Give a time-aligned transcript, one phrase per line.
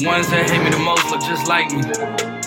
[0.00, 1.84] The ones that hate me the most look just like me.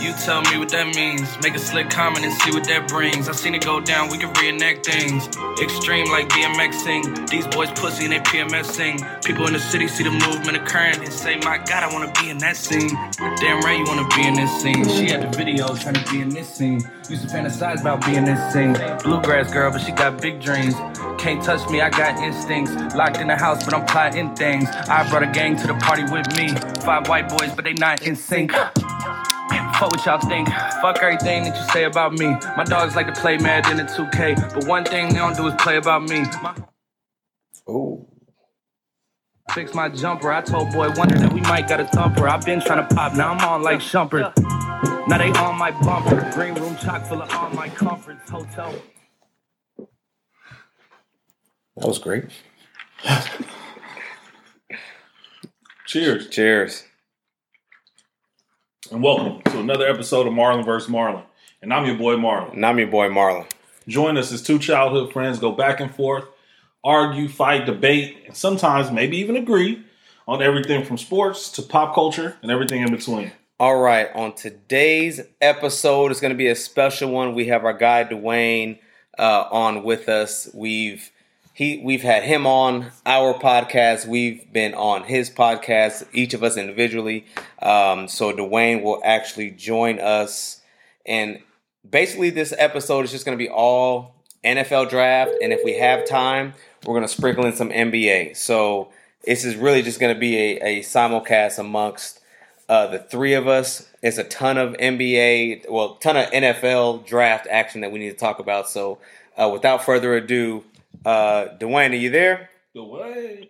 [0.01, 1.29] You tell me what that means.
[1.43, 3.29] Make a slick comment and see what that brings.
[3.29, 5.27] I seen it go down, we can reenact things.
[5.61, 7.29] Extreme like BMXing.
[7.29, 8.97] These boys pussy and they PMS sing.
[9.23, 12.31] People in the city see the movement occurring and say, My God, I wanna be
[12.31, 12.89] in that scene.
[13.37, 14.89] Damn right you wanna be in this scene.
[14.89, 16.81] She had the video trying to be in this scene.
[17.07, 18.73] Used to fantasize about being in this scene.
[19.03, 20.73] Bluegrass girl, but she got big dreams.
[21.23, 22.73] Can't touch me, I got instincts.
[22.95, 24.69] Locked in the house, but I'm plotting things.
[24.69, 26.49] I brought a gang to the party with me.
[26.83, 28.51] Five white boys, but they not in sync.
[28.51, 30.49] Fuck what y'all think.
[30.81, 32.27] Fuck everything that you say about me.
[32.57, 35.55] My dogs like to play Madden in 2K, but one thing they don't do is
[35.59, 36.23] play about me.
[36.43, 36.55] My-
[37.69, 38.05] Ooh.
[39.53, 40.31] Fix my jumper.
[40.31, 42.27] I told boy Wonder that we might got a thumper.
[42.29, 44.33] I've been trying to pop, now I'm on like Shumpert.
[45.07, 46.29] Now they on my bumper.
[46.33, 48.29] Green room chock full of all my comforts.
[48.29, 48.73] Hotel.
[51.75, 52.25] That was great.
[55.87, 56.29] Cheers.
[56.29, 56.83] Cheers.
[58.91, 60.87] And welcome to another episode of Marlon vs.
[60.87, 61.23] Marlon.
[61.63, 62.53] And I'm your boy Marlon.
[62.53, 63.49] And I'm your boy Marlon.
[63.87, 66.25] Join us as two childhood friends go back and forth,
[66.83, 69.83] argue, fight, debate, and sometimes maybe even agree
[70.27, 73.31] on everything from sports to pop culture and everything in between.
[73.59, 77.33] All right, on today's episode, it's going to be a special one.
[77.33, 78.77] We have our guy Dwayne
[79.17, 80.49] uh, on with us.
[80.53, 81.09] We've
[81.53, 84.07] he we've had him on our podcast.
[84.07, 87.25] We've been on his podcast, each of us individually.
[87.61, 90.61] Um, so Dwayne will actually join us,
[91.05, 91.39] and
[91.87, 95.31] basically this episode is just going to be all NFL draft.
[95.41, 96.53] And if we have time,
[96.85, 98.35] we're going to sprinkle in some NBA.
[98.35, 98.91] So
[99.23, 102.19] this is really just going to be a, a simulcast amongst
[102.67, 103.87] uh, the three of us.
[104.01, 108.17] It's a ton of NBA, well, ton of NFL draft action that we need to
[108.17, 108.69] talk about.
[108.69, 108.99] So,
[109.37, 110.63] uh, without further ado,
[111.05, 112.49] uh, Dwayne, are you there?
[112.75, 113.49] Dwayne.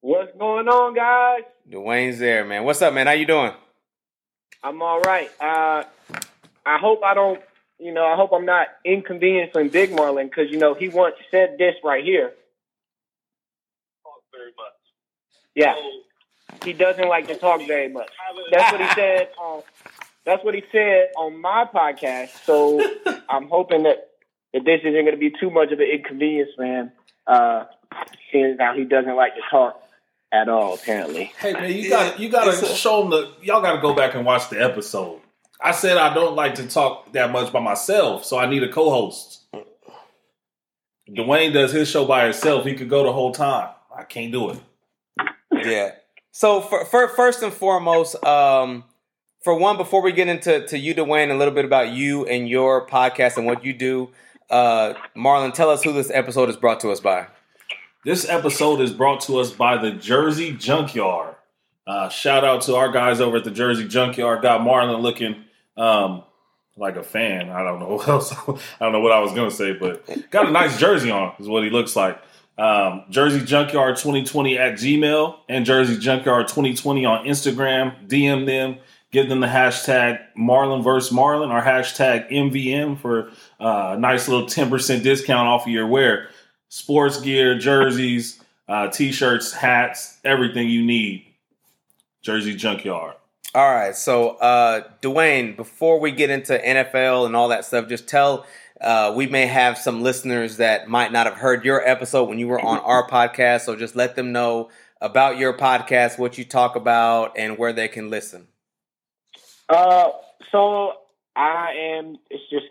[0.00, 1.42] What's going on, guys?
[1.70, 2.64] Dwayne's there, man.
[2.64, 3.06] What's up, man?
[3.06, 3.52] How you doing?
[4.62, 5.30] I'm all right.
[5.40, 5.84] Uh,
[6.64, 7.40] I hope I don't,
[7.78, 11.56] you know, I hope I'm not inconveniencing Big Marlon because, you know, he once said
[11.58, 12.32] this right here.
[14.02, 14.72] Talk very much.
[15.54, 15.74] Yeah,
[16.64, 18.08] he doesn't like to talk very much.
[18.52, 19.62] That's what he said on.
[20.24, 22.44] That's what he said on my podcast.
[22.44, 22.80] So
[23.30, 24.07] I'm hoping that,
[24.52, 26.92] that this isn't going to be too much of an inconvenience, man.
[27.26, 27.64] Uh,
[28.32, 29.82] seeing how he doesn't like to talk
[30.32, 31.32] at all, apparently.
[31.38, 33.32] Hey man, you got you got to show him the.
[33.42, 35.20] Y'all got to go back and watch the episode.
[35.60, 38.70] I said I don't like to talk that much by myself, so I need a
[38.70, 39.44] co-host.
[41.10, 42.64] Dwayne does his show by himself.
[42.64, 43.70] He could go the whole time.
[43.94, 44.60] I can't do it.
[45.52, 45.92] Yeah.
[46.30, 48.84] So, for, for first and foremost, um,
[49.42, 52.48] for one, before we get into to you, Dwayne, a little bit about you and
[52.48, 54.10] your podcast and what you do,
[54.50, 57.26] uh, Marlon, tell us who this episode is brought to us by.
[58.04, 61.34] This episode is brought to us by the Jersey Junkyard.
[61.86, 64.42] Uh, shout out to our guys over at the Jersey Junkyard.
[64.42, 65.44] Got Marlon looking
[65.76, 66.22] um,
[66.76, 67.50] like a fan.
[67.50, 68.32] I don't know what else.
[68.32, 71.34] I don't know what I was gonna say, but got a nice jersey on.
[71.38, 72.20] Is what he looks like.
[72.56, 78.08] Um, Jersey Junkyard 2020 at Gmail and Jersey Junkyard 2020 on Instagram.
[78.08, 78.78] DM them.
[79.10, 81.10] Give them the hashtag Marlon vs.
[81.16, 86.28] Marlon or hashtag MVM for uh, a nice little 10% discount off of your wear
[86.68, 91.24] sports gear, jerseys, uh, t-shirts, hats, everything you need.
[92.20, 93.14] Jersey Junkyard.
[93.54, 98.06] All right, so uh, Dwayne, before we get into NFL and all that stuff, just
[98.06, 98.44] tell
[98.80, 102.46] uh, we may have some listeners that might not have heard your episode when you
[102.46, 103.62] were on our podcast.
[103.62, 104.68] So just let them know
[105.00, 108.48] about your podcast, what you talk about, and where they can listen.
[109.68, 110.10] Uh,
[110.50, 110.92] so
[111.36, 112.16] I am.
[112.30, 112.66] It's just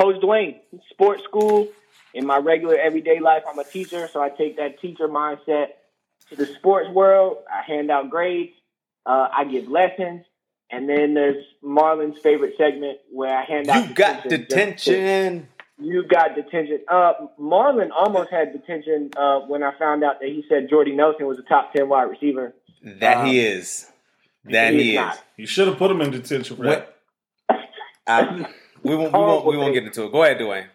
[0.00, 0.56] Coach Dwayne,
[0.90, 1.68] sports school.
[2.14, 5.66] In my regular everyday life, I'm a teacher, so I take that teacher mindset
[6.30, 7.38] to the sports world.
[7.52, 8.52] I hand out grades.
[9.04, 10.24] Uh, I give lessons,
[10.70, 13.88] and then there's Marlon's favorite segment where I hand out.
[13.88, 15.48] You got detention.
[15.78, 16.80] You got detention.
[16.88, 21.26] Uh, Marlon almost had detention uh, when I found out that he said Jordy Nelson
[21.26, 22.54] was a top ten wide receiver.
[22.82, 23.90] That he Um, is.
[24.50, 24.96] That he's he is.
[24.96, 25.24] not.
[25.36, 26.96] You should have put him in detention for What?
[27.48, 27.68] that.
[28.06, 28.46] I,
[28.82, 29.12] we won't.
[29.12, 29.46] We won't.
[29.46, 30.12] We won't get into it.
[30.12, 30.66] Go ahead, Dwayne.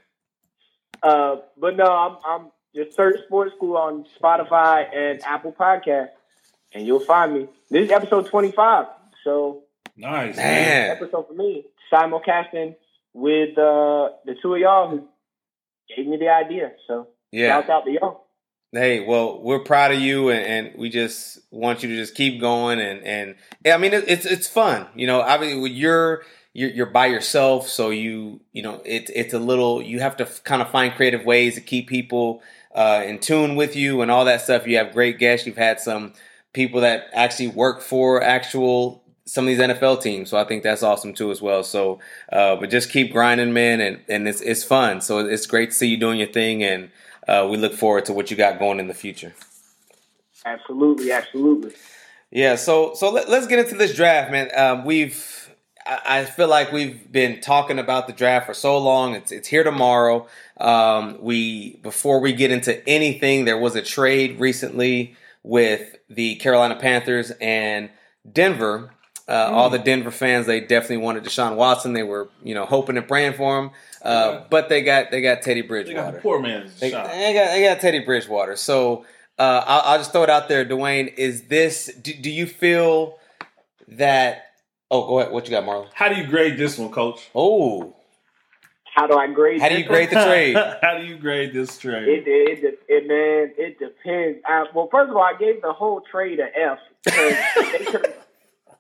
[1.02, 6.10] Uh, but no, I'm I'm just search sports school on Spotify and Apple Podcast,
[6.74, 7.48] and you'll find me.
[7.70, 8.86] This is episode 25,
[9.24, 9.64] so
[9.98, 10.36] Nice.
[10.38, 10.92] Man.
[10.98, 12.76] episode for me simulcasting
[13.14, 15.08] with uh, the two of y'all who
[15.96, 16.72] gave me the idea.
[16.88, 17.62] So Yeah.
[17.62, 18.26] shout out to y'all.
[18.74, 22.40] Hey, well, we're proud of you, and, and we just want you to just keep
[22.40, 23.36] going, and and
[23.66, 25.20] I mean, it, it's it's fun, you know.
[25.20, 26.24] Obviously, you're
[26.54, 30.26] you're you're by yourself, so you you know it's it's a little you have to
[30.46, 32.42] kind of find creative ways to keep people
[32.74, 34.66] uh, in tune with you and all that stuff.
[34.66, 35.46] You have great guests.
[35.46, 36.14] You've had some
[36.54, 40.30] people that actually work for actual some of these NFL teams.
[40.30, 41.64] So I think that's awesome too as well.
[41.64, 42.00] So,
[42.32, 45.02] uh, but just keep grinding, man, and and it's it's fun.
[45.02, 46.90] So it's great to see you doing your thing, and
[47.28, 49.34] uh, we look forward to what you got going in the future.
[50.46, 51.74] Absolutely, absolutely.
[52.32, 52.56] Yeah.
[52.56, 54.50] So so let, us get into this draft, man.
[54.56, 55.50] Um, we've
[55.86, 59.16] I feel like we've been talking about the draft for so long.
[59.16, 60.28] It's it's here tomorrow.
[60.60, 66.76] Um, we before we get into anything, there was a trade recently with the Carolina
[66.76, 67.90] Panthers and
[68.32, 68.92] Denver.
[69.28, 69.54] Uh, mm.
[69.54, 71.94] All the Denver fans, they definitely wanted Deshaun Watson.
[71.94, 73.72] They were, you know, hoping and praying for him.
[74.02, 74.44] Uh, yeah.
[74.50, 76.06] But they got they got Teddy Bridgewater.
[76.08, 78.56] They got poor man's they, they, got they got Teddy Bridgewater.
[78.56, 79.06] So
[79.38, 81.14] uh, I'll, I'll, just throw it out there, Dwayne.
[81.18, 81.92] Is this?
[82.02, 83.20] Do, do you feel
[83.88, 84.46] that?
[84.90, 85.32] Oh, go ahead.
[85.32, 85.88] What you got, Marlon?
[85.94, 87.30] How do you grade this one, Coach?
[87.34, 87.96] Oh,
[88.94, 89.62] how do I grade?
[89.62, 90.56] How do you grade the trade?
[90.82, 92.10] How do you grade this trade?
[92.10, 94.40] It it, it man, it depends.
[94.46, 97.36] I, well, first of all, I gave the whole trade an F because
[97.72, 98.14] they could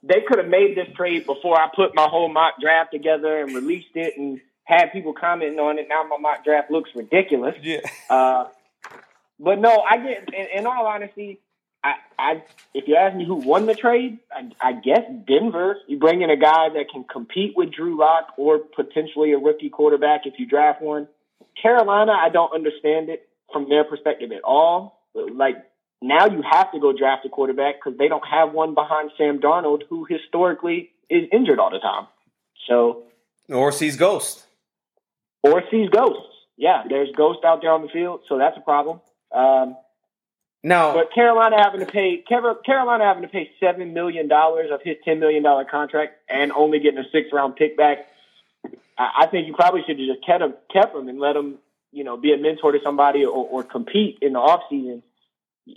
[0.03, 3.53] they could have made this trade before I put my whole mock draft together and
[3.53, 5.88] released it and had people commenting on it.
[5.89, 7.56] Now my mock draft looks ridiculous.
[7.62, 7.81] Yeah.
[8.09, 8.45] Uh,
[9.39, 10.33] but no, I get.
[10.33, 11.39] In, in all honesty,
[11.83, 12.44] I, I,
[12.74, 15.77] if you ask me who won the trade, I, I guess Denver.
[15.88, 19.69] You bring in a guy that can compete with Drew Lock or potentially a rookie
[19.69, 21.07] quarterback if you draft one.
[21.62, 25.01] Carolina, I don't understand it from their perspective at all.
[25.13, 25.57] Like
[26.01, 29.39] now, you have to go draft a quarterback because they don't have one behind Sam
[29.39, 32.07] Darnold, who historically is injured all the time.
[32.68, 33.03] So,
[33.48, 34.48] or sees ghosts,
[35.44, 36.27] or sees ghosts.
[36.57, 39.00] Yeah, there's ghosts out there on the field, so that's a problem.
[39.31, 39.77] Um,
[40.63, 44.97] no, but Carolina having to pay Carolina having to pay seven million dollars of his
[45.06, 48.07] ten million dollar contract and only getting a six round pick back.
[48.97, 51.57] I, think you probably should have just kept him, kept him, and let him,
[51.92, 55.01] you know, be a mentor to somebody or, or compete in the off season.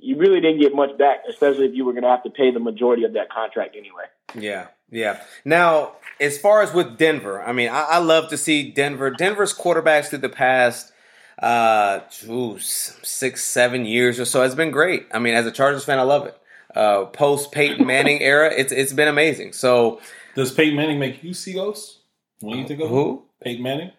[0.02, 2.50] You really didn't get much back, especially if you were going to have to pay
[2.50, 4.04] the majority of that contract anyway.
[4.34, 5.22] Yeah, yeah.
[5.44, 9.10] Now, as far as with Denver, I mean, I, I love to see Denver.
[9.10, 10.92] Denver's quarterbacks through the past
[11.38, 14.42] uh, ooh, six, seven years or so.
[14.42, 15.06] It's been great.
[15.12, 16.38] I mean, as a Chargers fan, I love it.
[16.74, 19.52] Uh, Post Peyton Manning era, it's it's been amazing.
[19.52, 20.00] So,
[20.34, 22.00] does Peyton Manning make you see ghosts
[22.40, 23.24] when you think of who?
[23.42, 23.92] Peyton Manning.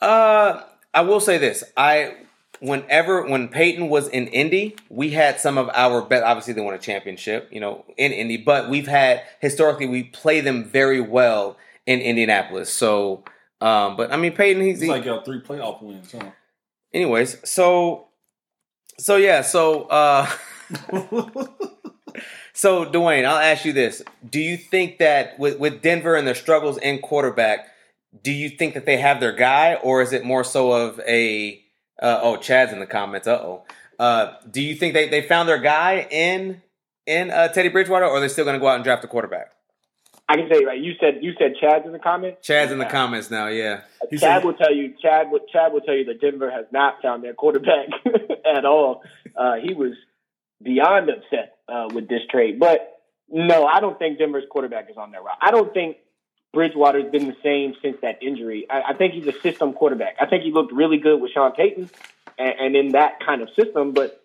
[0.00, 0.62] Uh,
[0.94, 1.62] I will say this.
[1.76, 2.16] I
[2.60, 6.24] whenever when Peyton was in Indy, we had some of our best.
[6.24, 8.36] Obviously, they won a championship, you know, in Indy.
[8.36, 11.56] But we've had historically we play them very well
[11.86, 12.72] in Indianapolis.
[12.72, 13.24] So,
[13.60, 16.30] um, but I mean, Peyton, he's it's like y'all three playoff wins, huh?
[16.92, 18.08] anyways, so
[18.98, 20.30] so yeah, so uh
[22.52, 24.02] so Dwayne, I'll ask you this.
[24.28, 27.66] Do you think that with, with Denver and their struggles in quarterback,
[28.22, 31.62] do you think that they have their guy, or is it more so of a
[32.00, 33.64] uh, oh Chad's in the comments, uh-oh.
[33.98, 36.62] Uh Do you think they, they found their guy in
[37.06, 39.08] in uh, Teddy Bridgewater, or are they still going to go out and draft a
[39.08, 39.52] quarterback?
[40.28, 40.80] I can tell you, right?
[40.80, 42.46] You said you said Chad's in the comments.
[42.46, 43.48] Chad's in the comments now.
[43.48, 43.80] Yeah,
[44.10, 44.94] he Chad said, will tell you.
[45.02, 47.88] Chad would Chad will tell you that Denver has not found their quarterback
[48.56, 49.02] at all.
[49.36, 49.94] Uh, he was
[50.62, 52.60] beyond upset uh, with this trade.
[52.60, 55.38] But no, I don't think Denver's quarterback is on their route.
[55.40, 55.96] I don't think
[56.52, 58.66] Bridgewater's been the same since that injury.
[58.68, 60.16] I, I think he's a system quarterback.
[60.20, 61.90] I think he looked really good with Sean Payton
[62.38, 64.20] and, and in that kind of system, but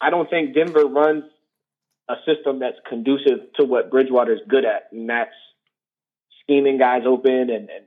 [0.00, 1.24] I don't think Denver runs
[2.08, 5.30] a system that's conducive to what Bridgewater is good at, and that's
[6.42, 7.50] scheming guys open.
[7.50, 7.84] And, and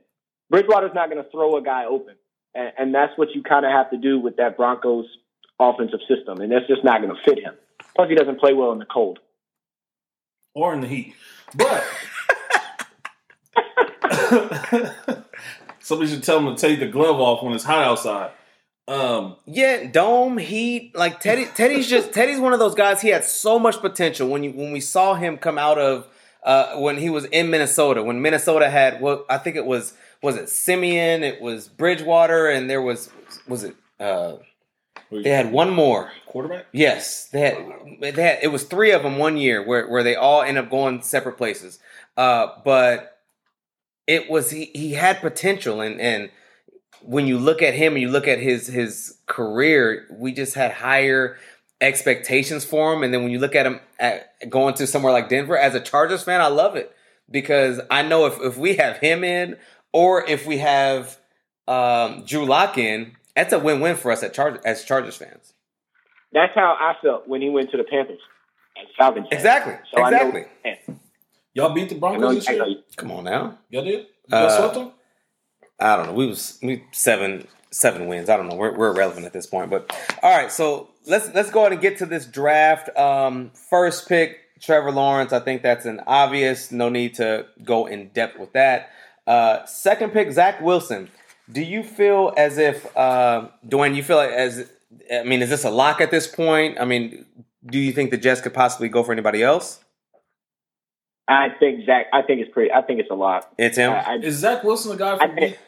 [0.48, 2.14] Bridgewater's not going to throw a guy open,
[2.54, 5.04] and, and that's what you kind of have to do with that Broncos
[5.60, 7.54] offensive system, and that's just not going to fit him.
[7.94, 9.18] Plus, he doesn't play well in the cold
[10.54, 11.14] or in the heat.
[11.54, 11.84] But
[15.80, 18.30] somebody should tell him to take the glove off when it's hot outside.
[18.88, 20.94] Um, yeah, dome heat.
[20.94, 23.02] Like Teddy, Teddy's just Teddy's one of those guys.
[23.02, 26.06] He had so much potential when you when we saw him come out of
[26.44, 28.02] uh, when he was in Minnesota.
[28.02, 32.70] When Minnesota had what I think it was was it Simeon, it was Bridgewater, and
[32.70, 33.10] there was
[33.48, 33.74] was it.
[33.98, 34.36] Uh,
[35.10, 36.66] they had one more quarterback.
[36.72, 37.56] Yes, they had,
[38.00, 38.38] they had.
[38.42, 41.36] It was three of them one year where where they all end up going separate
[41.36, 41.80] places.
[42.16, 43.15] Uh, but
[44.06, 46.30] it was he, he had potential and and
[47.02, 50.72] when you look at him and you look at his his career, we just had
[50.72, 51.36] higher
[51.80, 53.02] expectations for him.
[53.02, 55.80] And then when you look at him at going to somewhere like Denver, as a
[55.80, 56.94] Chargers fan, I love it
[57.30, 59.56] because I know if, if we have him in
[59.92, 61.18] or if we have
[61.68, 65.52] um, Drew Lock in, that's a win win for us at Char- as Chargers fans.
[66.32, 68.20] That's how I felt when he went to the Panthers
[69.32, 69.74] Exactly.
[69.94, 70.44] So exactly.
[71.56, 72.66] Y'all beat the Broncos this year?
[72.96, 73.58] Come on now.
[73.70, 74.08] Y'all did?
[74.28, 74.90] Y'all uh,
[75.80, 76.12] I don't know.
[76.12, 78.28] We was we seven seven wins.
[78.28, 78.56] I don't know.
[78.56, 79.70] We're, we're irrelevant at this point.
[79.70, 79.90] But
[80.22, 82.94] all right, so let's let's go ahead and get to this draft.
[82.98, 85.32] Um, first pick, Trevor Lawrence.
[85.32, 86.70] I think that's an obvious.
[86.70, 88.90] No need to go in depth with that.
[89.26, 91.08] Uh, second pick, Zach Wilson.
[91.50, 93.96] Do you feel as if uh, Dwayne?
[93.96, 94.70] You feel like as
[95.10, 96.78] I mean, is this a lock at this point?
[96.78, 97.24] I mean,
[97.64, 99.80] do you think the Jets could possibly go for anybody else?
[101.28, 102.06] I think Zach.
[102.12, 102.72] I think it's pretty.
[102.72, 103.52] I think it's a lot.
[103.58, 103.90] It's him.
[103.92, 105.58] I, I, Is Zach Wilson the guy from think-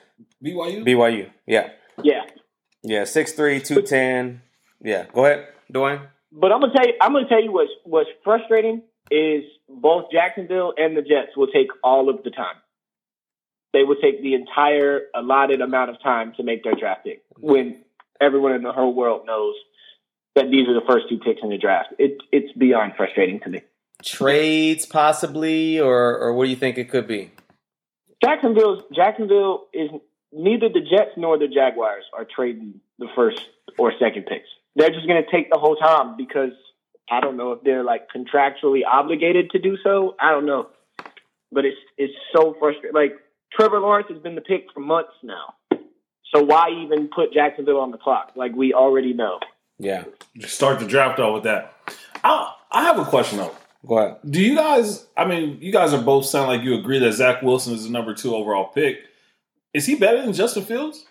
[0.43, 0.85] B- BYU?
[0.85, 1.31] BYU.
[1.47, 1.71] Yeah.
[2.03, 2.23] yeah,
[2.83, 3.03] Yeah.
[3.03, 4.41] 6'3", 210.
[4.83, 5.07] Yeah.
[5.13, 6.07] Go ahead, Dwayne.
[6.33, 6.95] but I'm gonna tell you.
[7.01, 11.69] I'm gonna tell you what's what's frustrating is both Jacksonville and the Jets will take
[11.83, 12.55] all of the time.
[13.73, 17.83] They will take the entire allotted amount of time to make their draft pick when
[18.21, 19.55] everyone in the whole world knows
[20.35, 21.89] that these are the first two picks in the draft.
[21.99, 23.61] It, it's beyond frustrating to me.
[24.05, 27.33] Trades possibly, or or what do you think it could be?
[28.23, 29.91] Jacksonville's Jacksonville is
[30.33, 33.41] neither the Jets nor the Jaguars are trading the first
[33.79, 34.49] or second picks.
[34.77, 36.53] They're just going to take the whole time because
[37.11, 40.15] I don't know if they're like contractually obligated to do so.
[40.21, 40.69] I don't know,
[41.51, 42.95] but it's it's so frustrating.
[42.95, 43.17] Like
[43.53, 45.55] Trevor Lawrence has been the pick for months now,
[46.35, 48.33] so why even put Jacksonville on the clock?
[48.37, 49.41] Like we already know.
[49.79, 50.05] Yeah.
[50.37, 51.73] just Start the draft off with that.
[52.25, 53.55] I, I have a question though.
[53.87, 54.19] Go ahead.
[54.29, 55.07] Do you guys?
[55.17, 57.91] I mean, you guys are both sound like you agree that Zach Wilson is the
[57.91, 58.99] number two overall pick.
[59.73, 61.07] Is he better than Justin Fields?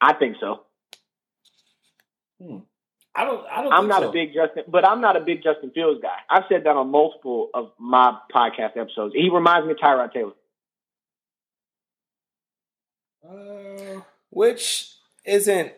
[0.00, 0.60] I think so.
[3.14, 3.46] I don't.
[3.50, 3.72] I don't.
[3.72, 4.08] I'm think not so.
[4.08, 6.16] a big Justin, but I'm not a big Justin Fields guy.
[6.28, 9.14] I've said that on multiple of my podcast episodes.
[9.14, 10.32] He reminds me of Tyrod Taylor.
[13.28, 14.00] Uh,
[14.30, 14.92] Which
[15.24, 15.72] isn't.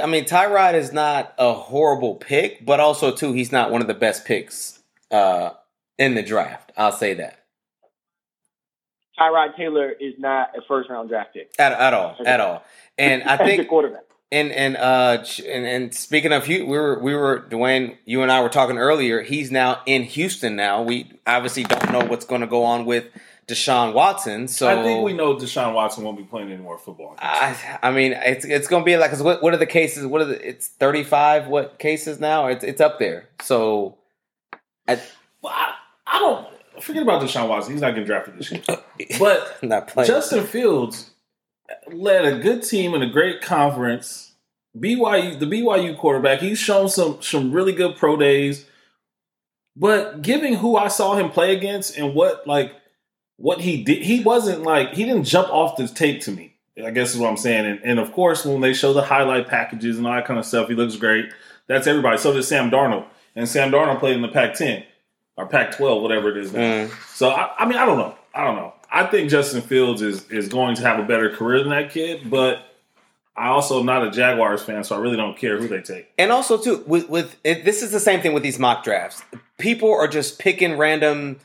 [0.00, 3.86] I mean, Tyrod is not a horrible pick, but also too, he's not one of
[3.88, 4.80] the best picks
[5.10, 5.50] uh,
[5.98, 6.72] in the draft.
[6.76, 7.40] I'll say that
[9.18, 11.52] Tyrod Taylor is not a first round draft pick.
[11.58, 12.64] at, at all, at all.
[12.96, 14.02] And I think quarterback.
[14.32, 18.40] And and uh and, and speaking of we were we were Dwayne, you and I
[18.42, 19.22] were talking earlier.
[19.22, 20.54] He's now in Houston.
[20.54, 23.06] Now we obviously don't know what's going to go on with
[23.50, 24.48] Deshaun Watson.
[24.48, 27.16] So I think we know Deshaun Watson won't be playing any more football.
[27.18, 30.06] I, I mean, it's it's going to be like 'cause what what are the cases?
[30.06, 30.48] What are the?
[30.48, 31.48] It's thirty five.
[31.48, 32.46] What cases now?
[32.46, 33.28] It's it's up there.
[33.42, 33.98] So
[34.88, 35.00] I,
[35.42, 35.74] Well, I,
[36.06, 37.72] I don't forget about Deshaun Watson.
[37.72, 38.62] He's not getting drafted this year.
[39.18, 40.06] But not playing.
[40.08, 41.10] Justin Fields
[41.90, 44.32] led a good team in a great conference.
[44.78, 48.66] BYU, the BYU quarterback, he's shown some some really good pro days.
[49.76, 52.74] But giving who I saw him play against and what like
[53.40, 56.54] what he did, he wasn't like he didn't jump off the tape to me.
[56.82, 57.66] I guess is what I'm saying.
[57.66, 60.46] And, and of course, when they show the highlight packages and all that kind of
[60.46, 61.32] stuff, he looks great.
[61.66, 62.18] That's everybody.
[62.18, 64.84] So does Sam Darnold, and Sam Darnold played in the Pac-10
[65.36, 66.60] or Pac-12, whatever it is now.
[66.60, 67.14] Mm.
[67.14, 68.14] So I, I mean, I don't know.
[68.34, 68.74] I don't know.
[68.90, 72.28] I think Justin Fields is is going to have a better career than that kid,
[72.28, 72.62] but
[73.36, 76.08] I also am not a Jaguars fan, so I really don't care who they take.
[76.18, 79.22] And also too with with it, this is the same thing with these mock drafts.
[79.58, 81.38] People are just picking random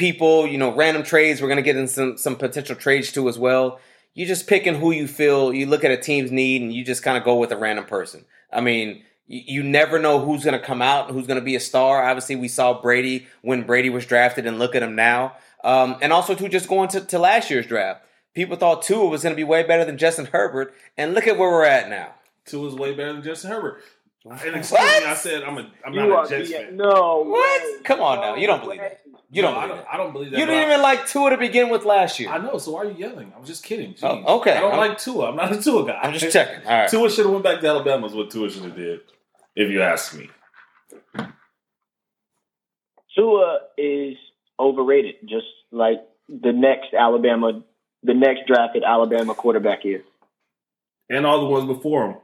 [0.00, 1.40] people, you know, random trades.
[1.40, 3.78] We're gonna get in some some potential trades too as well.
[4.14, 5.52] You're just picking who you feel.
[5.54, 7.84] You look at a team's need and you just kind of go with a random
[7.84, 8.24] person.
[8.52, 12.02] I mean, you, you never know who's gonna come out, who's gonna be a star.
[12.02, 15.36] Obviously, we saw Brady when Brady was drafted, and look at him now.
[15.62, 18.02] Um, and also too, just going to, to last year's draft.
[18.34, 21.36] People thought Tua was going to be way better than Justin Herbert, and look at
[21.36, 22.14] where we're at now.
[22.46, 23.82] Tua is way better than Justin Herbert.
[24.24, 25.02] And excuse What?
[25.02, 26.76] me, I said I'm a I'm You not are a Jets the- fan.
[26.76, 27.22] no.
[27.24, 27.62] What?
[27.62, 27.82] way.
[27.84, 28.34] Come on now.
[28.36, 28.96] You don't believe way.
[29.30, 29.36] That.
[29.36, 29.76] You don't No, I don't.
[29.78, 29.86] that.
[29.92, 30.38] I don't believe that.
[30.40, 32.30] You didn't I- even like Tua to begin with last year.
[32.30, 32.58] I know.
[32.58, 33.32] So why are you yelling?
[33.36, 33.94] I'm just kidding.
[34.02, 34.52] Oh, okay.
[34.52, 35.30] I don't I'm- like Tua.
[35.30, 35.98] I'm not a Tua guy.
[36.02, 36.66] I'm just checking.
[36.66, 36.88] All right.
[36.90, 38.06] Tua should have went back to Alabama.
[38.06, 39.00] Is what Tua should have did.
[39.56, 40.28] If you ask me.
[43.16, 44.16] Tua is
[44.58, 47.62] overrated, just like the next Alabama,
[48.02, 50.02] the next drafted Alabama quarterback is.
[51.08, 52.16] And all the ones before him.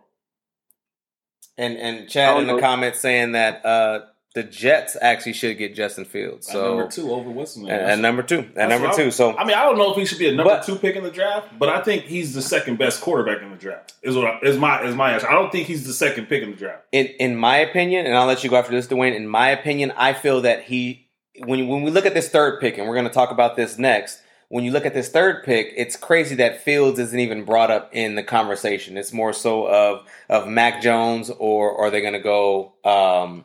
[1.59, 2.61] And and Chad Oh, in the no.
[2.61, 4.01] comments saying that uh,
[4.37, 6.47] the Jets actually should get Justin Fields.
[6.47, 7.73] At So number two over what's his name?
[7.73, 8.41] at, at number two.
[8.41, 9.11] At That's number two.
[9.11, 10.95] So I mean, I don't know if he should be a number But- two pick
[10.95, 13.95] in the draft, but I think he's the second best quarterback in the draft.
[14.03, 15.27] Is what I, is my is my answer.
[15.27, 16.83] I don't think he's the second pick in the draft.
[16.93, 19.17] in in my opinion, and I'll let you go after this, Dwayne.
[19.17, 22.77] In my opinion, I feel that he when when we look at this third pick,
[22.77, 24.21] and we're going to talk about this next.
[24.49, 27.91] When you look at this third pick, it's crazy that Fields isn't even brought up
[27.93, 28.97] in the conversation.
[28.97, 33.45] It's more so of of Mac Jones, or are they going to go um,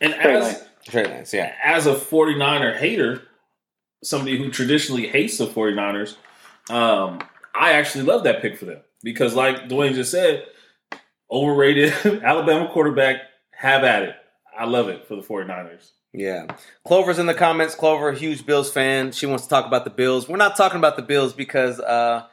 [0.00, 0.64] And Trey as Lance.
[0.84, 1.34] Trey Lance?
[1.34, 3.22] Yeah, as a 49er hater,
[4.02, 6.16] somebody who traditionally hates the 49ers,
[6.70, 7.20] um,
[7.54, 10.44] I actually love that pick for them because, like Dwayne just said,
[11.30, 13.22] overrated Alabama quarterback.
[13.58, 14.14] Have at it.
[14.56, 15.92] I love it for the 49ers.
[16.12, 16.46] Yeah.
[16.86, 17.74] Clover's in the comments.
[17.74, 19.12] Clover, huge Bills fan.
[19.12, 20.28] She wants to talk about the Bills.
[20.28, 22.26] We're not talking about the Bills because uh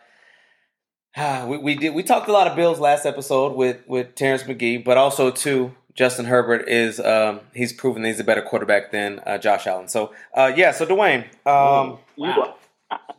[1.47, 4.83] we, we did we talked a lot of Bills last episode with with Terrence McGee,
[4.83, 9.19] but also too Justin Herbert is um, he's proven that he's a better quarterback than
[9.25, 9.87] uh, Josh Allen.
[9.87, 12.55] So uh, yeah, so Dwayne, um, Wow.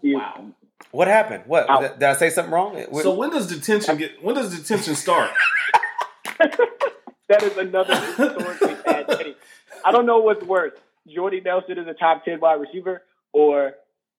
[0.02, 0.46] Wow.
[0.90, 1.44] what happened?
[1.46, 1.80] What Ow.
[1.80, 2.84] did, did I say something wrong?
[3.02, 4.22] So when does detention get?
[4.22, 5.30] When does detention start?
[7.28, 9.34] that is another historically bad.
[9.84, 10.72] I don't know what's worse:
[11.08, 13.02] Jordy Nelson is a top ten wide receiver,
[13.32, 13.74] or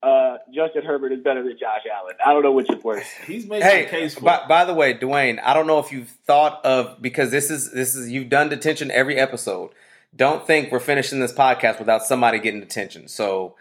[0.05, 2.15] uh, Justin Herbert is better than Josh Allen.
[2.25, 3.07] I don't know which is worse.
[3.25, 4.21] He's making a case for.
[4.21, 7.71] by, by the way, Dwayne, I don't know if you've thought of because this is
[7.71, 9.71] this is you've done detention every episode.
[10.15, 13.07] Don't think we're finishing this podcast without somebody getting detention.
[13.07, 13.55] So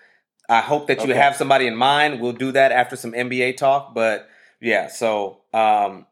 [0.48, 1.18] I hope that you Okay.
[1.18, 2.20] have somebody in mind.
[2.20, 3.94] We'll do that after some NBA talk.
[3.94, 4.28] But
[4.60, 6.06] yeah, so um,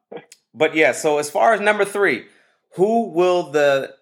[0.55, 2.25] but yeah, so as far as number three,
[2.77, 3.95] who will the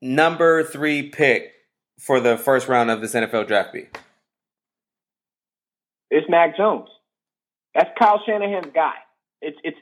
[0.00, 1.52] number three pick
[1.98, 3.86] for the first round of this NFL draft be?
[6.10, 6.88] It's Mac Jones.
[7.74, 8.94] That's Kyle Shanahan's guy.
[9.40, 9.76] It's it's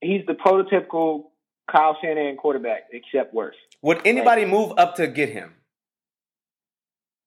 [0.00, 1.24] he's the prototypical
[1.70, 3.56] Kyle Shanahan quarterback, except worse.
[3.82, 5.54] Would anybody move up to get him?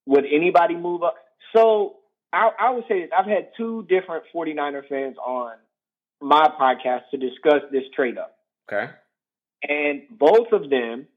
[0.08, 1.16] Would anybody move up?
[1.56, 1.98] So
[2.34, 3.10] I, I would say this.
[3.18, 5.54] I've had two different 49er fans on
[6.22, 8.36] my podcast to discuss this trade up.
[8.72, 8.92] Okay.
[9.68, 11.08] and both of them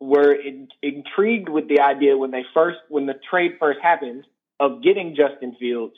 [0.00, 4.24] were in, intrigued with the idea when they first when the trade first happened
[4.60, 5.94] of getting Justin Fields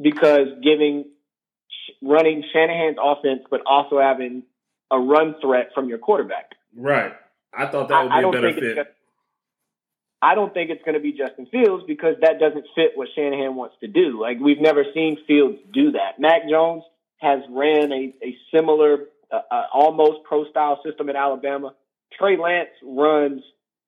[0.00, 1.04] because giving
[2.02, 4.42] running Shanahan's offense but also having
[4.90, 6.52] a run threat from your quarterback.
[6.76, 7.14] right.
[7.56, 8.76] I thought that would I, I be a better fit.
[8.76, 8.88] just,
[10.20, 13.54] I don't think it's going to be Justin Fields because that doesn't fit what Shanahan
[13.54, 14.20] wants to do.
[14.20, 16.18] Like we've never seen Fields do that.
[16.18, 16.82] Mac Jones
[17.18, 21.74] has ran a, a similar, uh, uh, almost pro style system in Alabama.
[22.18, 23.42] Trey Lance runs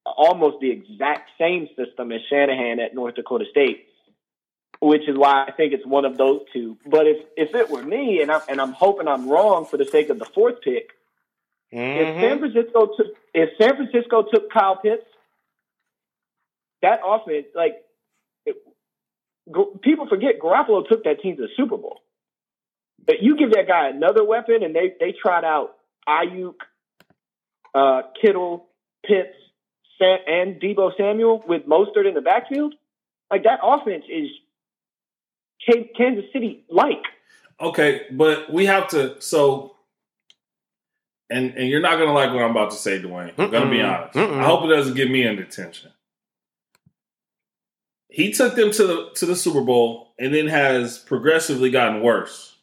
[0.05, 3.87] almost the exact same system as Shanahan at North Dakota State,
[4.87, 6.79] which is why I think it's one of those two.
[6.87, 9.85] But if if it were me, and I'm and I'm hoping I'm wrong for the
[9.85, 10.91] sake of the fourth pick,
[11.73, 12.21] if Mhm.
[12.21, 15.07] San Francisco took if San Francisco took Kyle Pitts,
[16.83, 17.85] that offense like
[18.45, 18.57] it,
[19.83, 22.01] people forget Garoppolo took that team to the Super Bowl.
[23.05, 25.77] But you give that guy another weapon, and they they tried out
[26.09, 26.55] Aiyuk,
[27.75, 28.69] uh, Kittle,
[29.05, 29.35] Pitts,
[29.99, 32.75] Sam, and Deebo Samuel with Mostert in the backfield.
[33.31, 34.31] Like that offense is
[35.97, 37.03] Kansas City like.
[37.61, 39.21] Okay, but we have to.
[39.21, 39.77] So,
[41.31, 43.33] and and you're not gonna like what I'm about to say, Dwayne.
[43.39, 44.15] I'm gonna be honest.
[44.15, 44.39] Mm-mm.
[44.39, 45.91] I hope it doesn't get me in detention.
[48.09, 52.55] He took them to the to the Super Bowl and then has progressively gotten worse.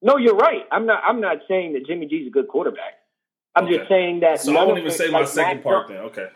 [0.00, 0.62] No, you're right.
[0.70, 1.02] I'm not.
[1.04, 2.94] I'm not saying that Jimmy G's a good quarterback.
[3.54, 3.78] I'm Okay.
[3.78, 4.40] just saying that.
[4.40, 6.02] So I none won't even it- say my second Mac part Jo- then.
[6.04, 6.26] Okay.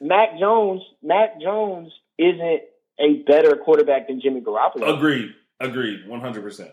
[0.00, 0.82] Mac Jones.
[1.02, 2.60] Mac Jones isn't
[2.98, 4.96] a better quarterback than Jimmy Garoppolo.
[4.96, 5.34] Agreed.
[5.60, 6.06] Agreed.
[6.08, 6.70] One hundred percent.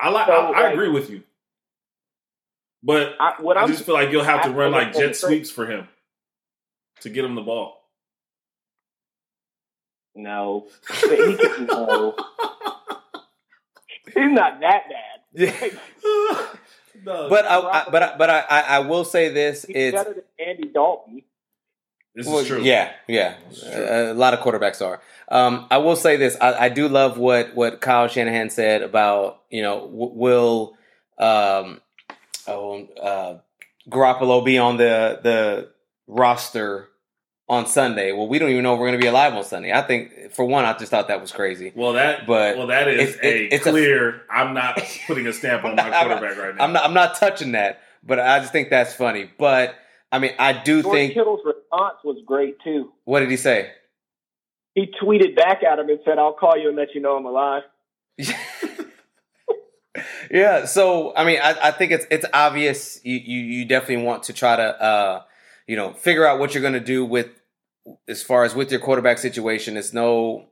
[0.00, 0.26] I like.
[0.26, 1.22] So, I, I like- agree with you.
[2.82, 5.16] But I, what I I'm just feel like you'll have to I- run like jet
[5.16, 5.88] sweeps for him
[7.00, 7.82] to get him the ball.
[10.14, 10.68] no,
[11.02, 12.14] he can, no.
[14.06, 15.20] He's not that bad.
[15.34, 15.68] Yeah.
[17.04, 19.94] no, But I, I but I, but I, I I will say this: He's it's
[19.96, 21.22] better than Andy Dalton.
[22.16, 22.62] This well, is true.
[22.62, 23.34] yeah, yeah.
[23.54, 23.68] True.
[23.70, 25.00] A, a lot of quarterbacks are.
[25.28, 29.42] Um, I will say this: I, I do love what what Kyle Shanahan said about
[29.50, 30.76] you know w- will
[31.18, 31.80] um,
[32.48, 33.38] oh, uh,
[33.90, 35.70] Garoppolo be on the the
[36.06, 36.88] roster
[37.48, 38.12] on Sunday?
[38.12, 39.72] Well, we don't even know if we're going to be alive on Sunday.
[39.72, 41.72] I think for one, I just thought that was crazy.
[41.74, 44.22] Well, that But well, that is it's- it- a it's clear.
[44.30, 46.64] i I'm not putting a stamp on my I'm not- quarterback right now.
[46.64, 49.30] I'm not I'm not touching that, but I just think that's funny.
[49.38, 49.74] But
[50.12, 51.14] I mean, I do George think.
[51.14, 51.40] Kittle's
[51.76, 52.92] response was great too.
[53.04, 53.70] What did he say?
[54.74, 57.26] He tweeted back at him and said, "I'll call you and let you know I'm
[57.26, 57.62] alive."
[60.30, 64.22] yeah so i mean I, I think it's it's obvious you, you you definitely want
[64.24, 65.22] to try to uh
[65.66, 67.28] you know figure out what you're going to do with
[68.08, 70.46] as far as with your quarterback situation it's no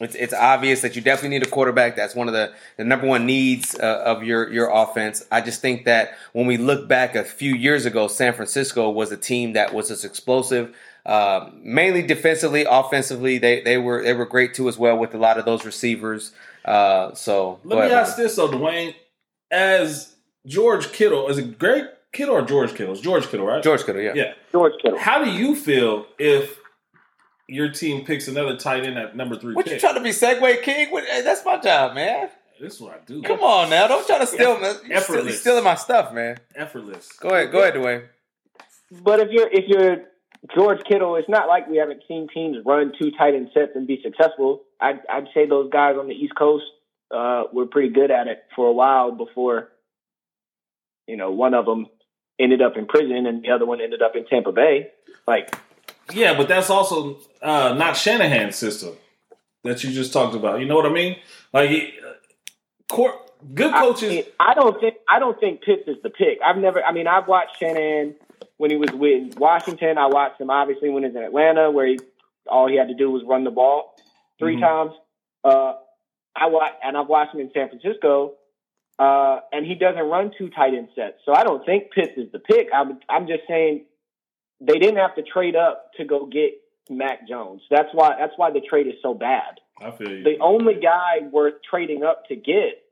[0.00, 3.06] it's it's obvious that you definitely need a quarterback that's one of the the number
[3.06, 7.14] one needs uh, of your your offense i just think that when we look back
[7.14, 10.74] a few years ago san francisco was a team that was as explosive
[11.04, 15.18] uh, mainly defensively offensively they they were they were great too as well with a
[15.18, 16.32] lot of those receivers
[16.64, 18.94] uh, so Let me ahead, ask this though, Dwayne.
[19.50, 20.14] As
[20.46, 22.92] George Kittle, is it Greg Kittle or George Kittle?
[22.92, 23.62] It's George Kittle, right?
[23.62, 24.12] George Kittle, yeah.
[24.14, 24.34] Yeah.
[24.52, 24.98] George Kittle.
[24.98, 26.58] How do you feel if
[27.52, 29.74] your team picks another tight end at number three What pick?
[29.74, 30.90] you trying to be Segue King?
[30.90, 32.28] What, hey, that's my job, man.
[32.60, 33.22] this is what I do.
[33.22, 34.68] Come on now, don't try to steal me.
[34.86, 35.24] You're Effortless.
[35.26, 36.38] you're stealing my stuff, man.
[36.54, 37.12] Effortless.
[37.20, 38.04] Go ahead, go ahead, Dwayne.
[39.02, 39.96] But if you're if you're
[40.54, 43.86] George Kittle, it's not like we haven't seen teams run two tight end sets and
[43.86, 44.62] be successful.
[44.80, 46.64] I'd I'd say those guys on the East Coast,
[47.12, 49.68] uh, were pretty good at it for a while before,
[51.06, 51.86] you know, one of them
[52.38, 54.88] ended up in prison and the other one ended up in Tampa Bay.
[55.26, 55.54] Like,
[56.14, 58.94] Yeah, but that's also uh, not Shanahan's system
[59.64, 60.60] that you just talked about.
[60.60, 61.16] You know what I mean?
[61.52, 61.94] Like,
[62.90, 63.14] court,
[63.54, 64.26] good coaches.
[64.38, 66.38] I, I don't think I don't think Pitts is the pick.
[66.44, 66.82] I've never.
[66.82, 68.14] I mean, I've watched Shanahan
[68.56, 69.98] when he was with Washington.
[69.98, 71.98] I watched him obviously when he was in Atlanta, where he
[72.46, 73.94] all he had to do was run the ball
[74.40, 74.60] 3 Mhm.
[74.60, 74.92] times.
[75.44, 75.74] Uh,
[76.34, 78.34] I watch and I've watched him in San Francisco,
[78.98, 81.18] uh, and he doesn't run two tight end sets.
[81.24, 82.68] So I don't think Pitts is the pick.
[82.74, 83.84] I'm I'm just saying
[84.66, 86.54] they didn't have to trade up to go get
[86.88, 87.62] Mac Jones.
[87.70, 90.24] That's why that's why the trade is so bad I feel you.
[90.24, 92.82] the only guy worth trading up to get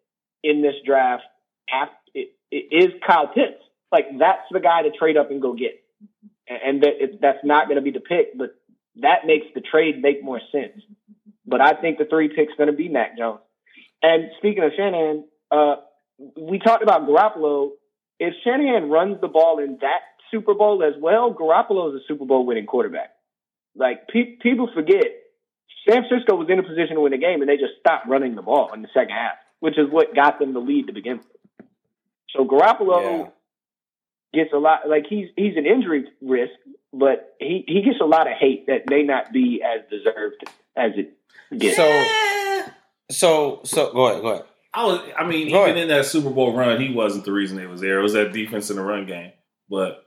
[0.43, 1.25] in this draft
[1.73, 3.63] af- it, it is Kyle Pitts.
[3.93, 5.83] Like that's the guy to trade up and go get,
[6.49, 8.55] and, and that it, that's not going to be the pick, but
[8.97, 10.83] that makes the trade make more sense.
[11.47, 13.41] But I think the three pick's going to be Mac Jones.
[14.03, 15.77] And speaking of Shanahan, uh,
[16.37, 17.71] we talked about Garoppolo.
[18.19, 20.01] If Shanahan runs the ball in that
[20.31, 23.11] Super Bowl as well, Garoppolo is a Super Bowl winning quarterback.
[23.77, 25.05] Like pe- people forget
[25.89, 28.35] San Francisco was in a position to win the game, and they just stopped running
[28.35, 31.19] the ball in the second half, which is what got them the lead to begin
[31.19, 31.67] with.
[32.37, 33.31] So Garoppolo
[34.35, 34.89] gets a lot.
[34.89, 36.53] Like he's he's an injury risk,
[36.93, 40.45] but he he gets a lot of hate that may not be as deserved
[40.77, 41.17] as it
[41.57, 41.77] gets.
[41.77, 42.05] So,
[43.11, 44.45] so, so, go ahead, go ahead.
[44.73, 45.01] I was.
[45.19, 45.83] I mean, Go even ahead.
[45.83, 47.99] in that Super Bowl run, he wasn't the reason they was there.
[47.99, 49.33] It was that defense in the run game.
[49.69, 50.07] But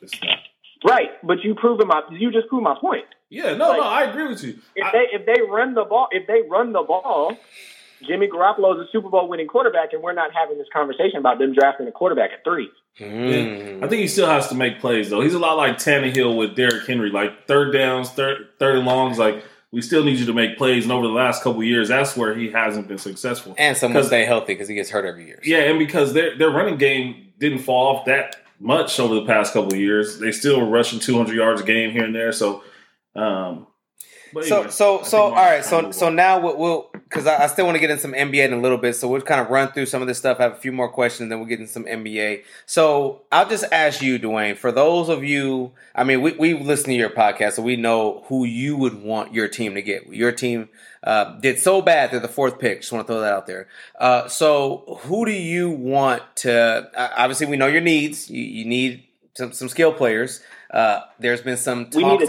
[0.00, 0.38] it's not.
[0.84, 3.04] right, but you proved my you just proved my point.
[3.30, 4.58] Yeah, no, Like- no, I agree with you.
[4.76, 7.36] If I- they if they run the ball if they run the ball,
[8.06, 11.38] Jimmy Garoppolo is a Super Bowl winning quarterback, and we're not having this conversation about
[11.38, 12.68] them drafting a quarterback at three.
[12.98, 13.82] Mm.
[13.82, 15.20] I think he still has to make plays though.
[15.22, 19.18] He's a lot like Tannehill with Derrick Henry, like third downs, third third and longs.
[19.18, 20.82] Like we still need you to make plays.
[20.84, 23.54] And over the last couple of years, that's where he hasn't been successful.
[23.56, 25.40] and someone 'Cause- stay healthy because he gets hurt every year.
[25.42, 29.52] Yeah, and because their their running game didn't fall off that much over the past
[29.52, 32.32] couple of years, they still were rushing 200 yards a game here and there.
[32.32, 32.62] So,
[33.16, 33.66] um,
[34.32, 35.64] but So, anyway, so, so, think all right.
[35.64, 38.46] So, so now we'll, we'll because I, I still want to get in some NBA
[38.46, 38.96] in a little bit.
[38.96, 40.40] So we'll kind of run through some of this stuff.
[40.40, 42.44] I have a few more questions, then we'll get in some NBA.
[42.64, 46.86] So I'll just ask you, Dwayne, for those of you, I mean, we we listen
[46.86, 50.06] to your podcast, so we know who you would want your team to get.
[50.06, 50.70] Your team
[51.04, 52.80] uh, did so bad they're the fourth pick.
[52.80, 53.68] Just want to throw that out there.
[53.98, 56.90] Uh, so who do you want to?
[56.94, 58.30] Uh, obviously, we know your needs.
[58.30, 60.40] You, you need some some skill players.
[60.70, 62.24] Uh, there's been some talks.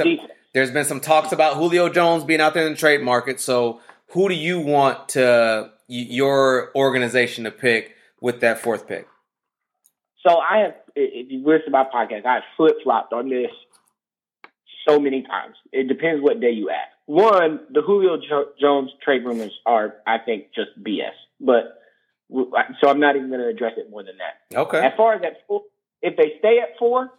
[0.54, 3.39] There's been some talks about Julio Jones being out there in the trade market.
[3.39, 3.82] So,
[4.13, 9.08] who do you want to your organization to pick with that fourth pick?
[10.26, 13.52] So I have, if you listen to my podcast, I flip flopped on this
[14.88, 15.56] so many times.
[15.71, 16.89] It depends what day you ask.
[17.06, 21.12] One, the Julio jo- Jones trade rumors are, I think, just BS.
[21.41, 21.82] But
[22.80, 24.58] so I'm not even going to address it more than that.
[24.58, 24.80] Okay.
[24.80, 25.45] As far as that,
[26.02, 27.12] if they stay at four,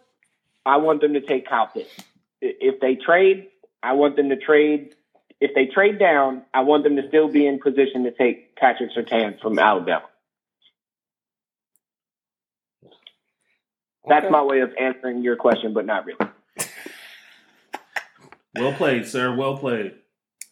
[0.65, 1.93] I want them to take Kyle Pitts.
[2.41, 3.47] If they trade,
[3.83, 4.94] I want them to trade.
[5.41, 8.91] If they trade down, I want them to still be in position to take Patrick
[8.97, 10.05] Surtain from Alabama.
[14.07, 14.31] That's Okay.
[14.31, 16.19] my way of answering your question, but not really.
[18.55, 19.35] well played, sir.
[19.35, 19.95] Well played.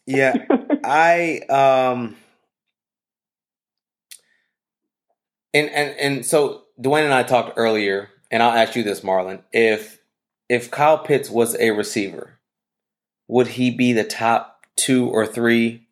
[0.06, 0.44] Yeah,
[0.84, 2.16] I um,
[5.54, 9.42] and and and so Dwayne and I talked earlier, and I'll ask you this, Marlon.
[9.52, 10.00] If
[10.48, 12.38] if Kyle Pitts was a receiver,
[13.28, 15.86] would he be the top two or three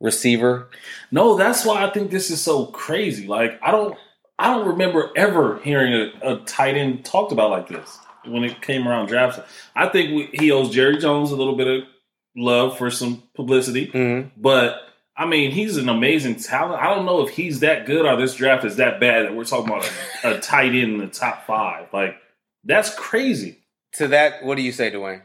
[0.00, 0.68] receiver?
[1.10, 3.26] No, that's why I think this is so crazy.
[3.26, 3.96] Like I don't,
[4.38, 8.60] I don't remember ever hearing a, a tight end talked about like this when it
[8.62, 9.40] came around drafts.
[9.74, 11.82] I think we, he owes Jerry Jones a little bit of
[12.36, 14.28] love for some publicity, Mm-hmm.
[14.40, 14.82] but
[15.16, 16.80] I mean he's an amazing talent.
[16.80, 19.44] I don't know if he's that good or this draft is that bad that we're
[19.44, 19.90] talking about
[20.22, 21.88] a, a tight end in the top five.
[21.92, 22.16] Like
[22.64, 23.58] that's crazy.
[23.94, 25.22] To that, what do you say, Dwayne?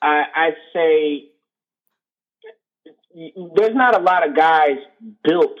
[0.00, 1.27] I, I say
[3.14, 4.76] there's not a lot of guys
[5.24, 5.56] built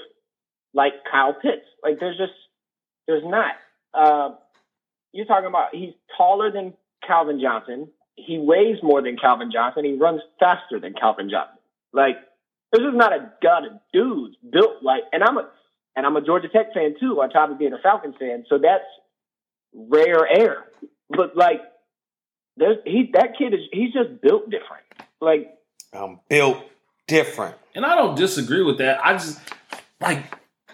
[0.74, 1.64] like Kyle Pitts.
[1.82, 2.32] Like there's just
[3.06, 3.54] there's not.
[3.94, 4.34] Uh,
[5.12, 6.74] you're talking about he's taller than
[7.06, 7.88] Calvin Johnson.
[8.16, 9.84] He weighs more than Calvin Johnson.
[9.84, 11.58] He runs faster than Calvin Johnson.
[11.92, 12.16] Like
[12.72, 15.02] there's just not a god of dudes built like.
[15.12, 15.48] And I'm a
[15.96, 18.44] and I'm a Georgia Tech fan too, on top of being a Falcons fan.
[18.48, 18.84] So that's
[19.74, 20.64] rare air.
[21.08, 21.60] But like,
[22.56, 24.84] there's he that kid is he's just built different.
[25.20, 25.54] Like
[25.92, 26.58] I'm built
[27.08, 27.56] different.
[27.74, 29.04] And I don't disagree with that.
[29.04, 29.40] I just
[30.00, 30.22] like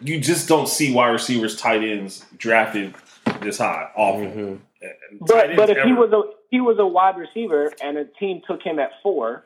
[0.00, 2.94] you just don't see wide receivers, tight ends drafted
[3.40, 4.32] this high often.
[4.32, 4.60] Mhm.
[4.82, 8.42] And But but if he was a he was a wide receiver and a team
[8.46, 9.44] took him at four,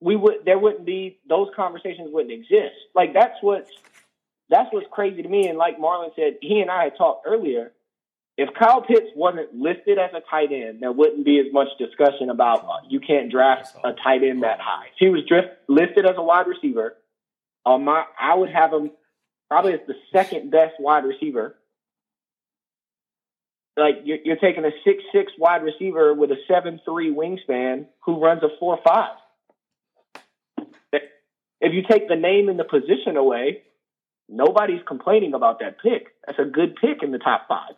[0.00, 2.76] we would there wouldn't be those conversations wouldn't exist.
[2.94, 3.70] Like that's what's
[4.48, 5.48] that's what's crazy to me.
[5.48, 7.72] And like Marlon said, he and I had talked earlier.
[8.38, 12.30] If Kyle Pitts wasn't listed as a tight end, there wouldn't be as much discussion
[12.30, 14.86] about uh, you can't draft a tight end that high.
[14.86, 16.94] If he was drift, listed as a wide receiver,
[17.66, 18.92] my I would have him
[19.50, 21.56] probably as the second best wide receiver.
[23.76, 28.22] Like you're, you're taking a six six wide receiver with a seven three wingspan who
[28.22, 29.16] runs a four five.
[31.60, 33.62] If you take the name and the position away,
[34.28, 36.14] nobody's complaining about that pick.
[36.24, 37.74] That's a good pick in the top five.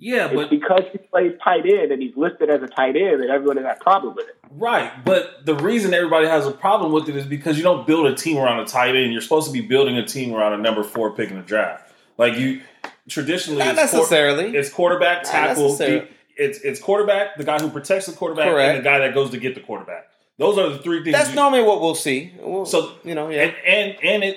[0.00, 3.20] Yeah, It's but because he plays tight end and he's listed as a tight end
[3.20, 4.36] and everyone has a problem with it.
[4.52, 4.92] right.
[5.04, 8.14] But the reason everybody has a problem with it is because you don't build a
[8.14, 9.12] team around a tight end.
[9.12, 11.92] You're supposed to be building a team around a number four pick in the draft.
[12.16, 12.60] Like you
[13.08, 14.56] traditionally, Not it's quar- necessarily.
[14.56, 15.62] it's quarterback, Not tackle.
[15.64, 16.08] necessarily.
[16.36, 18.76] it's it's quarterback, the guy who protects the quarterback, Correct.
[18.76, 20.06] and the guy that goes to get the quarterback.
[20.38, 21.16] Those are the three things.
[21.16, 22.32] That's you- normally what we'll see.
[22.40, 23.42] We'll, So you know, yeah.
[23.42, 24.36] and and and it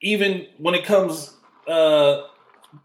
[0.00, 1.36] even when it comes
[1.68, 2.22] uh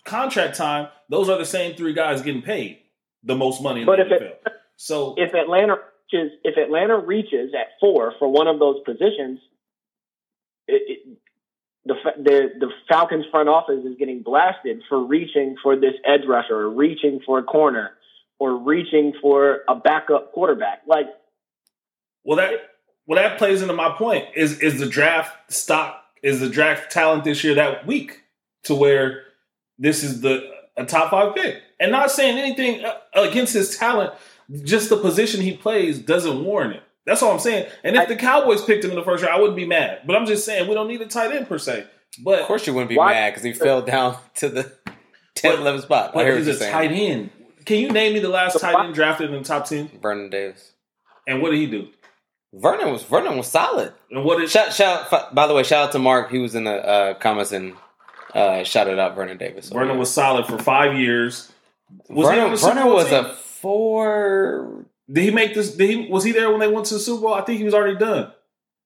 [0.03, 2.79] contract time, those are the same three guys getting paid
[3.23, 4.51] the most money in But the if it- NFL.
[4.77, 5.77] so If Atlanta
[6.11, 9.39] reaches, if Atlanta reaches at four for one of those positions,
[10.67, 11.17] it, it,
[11.85, 16.55] the the the Falcons front office is getting blasted for reaching for this edge rusher,
[16.55, 17.91] or reaching for a corner,
[18.39, 20.81] or reaching for a backup quarterback.
[20.87, 21.07] Like
[22.23, 22.53] well that
[23.05, 27.25] well that plays into my point is is the draft stock is the draft talent
[27.25, 28.21] this year that weak
[28.63, 29.23] to where
[29.77, 34.13] this is the a top five pick and not saying anything uh, against his talent
[34.63, 38.05] just the position he plays doesn't warrant it that's all i'm saying and if I-
[38.05, 40.45] the cowboys picked him in the first round i wouldn't be mad but i'm just
[40.45, 41.85] saying we don't need a tight end per se
[42.23, 44.63] but of course, you wouldn't be Why- mad because he fell down to the
[45.35, 46.09] 10th, But- 11th spot.
[46.09, 46.71] I But hear he's a saying.
[46.71, 47.29] tight end.
[47.65, 49.89] Can you name me the last The tight fi- end drafted in the top ten?
[49.99, 50.73] Vernon Davis.
[51.25, 51.87] And what did he do?
[52.53, 53.93] Vernon was Vernon was solid.
[54.11, 55.33] And what did Shout, shout.
[55.33, 56.29] By the way, shout out to Mark.
[56.29, 57.73] He was in the uh, comments and
[58.33, 59.69] uh, shouted out Vernon Davis.
[59.69, 59.99] Vernon yeah.
[59.99, 61.51] was solid for five years.
[62.09, 63.25] Was Vernon, the Vernon was team?
[63.25, 64.85] a four.
[65.11, 65.75] Did he make this?
[65.75, 67.33] Did he was he there when they went to the Super Bowl?
[67.33, 68.31] I think he was already done.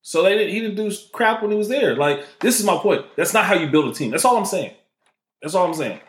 [0.02, 0.54] So they didn't.
[0.54, 1.96] He didn't do crap when he was there.
[1.96, 3.06] Like this is my point.
[3.16, 4.12] That's not how you build a team.
[4.12, 4.74] That's all I'm saying.
[5.42, 6.00] That's all I'm saying.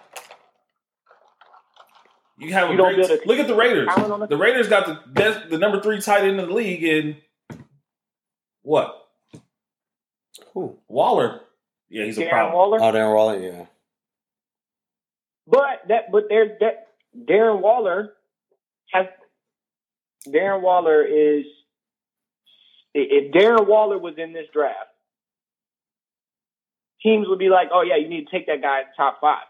[2.38, 3.27] You have a You don't great, build a team.
[3.29, 3.88] look at the Raiders.
[3.94, 7.16] The- The Raiders got the best, the number three tight end in the league and
[8.62, 8.94] what?
[10.55, 10.79] Who?
[10.87, 11.40] Waller.
[11.90, 12.55] Yeah, he's a Darren problem.
[12.55, 13.38] Waller, Oh, Darren Waller.
[13.38, 13.66] Yeah.
[15.46, 18.12] but that but there's that Darren Waller
[18.92, 19.07] has
[20.27, 21.44] Darren Waller is
[22.94, 24.90] if Darren Waller was in this draft,
[27.03, 29.44] teams would be like, "Oh yeah, you need to take that guy top five.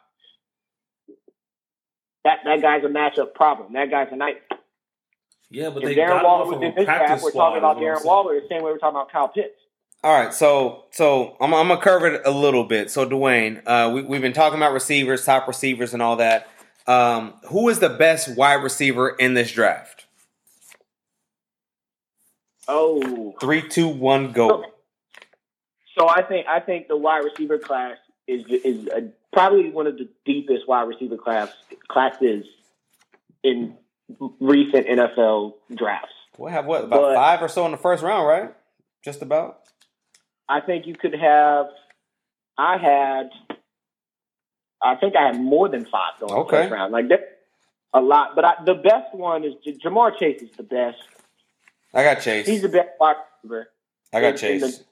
[2.25, 3.73] That that guy's a matchup problem.
[3.73, 4.37] That guy's a night.
[5.51, 7.83] Yeah, but If they Darren got Waller was in this draft, we're talking about is
[7.83, 8.05] what I'm Darren.
[8.05, 9.55] Waller the same way we're talking about Kyle Pitts.
[10.05, 12.91] All right, so so I'm, I'm gonna curve it a little bit.
[12.91, 16.49] So Dwayne, uh, we, we've been talking about receivers, top receivers, and all that.
[16.87, 20.07] Um, who is the best wide receiver in this draft?
[22.69, 24.65] Oh, Three, two, one, go.
[25.99, 27.97] So I think I think the wide receiver class
[28.29, 31.51] is is a, probably one of the deepest wide receiver class
[31.89, 32.47] classes
[33.43, 33.77] in
[34.39, 36.13] recent NFL drafts.
[36.39, 38.55] We have what about But- five or so in the first round, right?
[39.05, 39.61] Just about.
[40.49, 41.67] I think you could have.
[42.57, 43.31] I had.
[44.83, 46.57] I think I had more than five going Okay.
[46.63, 46.93] first round.
[46.93, 47.21] Like that,
[47.93, 48.35] a lot.
[48.37, 50.99] But I, the best one is J- Ja'Marr Chase is the best.
[51.93, 52.47] I got Chase.
[52.47, 53.69] He's the best wide receiver.
[54.13, 54.61] I got Chase.
[54.63, 54.85] the-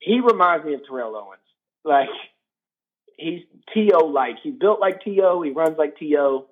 [0.00, 1.38] he reminds me of Terrell Owens.
[1.84, 2.08] Like
[3.16, 3.42] he's
[3.74, 4.36] To like.
[4.42, 5.42] He's built like To.
[5.42, 6.04] He runs like To.
[6.04, 6.42] a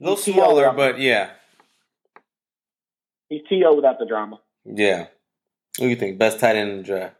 [0.00, 1.30] little he's smaller, but yeah,
[3.28, 3.74] He's T.O.
[3.74, 4.40] without the drama.
[4.64, 5.06] yeah.
[5.80, 7.16] Who do you think best tight end in the draft?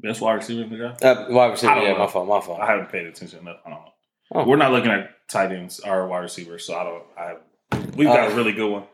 [0.00, 1.02] Best wide receiver in the draft.
[1.02, 1.74] Uh, wide receiver.
[1.76, 1.98] Yeah, know.
[2.00, 2.28] my fault.
[2.28, 2.60] My fault.
[2.60, 3.40] I haven't paid attention.
[3.40, 3.56] enough.
[3.66, 3.92] I don't know.
[4.34, 4.46] Oh.
[4.46, 7.02] We're not looking at tight ends or wide receivers, so I don't.
[7.16, 8.84] I we've got Uh, a really good one.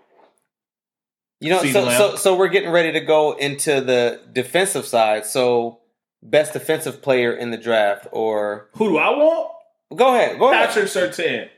[1.40, 1.98] You know, so, Lamb.
[1.98, 5.26] so so we're getting ready to go into the defensive side.
[5.26, 5.80] So
[6.22, 9.50] best defensive player in the draft, or Who do I want?
[9.96, 10.68] go ahead, go ahead.
[10.68, 11.48] Patrick Surtain.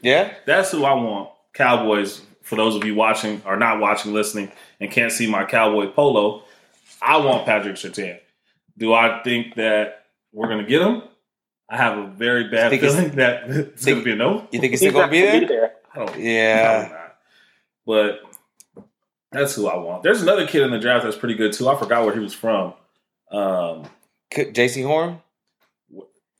[0.00, 1.30] Yeah, That's who I want.
[1.54, 2.22] Cowboys.
[2.42, 6.44] For those of you watching or not watching, listening, and can't see my cowboy polo,
[7.02, 8.18] I want Patrick Surtain.
[8.76, 11.02] Do I think that we're going to get him?
[11.70, 14.46] I have a very bad Think he's- feeling that it's going to be a no.
[14.50, 15.72] you think he's He's still gonna be gonna there?
[15.94, 16.18] I don't.
[16.18, 17.08] Yeah.
[17.86, 18.20] But
[19.32, 20.02] that's who I want.
[20.02, 21.68] There's another kid in the draft that's pretty good too.
[21.68, 22.72] I forgot where he was from.
[23.30, 23.84] Um,
[24.32, 25.20] Could- Jaycee Horn,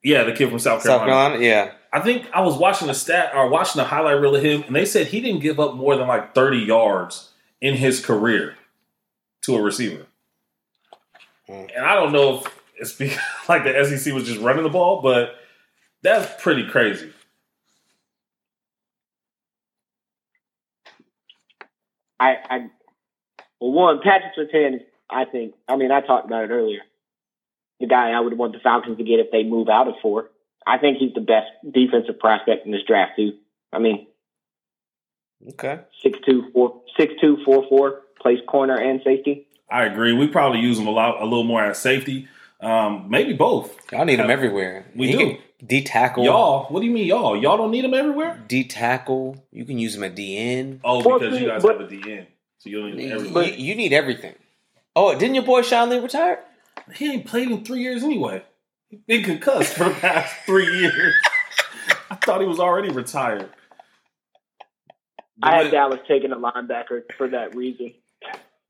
[0.03, 1.37] yeah, the kid from South South Carolina.
[1.39, 1.45] Carolina.
[1.45, 4.63] Yeah, I think I was watching the stat or watching the highlight reel of him,
[4.67, 8.55] and they said he didn't give up more than like 30 yards in his career
[9.43, 10.07] to a receiver.
[11.49, 11.71] Mm.
[11.77, 15.03] And I don't know if it's because like the SEC was just running the ball,
[15.03, 15.35] but
[16.03, 17.13] that's pretty crazy.
[22.21, 22.59] I, I,
[23.61, 26.81] well, one, Patrick Surtain is, I think, I mean, I talked about it earlier.
[27.81, 30.31] The guy I would want the Falcons to get if they move out of four.
[30.67, 33.35] I think he's the best defensive prospect in this draft, too.
[33.73, 34.07] I mean,
[35.51, 35.81] Okay.
[36.03, 39.47] six two four six two four four plays corner and safety.
[39.71, 40.13] I agree.
[40.13, 42.29] We probably use him a lot, a little more as safety.
[42.61, 43.77] Um, maybe both.
[43.93, 44.87] Y'all need him everywhere.
[44.97, 45.19] We He do.
[45.19, 46.25] can D tackle.
[46.25, 47.37] Y'all, what do you mean, y'all?
[47.37, 48.43] Y'all don't need him everywhere?
[48.49, 49.45] D tackle.
[49.53, 50.81] You can use him at DN.
[50.83, 52.27] Oh, Well, because you guys but- have a DN,
[52.59, 53.45] so you don't need him You, everywhere.
[53.45, 54.35] you need everything.
[54.97, 56.41] Oh, didn't your boy Sean Lee retire?
[56.95, 58.43] He ain't played in three years anyway.
[58.89, 61.15] He's been concussed for the past three years.
[62.11, 63.51] I thought he was already retired.
[65.43, 67.95] I had Dallas taking a linebacker for that reason.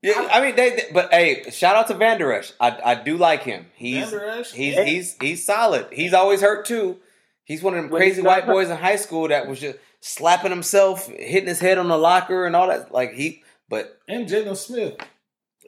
[0.01, 2.53] Yeah, I mean, they, they- but hey, shout out to Van Der Esch.
[2.59, 3.65] I, I do like him.
[3.75, 4.83] He's Van Der he's Yeah.
[4.83, 5.87] he's he's solid.
[5.91, 6.97] He's always hurt too.
[7.43, 9.59] He's one of them When crazy he's not white boys in high school that was
[9.59, 12.93] just slapping himself, hitting his head on the locker and all that.
[12.93, 14.95] Like he, but and Jaylon Smith.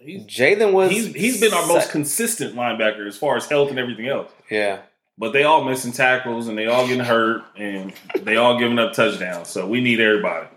[0.03, 3.77] He's Jalen was he's he's been our most consistent linebacker as far as health and
[3.79, 4.31] everything else.
[4.49, 4.79] yeah.
[5.17, 8.93] But they all missing tackles and they all getting hurt and they all giving up
[8.93, 9.49] touchdowns.
[9.49, 10.47] So we need everybody.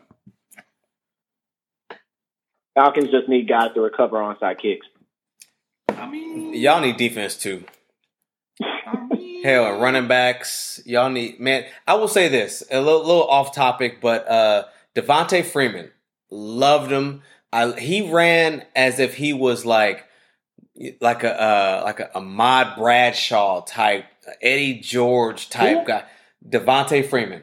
[2.74, 4.86] Falcons just need guys to recover onside kicks.
[5.88, 7.64] I mean, Y'all need defense too.
[8.62, 10.80] I mean Hell, running backs.
[10.84, 11.64] Y'all need man.
[11.86, 15.90] I will say this a little, little off topic, but uh Devonta Freeman
[16.30, 17.22] loved him.
[17.52, 20.04] I, he ran as if he was like
[21.00, 24.06] like a uh, like a Ahmad Bradshaw type,
[24.42, 25.84] Eddie George type Who?
[25.86, 26.04] guy.
[26.48, 27.42] Devonta Freeman,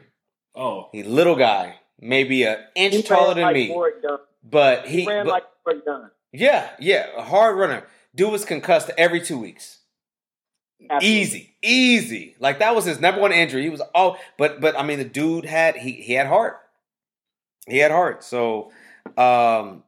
[0.54, 4.18] Oh, he little guy, maybe an inch He taller than like me, Warrick Dunn.
[4.42, 5.44] But He, ran but- like
[6.32, 7.86] yeah, yeah, a hard runner.
[8.14, 9.78] Dude was concussed every two weeks.
[10.90, 11.08] Absolutely.
[11.20, 12.36] Easy, easy.
[12.40, 13.62] Like that was his number one injury.
[13.62, 16.58] He was oh, but but I mean the dude had he he had heart.
[17.68, 18.24] He had heart.
[18.24, 18.72] So,
[19.16, 19.84] um,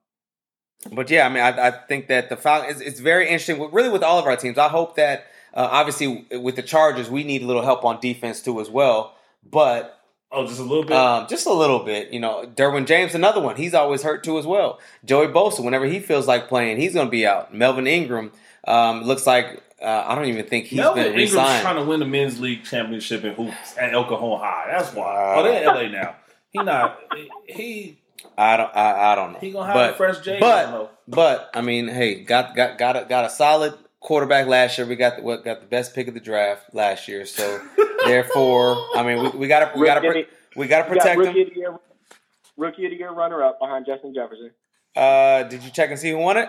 [0.93, 3.71] but yeah, I mean I, I think that the Falcons it's, it's very interesting.
[3.73, 7.25] Really, with all of our teams, I hope that uh, obviously with the Chargers we
[7.25, 9.17] need a little help on defense too as well.
[9.45, 9.99] But
[10.35, 10.97] oh, just a little bit.
[10.97, 12.45] um, just a little bit, you know.
[12.57, 13.57] Derwin James, another one.
[13.57, 14.81] He's always hurt too as well.
[15.05, 17.55] Joey Bosa, whenever he feels like playing, he's going to be out.
[17.55, 18.33] Melvin Ingram
[18.67, 21.63] um, looks like uh, I don't even think he's Melvin been Ingram's re-signed.
[21.63, 24.69] trying to win the men's league championship in hoops at El Cajon High.
[24.71, 25.05] That's why.
[25.05, 25.35] Wow.
[25.37, 26.17] Oh, they're in LA now.
[26.51, 26.99] He not.
[27.47, 27.99] He
[28.39, 28.75] I don't.
[28.75, 29.39] I, I don't know.
[29.39, 30.39] he gonna have but, a fresh J.
[30.41, 34.87] but but I mean, hey, got got got a, got a solid quarterback last year.
[34.87, 37.27] We got the, what got the best pick of the draft last year.
[37.27, 37.61] So
[38.05, 40.89] therefore, I mean, we, we got to we got to we got to we got
[40.89, 41.49] protect rookie him.
[41.49, 41.79] of the year,
[42.57, 44.53] rookie of the year runner up behind Justin Jefferson.
[44.95, 46.49] Uh, did you check and see who won it?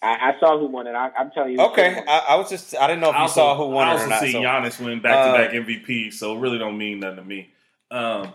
[0.00, 0.94] I, I saw who won it.
[0.94, 1.60] I, I'm telling you.
[1.60, 3.90] Okay, I, I was just I didn't know if I you saw who won I
[3.90, 4.20] it also or not.
[4.20, 4.40] see So.
[4.40, 7.50] Giannis win back to back MVP, so it really don't mean nothing to me.
[7.90, 8.32] Um,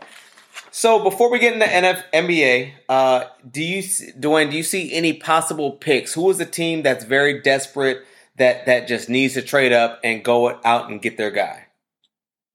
[0.75, 4.49] So before we get into NF, NBA, uh, do you, Dwayne?
[4.49, 6.15] Do you see any possible picks?
[6.15, 7.99] Who is a team that's very desperate
[8.37, 11.67] that that just needs to trade up and go out and get their guy?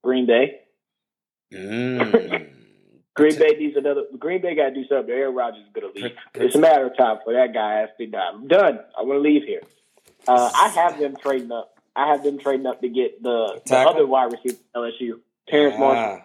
[0.02, 0.62] Green Bay.
[1.54, 2.50] Mm.
[3.14, 4.02] Green Bay needs another.
[4.18, 5.14] Green Bay got to do something.
[5.14, 6.12] Aaron Rodgers is going to leave.
[6.34, 8.30] It's a matter of time for that guy has to die.
[8.34, 8.80] I'm done.
[8.98, 9.62] I want to leave here.
[10.26, 11.72] Uh, I have them trading up.
[11.94, 16.24] I have them trading up to get the, the other wide receiver LSU, Terrace Marshall.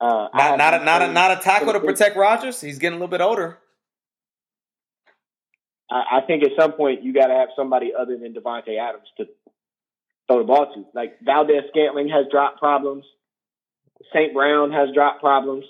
[0.00, 2.60] Uh, not not a, them not a not a tackle to protect Rodgers.
[2.60, 3.58] He's getting a little bit older.
[5.90, 9.08] I, I think at some point you got to have somebody other than Davante Adams
[9.18, 9.26] to
[10.28, 10.84] throw the ball to.
[10.94, 13.04] Like Valdes-Scantling has drop problems.
[14.14, 14.32] St.
[14.32, 15.64] Brown has drop problems.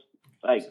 [0.44, 0.62] Like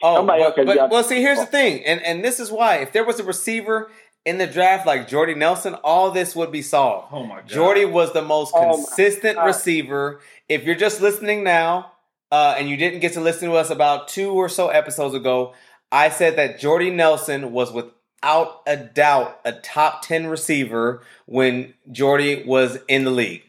[0.00, 2.38] Oh, Somebody but, else has but- got- well, see, here's the thing, and and this
[2.38, 3.90] is why if there was a receiver
[4.24, 7.08] in the draft like Jordy Nelson, all this would be solved.
[7.10, 9.46] oh my god, Jordy was the most Oh consistent God.
[9.46, 10.20] receiver.
[10.48, 11.92] If you're just listening now,
[12.30, 15.54] uh, and you didn't get to listen to us about two or so episodes ago,
[15.90, 22.42] I said that Jordy Nelson was without a doubt a top ten receiver when Jordy
[22.46, 23.42] was in the league.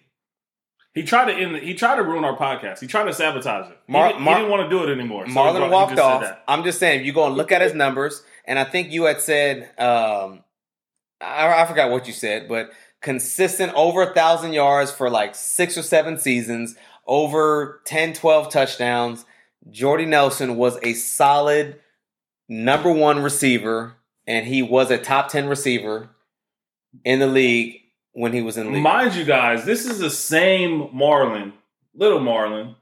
[0.94, 1.56] He tried to end.
[1.56, 2.80] The, he tried to ruin our podcast.
[2.80, 3.78] He tried to sabotage it.
[3.88, 5.28] He, didn't, Mar- he didn't want to do it anymore.
[5.28, 6.22] So Marlon brought- walked off.
[6.22, 6.44] that.
[6.48, 9.22] I'm just saying, you go and look at his numbers, and I think you had
[9.22, 10.44] said, um,
[11.22, 15.78] I, I forgot what you said, but consistent over a thousand yards for like six
[15.78, 16.76] or seven seasons,
[17.10, 19.26] over 10, 12 touchdowns.
[19.70, 21.82] Jordy Nelson was a solid
[22.48, 23.96] number one receiver,
[24.26, 26.10] and he was a top 10 receiver
[27.04, 27.82] in the league
[28.14, 28.84] when he was in the league.
[28.84, 31.54] Mind you, guys, this is the same Marlin,
[31.94, 32.76] little Marlon,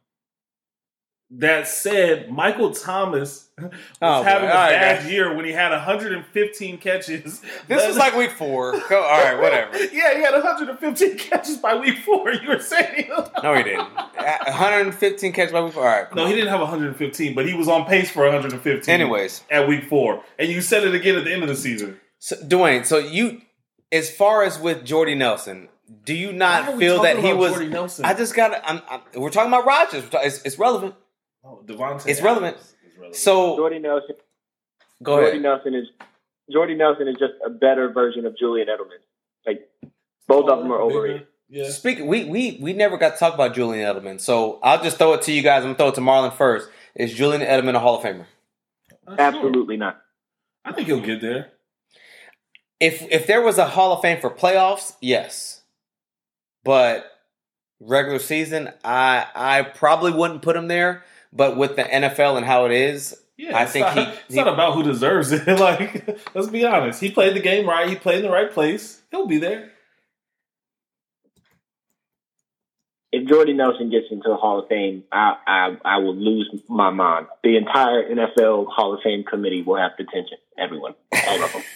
[1.30, 3.70] that said Michael Thomas was
[4.02, 4.24] Oh, boy.
[4.24, 5.12] having a right, bad guys.
[5.12, 7.42] year when he had 115 catches.
[7.68, 8.74] This was like week four.
[8.76, 9.78] All right, whatever.
[9.94, 12.32] yeah, he had 115 catches by week four.
[12.32, 13.10] You were saying
[13.44, 13.90] No, he didn't.
[14.46, 15.84] 115 catches by week four.
[15.88, 16.16] All right.
[16.16, 16.30] no, on.
[16.30, 18.94] he didn't have 115, but he was on pace for 115.
[18.94, 22.00] Anyways, at week four, and you said it again at the end of the season.
[22.20, 23.42] so, Dwayne, so you,
[23.92, 25.70] as far as with Jordy Nelson,
[26.06, 28.00] do you not feel that he was?
[28.02, 28.62] I just got.
[28.64, 30.04] I'm, I'm, we're talking about Rodgers.
[30.14, 30.96] It's, it's relevant.
[31.48, 32.58] Oh, Devontae It's relevant.
[32.98, 33.16] Relevant.
[33.16, 34.16] So Jordy Nelson.
[35.02, 35.42] go Jordy ahead.
[35.42, 35.88] Nelson is
[36.52, 39.00] Jordy Nelson is just a better version of Julian Edelman.
[39.46, 39.70] Like
[40.28, 41.28] both of them are overrated.
[41.50, 41.70] Yeah.
[41.70, 42.00] Speak.
[42.00, 45.22] We we we never got to talk about Julian Edelman, so I'll just throw it
[45.24, 45.60] to you guys.
[45.64, 46.70] I'm gonna throw it to Marlon first.
[46.96, 48.26] Is Julian Edelman a Hall of Famer?
[49.08, 49.20] Uh, sure.
[49.20, 50.02] Absolutely not.
[50.66, 51.52] I think he'll get there.
[52.80, 55.62] If if there was a Hall of Fame for playoffs, yes,
[56.66, 57.06] but
[57.80, 61.04] regular season, I I probably wouldn't put him there.
[61.38, 64.34] But with the NFL and how it is, Yeah, I it's think not, he- it's
[64.34, 65.48] he- not about who deserves it.
[65.60, 67.00] like, let's be honest.
[67.00, 67.88] He played the game right.
[67.88, 69.02] He played in the right place.
[69.12, 69.72] He'll be there.
[73.12, 76.90] If Jordy Nelson gets into the Hall of Fame, I, I I will lose my
[76.90, 77.28] mind.
[77.42, 80.38] The entire NFL Hall of Fame committee will have detention.
[80.58, 80.94] Everyone,
[81.28, 81.62] all of them.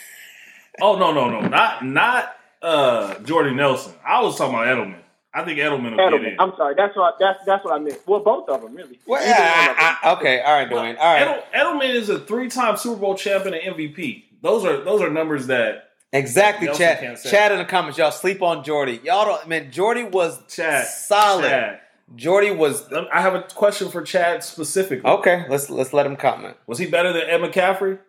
[0.81, 3.93] Oh no, no, no, not not uh Jordy Nelson.
[4.07, 5.01] I was talking about Edelman.
[5.33, 6.33] I think Edelman will get Edelman.
[6.33, 6.39] in.
[6.39, 6.75] I'm sorry.
[6.75, 7.99] That's what that's that's what I meant.
[8.05, 8.99] Well, both of them really.
[9.05, 9.75] well, Either one of them.
[9.79, 11.43] I- I- okay, all right, Dwayne, all right, Edel-
[11.79, 14.25] Edelman is a three-time Super Bowl champion and MVP.
[14.41, 16.65] Those are those are numbers that exactly.
[16.67, 17.17] Nelson Chad.
[17.23, 18.99] Chad in the comments, y'all sleep on Jordy.
[19.03, 19.47] Y'all don't.
[19.47, 21.47] Man, Jordy was Chad solid.
[21.49, 21.79] Chad.
[22.15, 25.09] Jordy was I have a question for Chad specifically.
[25.09, 25.45] okay.
[25.47, 26.57] Let's let's let him comment.
[26.67, 27.99] Was he better than Ed McCaffrey?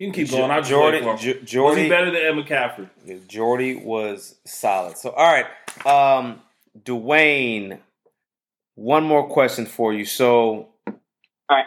[0.00, 0.50] You can keep going.
[0.50, 1.16] I'll just Jordy, wait for.
[1.16, 2.88] J- Was Jordy, he better than Ed McCaffrey?
[3.28, 4.98] Jordy was solid.
[4.98, 5.46] So, all right,
[5.86, 6.40] um,
[6.84, 7.80] Dwayne.
[8.76, 10.06] One more question for you.
[10.06, 10.70] So,
[11.48, 11.66] All right.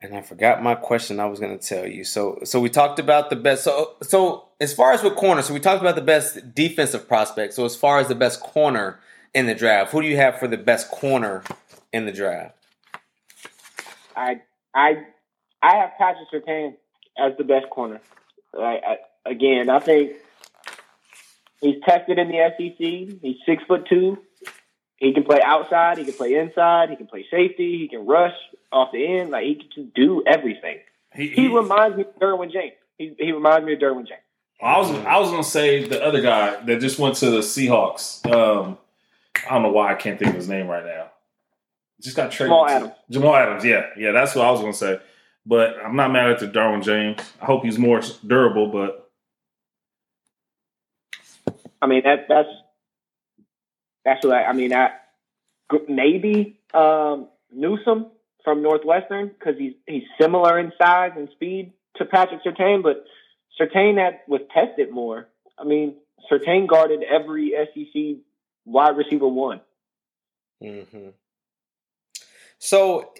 [0.00, 1.20] and I forgot my question.
[1.20, 2.04] I was going to tell you.
[2.04, 3.64] So, so we talked about the best.
[3.64, 7.54] So, so as far as with corner, so we talked about the best defensive prospect.
[7.54, 9.00] So, as far as the best corner
[9.34, 11.44] in the draft, who do you have for the best corner
[11.92, 12.56] in the draft?
[14.16, 14.40] I
[14.74, 15.04] I
[15.64, 16.74] I have Patrick Surtain
[17.18, 18.00] as the best corner.
[18.56, 18.96] I, I,
[19.30, 20.12] again, I think
[21.62, 23.18] he's tested in the SEC.
[23.22, 24.18] He's six foot two.
[24.96, 25.98] He can play outside.
[25.98, 26.90] He can play inside.
[26.90, 27.78] He can play safety.
[27.78, 28.34] He can rush
[28.70, 29.30] off the end.
[29.30, 30.80] Like he can just do everything.
[31.14, 32.74] He, He reminds me of Derwin James.
[32.98, 34.20] He, he reminds me of Derwin James.
[34.62, 38.24] I was I was gonna say the other guy that just went to the Seahawks.
[38.30, 38.76] Um,
[39.48, 41.10] I don't know why I can't think of his name right now.
[42.00, 42.50] Just got traded.
[42.50, 42.92] Jamal Adams.
[43.10, 43.64] Jamal Adams.
[43.64, 45.00] Yeah, yeah, that's what I was gonna say.
[45.46, 47.20] But I'm not mad at the Derwin James.
[47.40, 48.68] I hope he's more durable.
[48.68, 49.10] But
[51.82, 52.48] I mean that that's
[54.04, 54.72] that's what I, I mean.
[54.72, 54.90] I
[55.88, 58.06] maybe um, Newsom
[58.42, 63.04] from Northwestern because he's he's similar in size and speed to Patrick Surtain, but
[63.60, 65.28] Surtain that was tested more.
[65.58, 65.96] I mean,
[66.30, 68.22] Surtain guarded every SEC
[68.64, 69.60] wide receiver one.
[70.62, 71.08] Mm-hmm.
[72.58, 73.12] So,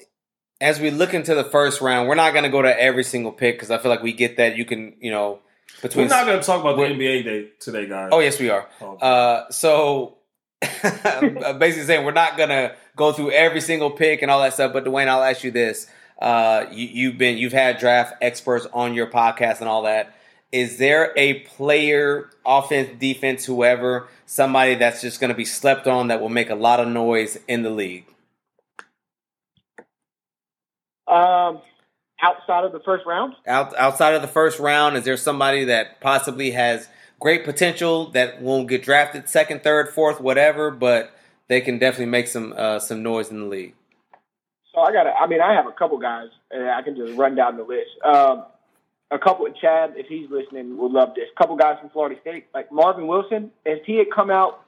[0.60, 3.32] as we look into the first round, we're not going to go to every single
[3.32, 4.56] pick because I feel like we get that.
[4.56, 5.40] You can, you know,
[5.82, 6.06] between.
[6.06, 8.10] we're not gonna talk about the NBA day today, guys.
[8.12, 8.68] oh yes, we are.
[8.80, 10.18] Oh, Uh, so,
[10.60, 14.72] basically saying we're not going to go through every single pick and all that stuff.
[14.72, 15.88] But Dwayne, I'll ask you this:
[16.20, 20.16] uh, you, you've been, you've had draft experts on your podcast and all that.
[20.52, 26.08] Is there a player, offense, defense, whoever, somebody that's just going to be slept on
[26.08, 28.06] that will make a lot of noise in the league?
[31.06, 31.60] Um,
[32.22, 36.00] outside of the first round, Out, outside of the first round, is there somebody that
[36.00, 36.88] possibly has
[37.20, 41.12] great potential that won't get drafted second, third, fourth, whatever, but
[41.48, 43.74] they can definitely make some uh, some noise in the league?
[44.74, 45.06] so I got.
[45.06, 47.90] I mean, I have a couple guys, and I can just run down the list.
[48.04, 48.44] Um,
[49.10, 49.46] a couple.
[49.46, 51.26] of Chad, if he's listening, would love this.
[51.34, 53.50] A couple guys from Florida State, like Marvin Wilson.
[53.64, 54.60] If he had come out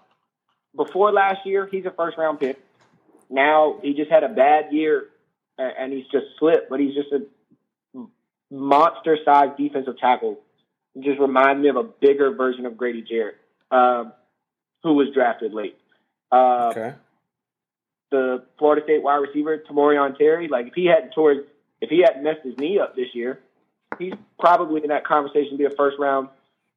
[0.77, 2.59] before last year, he's a first round pick.
[3.29, 5.07] Now he just had a bad year,
[5.59, 6.69] and he's just slipped.
[6.71, 7.23] But he's just a
[8.51, 10.39] monster sized defensive tackle.
[10.95, 13.37] He just reminds me of a bigger version of Grady Jarrett,
[13.71, 14.13] um,
[14.83, 15.77] who was drafted late.
[16.33, 16.95] Uh, Okay.
[18.11, 20.49] the Florida State wide receiver Tamorrion Terry.
[20.49, 21.33] Like if he hadn't tore,
[21.81, 23.41] if he hadn't messed his knee up this year,
[23.99, 26.29] he's probably in that conversation to be a first round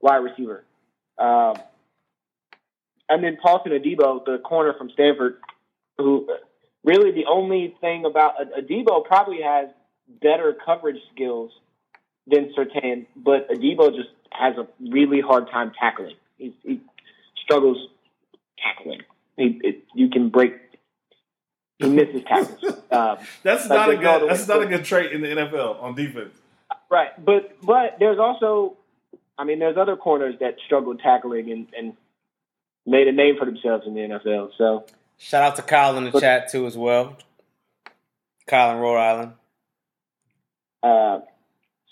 [0.01, 0.63] wide receiver.
[1.17, 1.55] Um,
[3.09, 5.37] and then Paulson Adebo, the corner from Stanford,
[5.97, 6.29] who
[6.83, 9.69] really the only thing about Adebo probably has
[10.21, 11.51] better coverage skills
[12.27, 16.15] than Surtain, but Adebo just has a really hard time tackling.
[16.37, 16.81] He's, he
[17.43, 17.77] struggles
[18.63, 19.01] tackling.
[19.37, 20.53] He, it, you can break.
[21.79, 22.63] He misses tackles.
[22.91, 24.29] Um, That's Like, not a no good.
[24.29, 26.33] That's not a good trait in the NFL on defense.
[26.91, 28.77] right, but but there's also,
[29.37, 31.93] I mean, there's other corners that struggled tackling and, and
[32.85, 34.49] made a name for themselves in the NFL.
[34.57, 34.85] So
[35.19, 37.15] Shout out to Kyle in the chat too as well.
[38.47, 39.31] Kyle in Rhode Island.
[40.81, 41.19] Uh,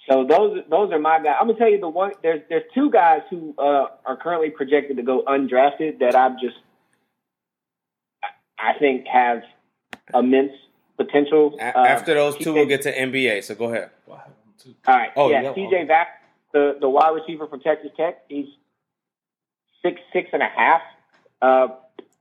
[0.09, 1.35] so those those are my guys.
[1.39, 2.13] I'm gonna tell you the one.
[2.23, 6.55] There's there's two guys who uh, are currently projected to go undrafted that I'm just
[8.57, 9.43] I think have
[10.13, 10.53] immense
[10.95, 11.57] potential.
[11.59, 13.43] A- Uh, After those two, we'll get to NBA.
[13.43, 13.89] So go ahead.
[14.07, 14.23] Wow.
[14.87, 15.11] All right.
[15.15, 15.83] Oh, yeah, yeah, TJ okay.
[15.85, 16.07] Vac,
[16.53, 18.23] the the wide receiver from Texas Tech.
[18.29, 18.47] He's
[19.83, 20.81] six six and a half.
[21.41, 21.67] Uh,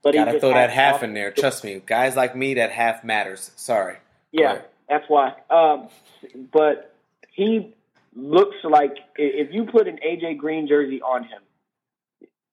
[0.07, 1.33] but Gotta throw that half in there.
[1.33, 3.51] Trust me, guys like me, that half matters.
[3.57, 3.97] Sorry.
[4.31, 5.35] Yeah, that's why.
[5.51, 5.89] Um,
[6.53, 6.95] but
[7.33, 7.75] he
[8.15, 11.43] looks like if you put an AJ Green jersey on him,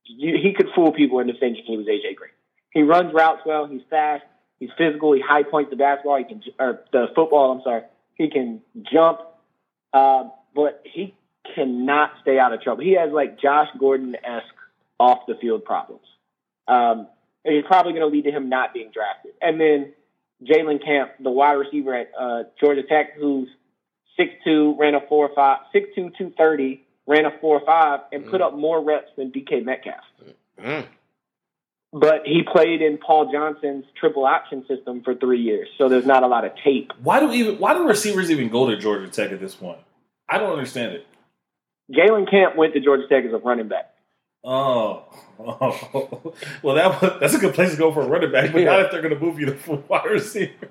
[0.05, 2.31] you, he could fool people into thinking he was AJ Green.
[2.71, 3.67] He runs routes well.
[3.67, 4.23] He's fast.
[4.59, 5.13] He's physical.
[5.13, 6.17] He high points the basketball.
[6.17, 7.51] He can or the football.
[7.51, 7.83] I'm sorry.
[8.15, 9.19] He can jump,
[9.93, 10.23] uh,
[10.55, 11.13] but he
[11.53, 12.83] cannot stay out of trouble.
[12.83, 14.55] He has like Josh Gordon esque
[14.99, 16.07] off the field problems.
[16.67, 17.09] Um,
[17.45, 19.33] and it's probably going to lead to him not being drafted.
[19.41, 19.93] And then
[20.43, 23.47] Jalen Camp, the wide receiver at uh, Georgia Tech, who's
[24.19, 25.35] 6'2", ran a 4'5",
[25.73, 28.45] 6'2", 230, ran a 4'5", and put Mm.
[28.45, 30.03] up more reps than DK Metcalf.
[30.59, 30.85] Mm.
[31.91, 36.23] But he played in Paul Johnson's triple option system for three years, so there's not
[36.23, 36.91] a lot of tape.
[37.03, 37.59] Why do even?
[37.59, 39.77] Why do receivers even go to Georgia Tech at this point?
[40.27, 41.05] I don't understand it.
[41.91, 43.92] Jalen Camp went to Georgia Tech as a running back.
[44.43, 45.03] Oh,
[45.39, 46.33] oh.
[46.63, 48.81] well, that was, that's a good place to go for a running back, but not
[48.81, 50.69] if they're going to move you to full wide receiver.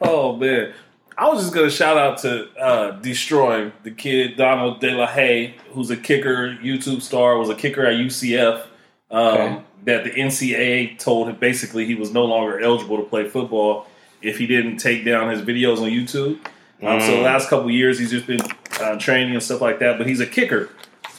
[0.00, 0.72] oh man,
[1.16, 5.06] I was just going to shout out to uh, destroy the kid Donald De La
[5.06, 8.62] Haye, who's a kicker, YouTube star, was a kicker at UCF.
[9.10, 9.62] Um, Okay.
[9.84, 13.88] That the NCAA told him basically he was no longer eligible to play football
[14.22, 16.38] if he didn't take down his videos on YouTube.
[16.86, 17.22] Um, so the Mm.
[17.24, 18.40] last couple years, he's just been
[18.80, 19.98] uh, training and stuff like that.
[19.98, 20.70] But he's a kicker,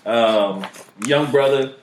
[0.06, 0.66] um,
[1.06, 1.74] young brother.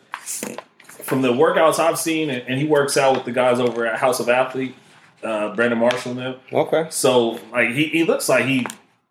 [1.02, 3.98] From the workouts I've seen, and, and he works out with the guys over at
[3.98, 4.76] House of Athlete,
[5.24, 6.36] uh, Brandon Marshall and them.
[6.52, 6.86] Okay.
[6.90, 8.64] So like he, he looks like he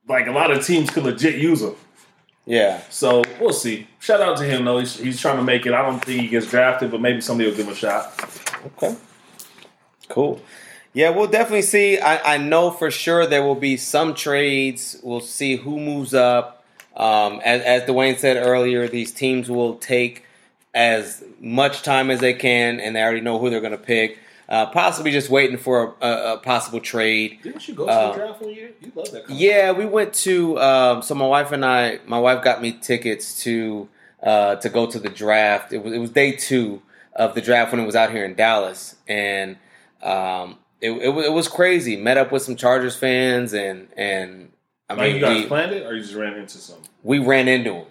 [0.07, 1.75] like a lot of teams could legit use him.
[2.45, 2.81] Yeah.
[2.89, 3.87] So we'll see.
[3.99, 4.79] Shout out to him though.
[4.79, 5.73] He's, he's trying to make it.
[5.73, 8.13] I don't think he gets drafted, but maybe somebody will give him a shot.
[8.65, 8.95] Okay.
[10.07, 10.41] Cool.
[10.93, 11.99] Yeah, we'll definitely see.
[11.99, 14.99] I, I know for sure there will be some trades.
[15.03, 16.58] We'll see who moves up.
[16.99, 20.25] Um, as, as Dwayne said earlier, these teams will take
[20.73, 24.19] as much time as they can, and they already know who they're going to pick.
[24.49, 27.39] Uh, possibly just waiting for a, a, a possible trade.
[27.43, 28.71] Didn't you go to the Uh, draft one year?
[28.81, 29.29] You love that.
[29.29, 30.59] Yeah, we went to.
[30.59, 33.87] Um, so my wife and I, my wife got me tickets to
[34.23, 35.71] uh, to go to the draft.
[35.71, 36.81] It was it was day two
[37.15, 39.57] of the draft when it was out here in Dallas, and
[40.01, 41.95] um, it, it it was crazy.
[41.95, 44.51] Met up with some Chargers fans, and and
[44.89, 46.77] I Like mean, you guys we, planned it, or you just ran into some?
[47.03, 47.85] we ran into him.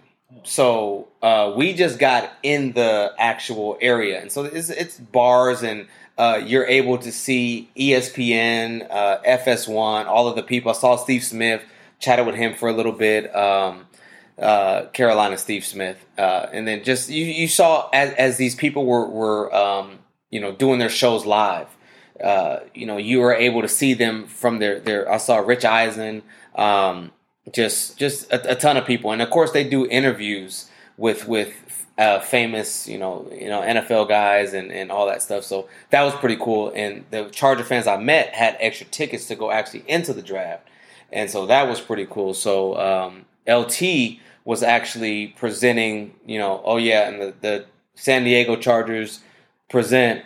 [0.44, 5.86] So uh, we just got in the actual area, and so it's, it's bars, and
[6.18, 10.70] uh, you're able to see ESPN, uh, FS1, all of the people.
[10.70, 11.62] I saw Steve Smith,
[12.01, 13.34] chatted with him for a little bit.
[13.34, 13.86] Um,
[14.38, 18.86] uh, Carolina Steve Smith, uh, and then just you, you saw as, as these people
[18.86, 19.99] were were um,
[20.30, 21.66] you know doing their shows live.
[22.22, 25.11] Uh, you know, you were able to see them from their their.
[25.11, 26.22] I saw Rich Eisen,
[26.59, 27.12] um,
[27.52, 31.86] just just a, a ton of people, and of course they do interviews with with
[31.96, 35.44] uh, famous you know you know NFL guys and and all that stuff.
[35.44, 36.72] So that was pretty cool.
[36.74, 40.68] And the Charger fans I met had extra tickets to go actually into the draft,
[41.12, 42.34] and so that was pretty cool.
[42.34, 48.56] So um, LT was actually presenting, you know, oh yeah, and the, the San Diego
[48.56, 49.20] Chargers
[49.68, 50.24] present,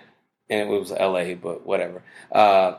[0.48, 2.02] and it was LA, but whatever.
[2.30, 2.76] Uh,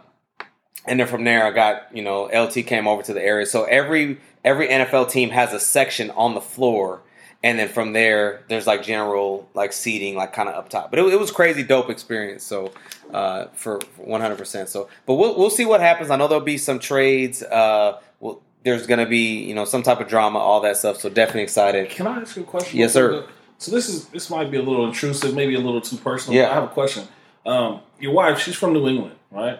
[0.85, 3.45] and then from there, I got you know LT came over to the area.
[3.45, 7.01] So every every NFL team has a section on the floor,
[7.43, 10.89] and then from there, there's like general like seating, like kind of up top.
[10.89, 12.43] But it, it was crazy dope experience.
[12.43, 12.73] So
[13.13, 14.37] uh, for 100.
[14.37, 16.09] percent So, but we'll we'll see what happens.
[16.09, 17.41] I know there'll be some trades.
[17.43, 20.97] Uh, well, there's gonna be you know some type of drama, all that stuff.
[20.99, 21.89] So definitely excited.
[21.89, 22.79] Can I ask you a question?
[22.79, 23.25] Yes, sir.
[23.57, 26.37] So this is this might be a little intrusive, maybe a little too personal.
[26.37, 26.51] Yeah.
[26.51, 27.07] I have a question.
[27.45, 29.59] Um, your wife, she's from New England, right?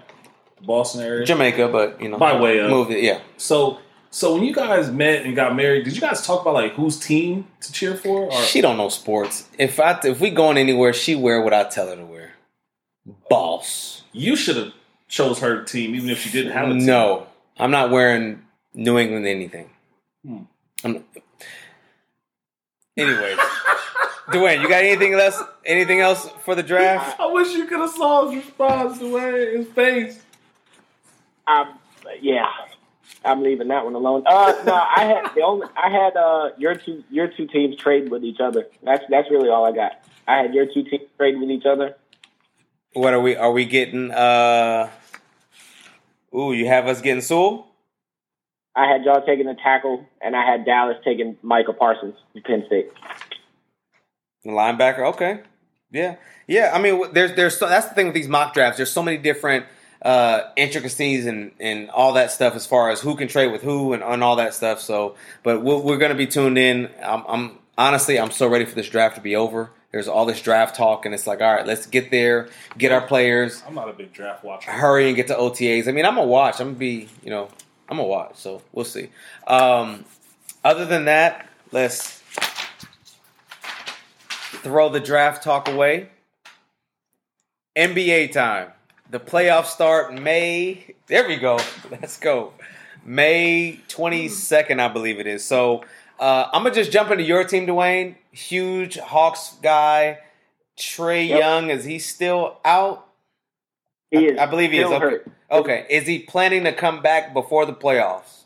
[0.66, 1.26] Boston area.
[1.26, 3.04] Jamaica, but you know By way of- moved it.
[3.04, 3.20] Yeah.
[3.38, 6.74] So, so when you guys met and got married, did you guys talk about like
[6.74, 8.26] whose team to cheer for?
[8.32, 9.50] Or She don't know sports.
[9.58, 12.32] If I if we going anywhere, she wear what I tell her to wear.
[13.30, 14.04] Boss.
[14.14, 14.72] you should have
[15.10, 16.86] chose her team, even if she didn't have a team.
[16.86, 18.42] No, I'm not wearing
[18.74, 19.70] New England anything.
[20.26, 20.38] Hmm.
[20.86, 21.04] I'm,
[22.96, 23.38] Anyways,
[24.28, 25.42] Dwayne, you got anything else?
[25.66, 27.20] Anything else for the draft?
[27.20, 30.23] I wish you could have saw his response, way his face.
[31.48, 31.78] Um,
[32.22, 32.48] yeah,
[33.26, 34.24] I'm leaving that one alone.
[34.26, 38.10] Uh, no, I had the only I had uh your two your two teams trade
[38.10, 38.68] with each other.
[38.84, 39.94] That's that's really all I got.
[40.28, 41.96] I had your two teams trade with each other.
[42.94, 43.36] What are we?
[43.36, 44.12] Are we getting?
[44.12, 44.90] uh
[46.36, 47.68] Ooh, you have us getting Sewell.
[48.76, 52.92] I had y'all taking the tackle, and I had Dallas taking Michael Parsons, Penn State.
[54.44, 55.08] The linebacker.
[55.14, 55.42] Okay.
[55.92, 56.16] Yeah.
[56.48, 56.72] Yeah.
[56.74, 58.78] I mean, there's there's so, that's the thing with these mock drafts.
[58.78, 59.66] There's so many different
[60.04, 63.94] uh, intricacies and and all that stuff as far as who can trade with who
[63.94, 64.82] and, and all that stuff.
[64.82, 66.90] So, but we're, we're going to be tuned in.
[67.02, 69.72] I'm, I'm honestly I'm so ready for this draft to be over.
[69.92, 72.50] There's all this draft talk, and it's like, all right, let's get there,
[72.80, 74.72] get our players, I'm not a big draft watcher.
[74.72, 75.88] hurry and get to OTAs.
[75.88, 76.60] I mean, I'm gonna watch.
[76.60, 77.48] I'm gonna be, you know,
[77.88, 78.38] I'm gonna watch.
[78.38, 79.10] So we'll see.
[79.46, 80.04] Um,
[80.64, 82.24] other than that, let's
[84.64, 86.10] throw the draft talk away.
[87.76, 88.72] NBA time.
[89.14, 90.96] The playoffs start May.
[91.06, 91.60] There we go.
[91.92, 92.52] Let's go.
[93.06, 95.46] May 22nd, I believe it is.
[95.46, 95.84] So
[96.20, 98.16] uh, I'm gonna just jump into your team, Dwayne.
[98.32, 100.18] Huge Hawks guy.
[100.80, 101.40] Trae Yep.
[101.40, 103.08] Young is he still out?
[104.10, 104.88] He is I believe he is.
[104.90, 105.18] Okay.
[105.52, 105.86] okay.
[105.92, 108.46] Is he planning to come back before the playoffs?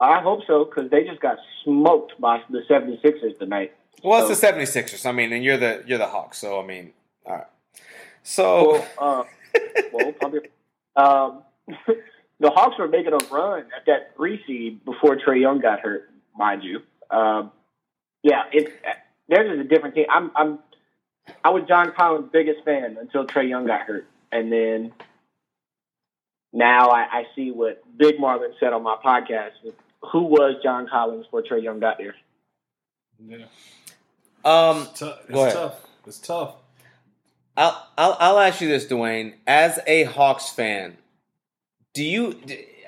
[0.00, 3.72] I hope so because they just got smoked by the 76ers tonight.
[4.02, 5.06] Well, So- it's the 76ers.
[5.06, 6.92] I mean, and you're the you're the Hawks, so I mean,
[7.24, 7.46] all right.
[8.24, 9.24] So Well, uh,
[9.92, 10.40] well, probably.
[10.96, 11.42] Um,
[12.40, 16.10] the Hawks were making a run at that three seed before Trae Young got hurt,
[16.36, 16.80] mind you.
[17.10, 17.52] Um,
[18.22, 18.70] yeah, it's
[19.28, 20.06] theirs is a different team.
[20.10, 20.58] I'm, I'm,
[21.44, 24.92] I was John Collins' biggest fan until Trae Young got hurt, and then
[26.52, 29.52] now I, I see what Big Marvin said on my podcast.
[30.12, 32.14] Who was John Collins before Trae Young got there?
[33.22, 33.44] Yeah.
[34.44, 35.18] um, It's, tough.
[35.28, 35.86] it's tough.
[36.06, 36.54] It's tough.
[37.56, 39.34] I'll, I'll I'll ask you this, Dwayne.
[39.46, 40.96] As a Hawks fan,
[41.94, 42.40] do you?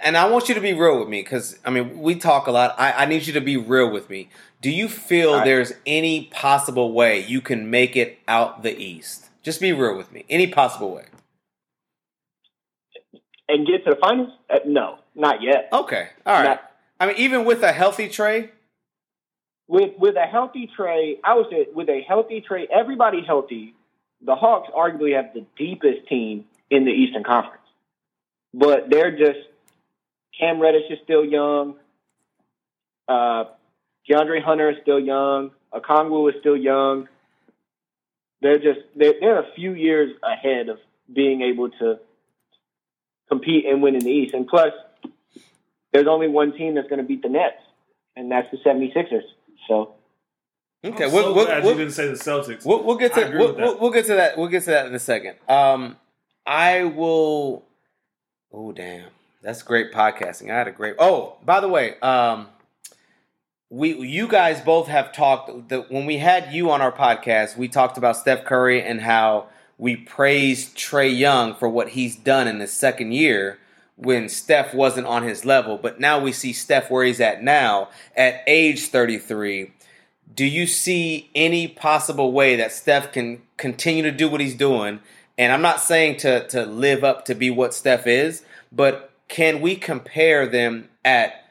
[0.05, 2.53] And I want you to be real with me because I mean we talk a
[2.53, 2.75] lot.
[2.79, 4.29] I, I need you to be real with me.
[4.61, 5.45] Do you feel right.
[5.45, 9.27] there's any possible way you can make it out the East?
[9.43, 10.25] Just be real with me.
[10.31, 11.07] Any possible way?
[13.49, 14.31] And get to the finals?
[14.49, 15.69] Uh, no, not yet.
[15.73, 16.45] Okay, all right.
[16.45, 16.69] Not-
[17.01, 18.51] I mean, even with a healthy Trae,
[19.67, 23.75] with with a healthy Trae, I would say with a healthy Trae, everybody healthy,
[24.25, 27.59] the Hawks arguably have the deepest team in the Eastern Conference.
[28.55, 29.39] But they're just
[30.39, 31.77] Cam Reddish is still young.
[33.09, 33.45] Uh,
[34.09, 35.51] DeAndre Hunter is still young.
[35.73, 37.09] Okongwu is still young.
[38.41, 40.79] They're just they're, they're a few years ahead of
[41.13, 41.99] being able to
[43.29, 44.35] compete and win in the East.
[44.35, 44.73] And plus,
[45.93, 47.63] there's only one team that's going to beat the Nets,
[48.17, 49.23] and that's the 76ers.
[49.69, 49.95] So
[50.85, 52.65] okay, I'm we'll, so we'll, glad we'll- you didn't say the Celtics.
[52.65, 54.37] We'll, we'll get to we'll, we'll, get to that.
[54.37, 55.37] We'll get to that in a second.
[55.49, 55.97] Um,
[56.47, 57.65] I will.
[58.53, 59.09] Oh damn,
[59.43, 60.51] that's great podcasting.
[60.51, 60.97] I had a great.
[60.99, 62.49] Oh, by the way, um,
[63.71, 65.69] we you guys both have talked.
[65.69, 69.47] that when we had you on our podcast, we talked about Steph Curry and how
[69.79, 73.59] we praised Trae Young for what he's done in his second year
[73.97, 75.79] when Steph wasn't on his level.
[75.79, 79.73] But now we see Steph where he's at now at age thirty three
[80.35, 85.01] do you see any possible way that Steph can continue to do what he's doing?
[85.39, 89.61] And I'm not saying to to live up to be what Steph is, but can
[89.61, 91.45] we compare them at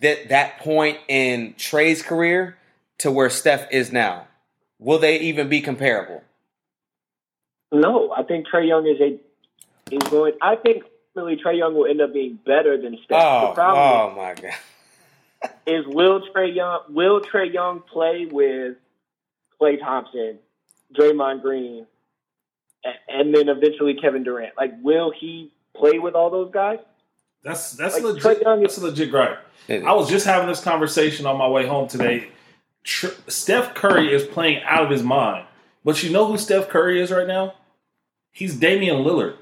[0.00, 2.56] that that point in Trae's career
[2.98, 4.28] to where Steph is now?
[4.78, 6.22] Will they even be comparable?
[7.74, 9.18] no, I think Trae Young is a
[9.94, 10.32] is going.
[10.40, 10.84] I think
[11.16, 13.22] ultimately Trae Young will end up being better than Steph.
[13.22, 14.54] Oh, oh my god.
[15.66, 18.76] Is will Trae Young will Trae Young play with
[19.60, 20.38] Klay Thompson,
[20.94, 21.86] Draymond Green,
[22.84, 24.56] a- and then eventually Kevin Durant?
[24.56, 26.78] Like, will he play with all those guys?
[27.42, 28.22] That's that's Like, legit.
[28.22, 29.38] Trae Young is- That's a legit gripe.
[29.68, 32.28] I was just having this conversation on my way home today.
[32.82, 35.46] Tr- Steph Curry is playing out of his mind,
[35.84, 37.54] but you know who Steph Curry is right now?
[38.32, 39.36] He's Damian Lillard.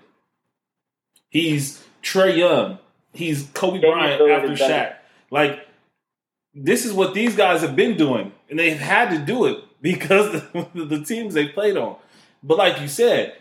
[1.29, 2.79] He's Trae Young.
[3.13, 4.61] He's Kobe Damian Bryant Lillard after is.
[4.61, 4.95] Shaq.
[5.31, 5.67] Like
[6.55, 10.43] this is what these guys have been doing, and they've had to do it because
[10.55, 11.97] of the teams they played on.
[12.43, 13.37] But like you said,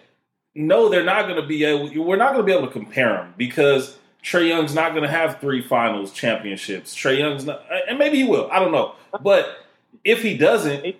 [0.56, 2.04] no, they're not going to be able.
[2.04, 5.10] We're not going to be able to compare them because Trae Young's not going to
[5.10, 6.96] have three Finals championships.
[6.96, 8.50] Trae Young's not, and maybe he will.
[8.52, 8.96] I don't know.
[9.22, 9.66] But
[10.04, 10.96] if he doesn't,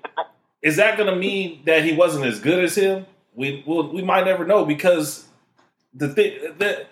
[0.62, 3.06] is that going to mean that he wasn't as good as him?
[3.34, 3.92] We will.
[3.92, 5.26] We might never know because
[5.94, 6.88] the thing that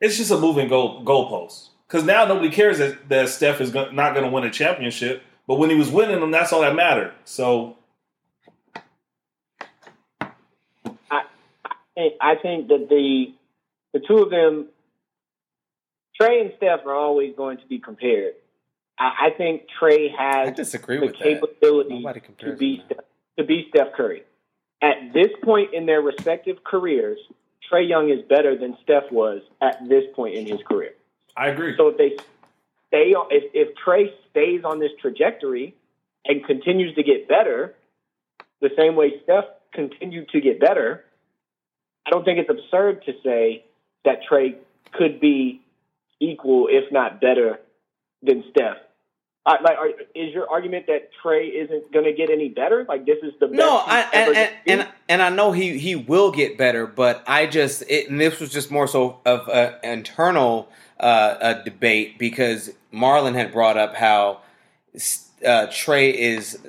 [0.00, 1.68] it's just a moving goal goalpost.
[1.92, 5.22] Because now nobody cares that, that Steph is go- not going to win a championship.
[5.46, 7.12] But But when he was winning them, that's all that mattered.
[7.24, 7.76] So
[11.94, 13.34] think- I think that the
[13.92, 14.68] the two of them,
[16.18, 18.36] Trae and Steph, are always going to be compared.
[18.98, 22.02] I, I think Trae I has disagree the with capability
[22.38, 22.82] to be.
[22.86, 23.04] Steph,
[23.38, 24.22] to be Steph Curry.
[24.80, 27.18] At this point in their respective careers,
[27.70, 30.94] Trae Young is better than Steph was at this point in his career.
[31.36, 31.74] I agree.
[31.76, 32.16] So if they
[32.88, 35.74] stay on, if, if Trae stays on this trajectory
[36.24, 37.74] and continues to get better,
[38.60, 41.04] the same way Steph continued to get better,
[42.06, 43.64] I don't think it's absurd to say
[44.04, 44.56] that Trae
[44.92, 45.62] could be
[46.20, 47.60] equal, if not better,
[48.22, 48.76] than Steph.
[49.44, 52.84] Uh, like, are, is your argument that Trae isn't going to get any better?
[52.88, 55.96] Like, this is the best No, I, and, and, and and I know he he
[55.96, 59.74] will get better, but I just it, and this was just more so of an
[59.82, 60.68] internal
[61.00, 64.42] uh, a debate because Marlon had brought up how
[65.44, 66.60] uh, Trae is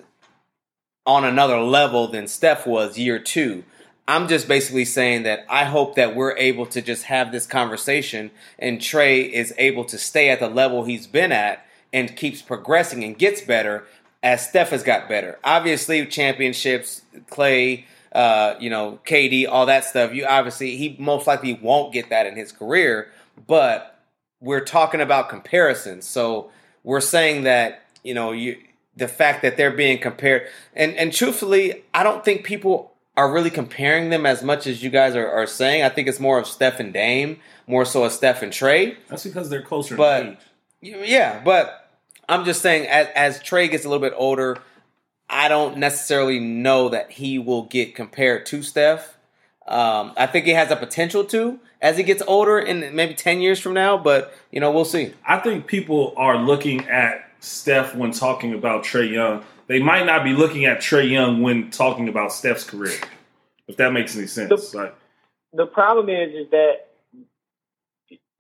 [1.05, 3.63] on another level than Steph was year two.
[4.07, 8.31] I'm just basically saying that I hope that we're able to just have this conversation
[8.59, 13.03] and Trae is able to stay at the level he's been at and keeps progressing
[13.03, 13.85] and gets better
[14.23, 15.37] as Steph has got better.
[15.43, 20.13] Obviously, championships, Klay, uh, you know, KD, all that stuff.
[20.13, 23.09] You obviously he most likely won't get that in his career,
[23.47, 23.99] but
[24.39, 26.05] we're talking about comparisons.
[26.05, 26.51] So
[26.83, 28.57] we're saying that you know you
[28.95, 33.51] the fact that they're being compared and and truthfully, I don't think people are really
[33.51, 35.83] comparing them as much as you guys are, are saying.
[35.83, 38.95] I think it's more of Steph and Dame, more so as Steph and Trae.
[39.07, 40.39] That's because they're closer But-.
[40.81, 41.82] Yeah, but
[42.27, 44.57] I'm just saying, as, as Trae gets a little bit older,
[45.29, 49.17] I don't necessarily know that he will get compared to Steph.
[49.67, 53.41] Um, I think he has a potential to as he gets older, in maybe ten
[53.41, 53.97] years from now.
[53.97, 55.13] But you know, we'll see.
[55.27, 59.43] I think people are looking at Steph when talking about Trae Young.
[59.67, 62.97] They might not be looking at Trae Young when talking about Steph's career.
[63.67, 64.71] If that makes any sense.
[64.71, 64.95] The- Like,
[65.53, 66.87] the problem is is that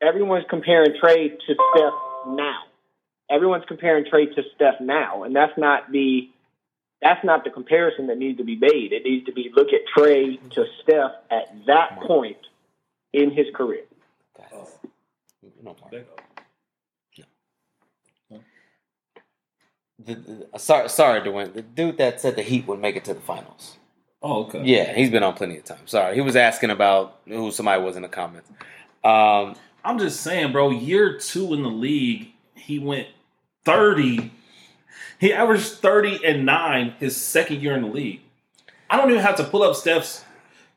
[0.01, 1.93] everyone's comparing Trae to Steph
[2.27, 2.59] now.
[3.33, 6.29] Everyone's comparing Trae to Steph now, and that's not the
[7.01, 8.93] that's not the comparison that needs to be made.
[8.93, 12.37] It needs to be look at Trae to Steph at that point
[13.11, 13.83] in his career.
[14.51, 14.67] No
[15.63, 15.75] more.
[15.91, 16.05] there you
[18.29, 18.39] go.
[20.05, 20.15] The,
[20.51, 21.53] the- sorry, sorry, Dwayne.
[21.53, 23.77] The dude that said the Heat would make it to the finals.
[24.21, 24.63] Oh, okay.
[24.63, 25.89] Yeah, he's been on plenty of times.
[25.91, 28.49] Sorry, he was asking about who somebody was in the comments.
[29.03, 33.07] Um, I'm just saying, bro, year two in the league, he went
[33.65, 34.31] 30.
[35.19, 38.21] He averaged 30 and 9 his second year in the league.
[38.89, 40.23] I don't even have to pull up Steph's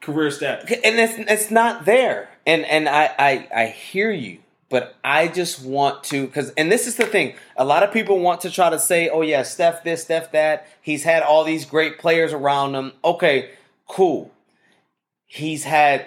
[0.01, 0.71] career stat.
[0.85, 5.65] and it's it's not there and and I, I i hear you but i just
[5.65, 8.71] want to because and this is the thing a lot of people want to try
[8.71, 12.75] to say oh yeah steph this steph that he's had all these great players around
[12.75, 13.51] him okay
[13.89, 14.31] cool
[15.25, 16.07] he's had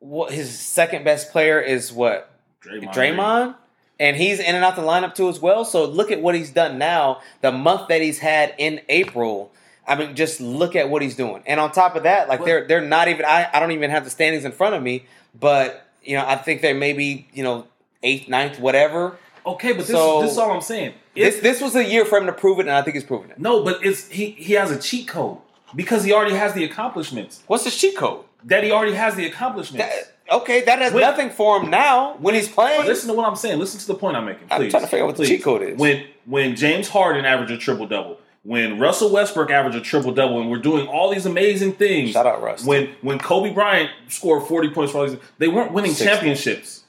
[0.00, 2.30] what his second best player is what
[2.62, 2.92] Draymond.
[2.92, 3.54] Draymond,
[4.00, 5.64] and he's in and out the lineup too as well.
[5.64, 7.20] So look at what he's done now.
[7.40, 9.50] The month that he's had in April.
[9.86, 11.42] I mean, just look at what he's doing.
[11.46, 13.24] And on top of that, like Well- they're they're not even.
[13.24, 15.04] I, I don't even have the standings in front of me,
[15.38, 17.66] but you know I think they're maybe you know
[18.02, 19.16] eighth, ninth, whatever.
[19.46, 20.92] Okay, but this, So- this is all I'm saying.
[21.14, 23.30] This this was a year for him to prove it, and I think he's proven
[23.30, 23.38] it.
[23.40, 25.38] no, but it's he he has a cheat code
[25.74, 27.42] because he already has the accomplishments.
[27.46, 28.24] What's his cheat code?
[28.44, 29.84] That he already has the accomplishments.
[29.86, 31.00] That, okay, that has Wait.
[31.00, 32.86] nothing for him now when he's playing.
[32.86, 33.58] Listen to what I'm saying.
[33.58, 34.46] Listen to the point I'm making.
[34.50, 34.70] I'm Please.
[34.70, 35.78] trying to figure out what the cheat code is.
[35.78, 40.40] When when James Harden averaged a triple double, when Russell Westbrook averaged a triple double,
[40.40, 42.12] and we're doing all these amazing things.
[42.12, 42.64] Shout out Russ.
[42.64, 46.04] When when Kobe Bryant scored 40 points for all these, they weren't winning 60.
[46.04, 46.84] championships,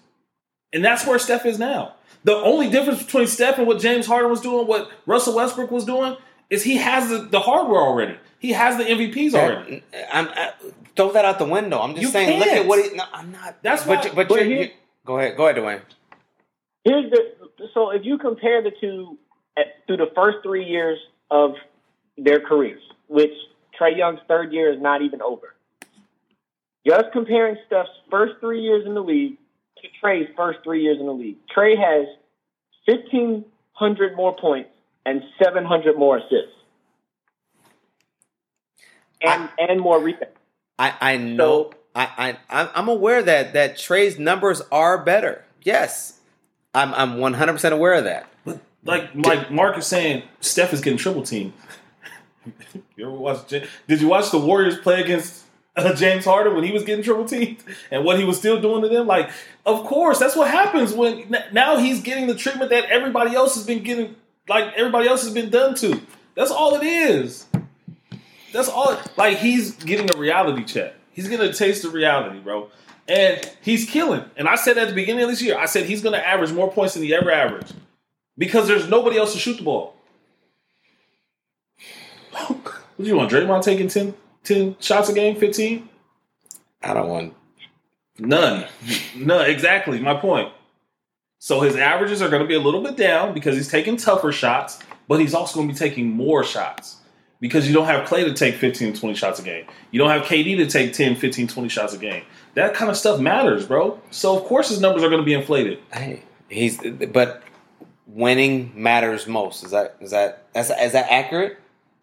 [0.73, 1.95] and that's where Steph is now.
[2.23, 5.85] The only difference between Steph and what James Harden was doing, what Russell Westbrook was
[5.85, 6.17] doing,
[6.49, 8.17] is he has the, the hardware already.
[8.39, 9.83] He has the MVPs already.
[9.91, 10.53] That- I'm, I,
[10.95, 11.79] throw that out the window.
[11.79, 12.39] I'm just You saying.
[12.39, 12.61] Look can't.
[12.61, 12.95] at what he.
[12.95, 13.61] No, I'm not.
[13.61, 14.69] That's but why- but, but you're, here- you
[15.05, 15.37] go ahead.
[15.37, 15.81] Go ahead, Dwayne.
[16.85, 19.17] Here's the so if you compare the two
[19.57, 20.97] at, through the first three years
[21.29, 21.51] of
[22.17, 23.31] their careers, which
[23.79, 25.53] Trae Young's third year is not even over.
[26.87, 29.37] Just comparing Steph's first three years in the league
[29.81, 31.37] to Trae's first three years in the league.
[31.55, 32.07] Trae has
[32.85, 34.69] fifteen hundred more points
[35.05, 36.55] and seven hundred more assists,
[39.21, 40.35] and and more rebounds.
[40.77, 41.71] I I know.
[41.71, 45.43] So- I I I'm- I'm aware that that Trae's numbers are better.
[45.63, 46.19] Yes,
[46.73, 48.27] I'm I'm 100 percent aware of that.
[48.45, 51.53] But like like Mark is saying, Steph is getting triple teamed.
[52.95, 53.47] you ever watch?
[53.47, 55.43] Did you watch the Warriors play against
[55.75, 57.57] uh, James Harden when he was getting triple teamed
[57.91, 59.07] and what he was still doing to them?
[59.07, 59.29] Like,
[59.65, 63.55] of course, that's what happens when n- now he's getting the treatment that everybody else
[63.55, 64.15] has been getting
[64.47, 66.01] like everybody else has been done to.
[66.35, 67.45] That's all it is.
[68.51, 68.97] That's all.
[69.17, 70.93] Like he's getting a reality check.
[71.11, 72.69] He's getting a taste of reality, bro.
[73.07, 74.23] And he's killing.
[74.37, 76.51] And I said at the beginning of this year, I said he's going to average
[76.51, 77.73] more points than he ever averaged
[78.37, 79.95] because there's nobody else to shoot the ball.
[82.31, 83.31] what do you want?
[83.31, 85.89] Draymond taking 10, 10 shots a game, 15?
[86.83, 87.33] I don't want.
[88.19, 88.67] None.
[89.15, 89.49] None.
[89.49, 89.99] Exactly.
[89.99, 90.53] My point.
[91.39, 94.31] So his averages are going to be a little bit down because he's taking tougher
[94.31, 96.98] shots, but he's also going to be taking more shots
[97.39, 99.65] because you don't have Klay to take 15, 20 shots a game.
[99.91, 102.23] You don't have KD to take 10, 15, 20 shots a game.
[102.55, 103.99] That kind of stuff matters, bro.
[104.11, 105.79] So of course his numbers are going to be inflated.
[105.93, 106.79] Hey, he's
[107.11, 107.43] but
[108.07, 109.63] winning matters most.
[109.63, 111.59] Is that is that is, is that accurate?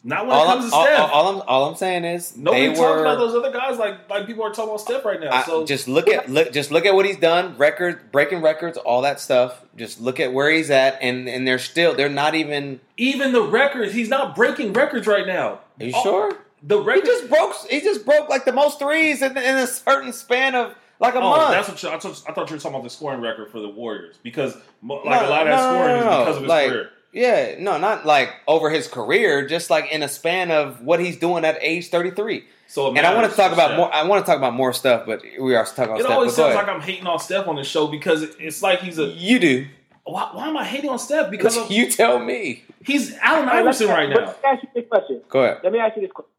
[0.08, 0.98] Not when All it I'm, comes to all, Steph.
[1.00, 4.08] all, all I'm all I'm saying is Nobody talks were about those other guys like
[4.08, 5.32] like people are talking about Steph right now.
[5.32, 8.78] I- so just look at look just look at what he's done, record breaking records,
[8.78, 9.64] all that stuff.
[9.76, 12.78] Just look at where he's at, and and they're still they're not even.
[12.96, 15.58] even the records, he's not breaking records right now.
[15.80, 16.32] Are you Oh, sure?
[16.62, 17.54] The He just broke.
[17.68, 21.18] He just broke like the most threes in, in a certain span of like a
[21.18, 21.50] Oh, month.
[21.50, 23.58] that's what you, I, thought, I thought you were talking about the scoring record for
[23.60, 26.20] the Warriors because mo- No, like a lot of that no, scoring no.
[26.20, 26.90] is because of his Like, career.
[27.12, 31.16] Yeah, no, not like over his career, just like in a span of what he's
[31.18, 32.44] doing at age thirty three.
[32.68, 33.76] So it And I want to talk about Steph.
[33.78, 33.94] more.
[33.94, 36.12] I want to talk about more stuff, but we are talking about It Steph.
[36.12, 39.06] always sounds like I'm hating on Steph on the show because it's like he's a.
[39.06, 39.66] you do.
[40.04, 41.30] Why, why am I hating on Steph?
[41.30, 42.64] Because of, you tell me.
[42.84, 44.16] he's Allen All right, let's- Iverson right now.
[44.16, 45.22] Let me ask you this question.
[45.28, 45.58] Go ahead.
[45.64, 46.32] Let me ask you this question.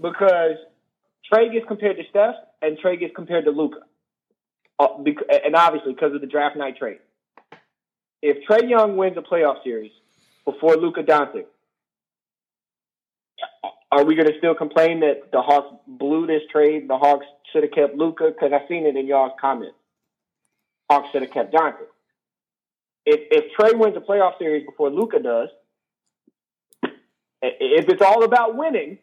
[0.00, 0.56] Because
[1.32, 3.78] Trae gets compared to Steph, and Trae gets compared to Luka,
[4.78, 4.88] uh,
[5.44, 6.98] and obviously because of the draft night trade.
[8.22, 9.92] If Trae Young wins a playoff series
[10.44, 11.46] before Luka Doncic,
[13.92, 16.88] are we going to still complain that the Hawks blew this trade?
[16.88, 19.76] The Hawks should have kept Luka because I've seen it in y'all's comments.
[20.90, 21.86] Hawks should have kept Johnson.
[23.04, 25.48] If if Trae wins a playoff series before Luka does,
[27.42, 28.98] if it's all about winning,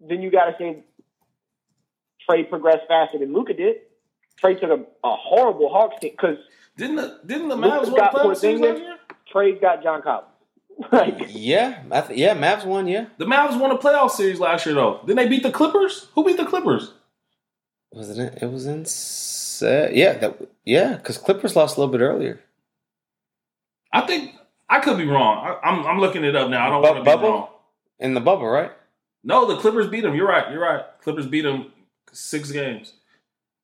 [0.00, 0.84] then you got to say
[2.28, 3.76] Trae progressed faster than Luka did.
[4.42, 6.36] Trae took a, a horrible Hawks team because
[6.78, 8.70] Didn't the didn't the Mavs win got the playoff series Porzingis.
[8.70, 8.96] last year?
[9.30, 10.28] Trae's got John Collins.
[10.92, 12.34] like, Yeah, I th- yeah.
[12.36, 12.86] Mavs won.
[12.88, 15.00] Yeah, The Mavs won a playoff series last year though.
[15.04, 16.06] Didn't they beat the Clippers?
[16.14, 16.92] Who beat the Clippers?
[17.92, 18.42] wasn't it?
[18.42, 18.84] It was in.
[18.86, 20.36] Se- yeah, that.
[20.64, 22.40] Yeah, because Clippers lost a little bit earlier.
[23.92, 24.34] I think
[24.68, 25.44] I could be wrong.
[25.46, 26.66] I, I'm I'm looking it up now.
[26.66, 27.48] I don't Bu- want to be wrong.
[27.98, 28.70] in the bubble, right?
[29.24, 30.14] No, the Clippers beat them.
[30.14, 30.50] You're right.
[30.52, 30.84] You're right.
[31.02, 31.72] Clippers beat them
[32.12, 32.92] six games.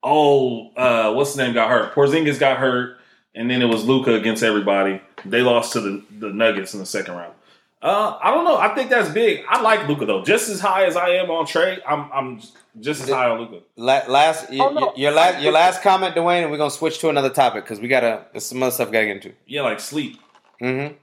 [0.02, 1.94] Oh, uh, what's the name got hurt?
[1.94, 2.98] Porzingis got hurt,
[3.34, 5.00] and then it was Luka against everybody.
[5.24, 7.34] They lost to the, the Nuggets in the second round.
[7.82, 8.56] Uh, I don't know.
[8.56, 9.44] I think that's big.
[9.48, 10.22] I like Luka though.
[10.24, 12.40] Just as high as I am on Trae, I'm I'm
[12.80, 13.60] just as high on Luka.
[13.76, 14.86] La- last, y- Oh, no.
[14.86, 17.80] y- your last, your last comment, Dwayne, and we're gonna switch to another topic because
[17.80, 18.24] we gotta.
[18.32, 19.32] There's some other stuff we gotta get into.
[19.46, 20.18] Yeah, like sleep.
[20.62, 20.94] Mm-hmm.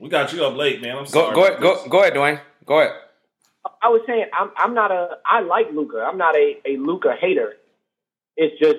[0.00, 0.96] We got you up late, man.
[0.98, 1.34] I'm Go, sorry.
[1.36, 2.40] go, about go, go ahead, Dwayne.
[2.66, 2.92] Go ahead.
[3.80, 5.98] I was saying, I'm I'm not a I like Luka.
[6.04, 7.54] I'm not a a Luka hater.
[8.36, 8.78] It's just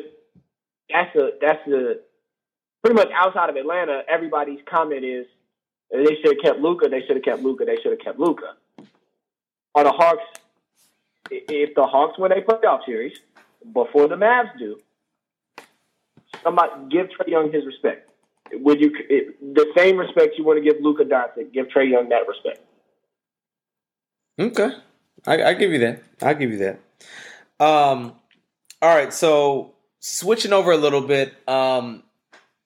[0.90, 2.02] that's a that's the
[2.84, 4.02] pretty much outside of Atlanta.
[4.08, 5.26] Everybody's comment is
[5.92, 6.90] they should have kept Luka.
[6.90, 7.66] They should have kept Luka.
[7.66, 8.56] They should have kept Luka.
[9.76, 10.24] Are the Hawks?
[11.32, 13.18] If the Hawks win a playoff series
[13.74, 14.78] before the Mavs do,
[16.44, 18.10] somebody give Trae Young his respect.
[18.52, 21.54] Would you it, the same respect you want to give Luka Doncic?
[21.54, 22.60] Give Trae Young that respect.
[24.38, 24.76] Okay,
[25.26, 26.04] I, I give you that.
[26.22, 26.80] I give you that.
[27.64, 28.16] Um,
[28.82, 29.14] all right.
[29.14, 29.73] So
[30.06, 32.04] switching over a little bit, um,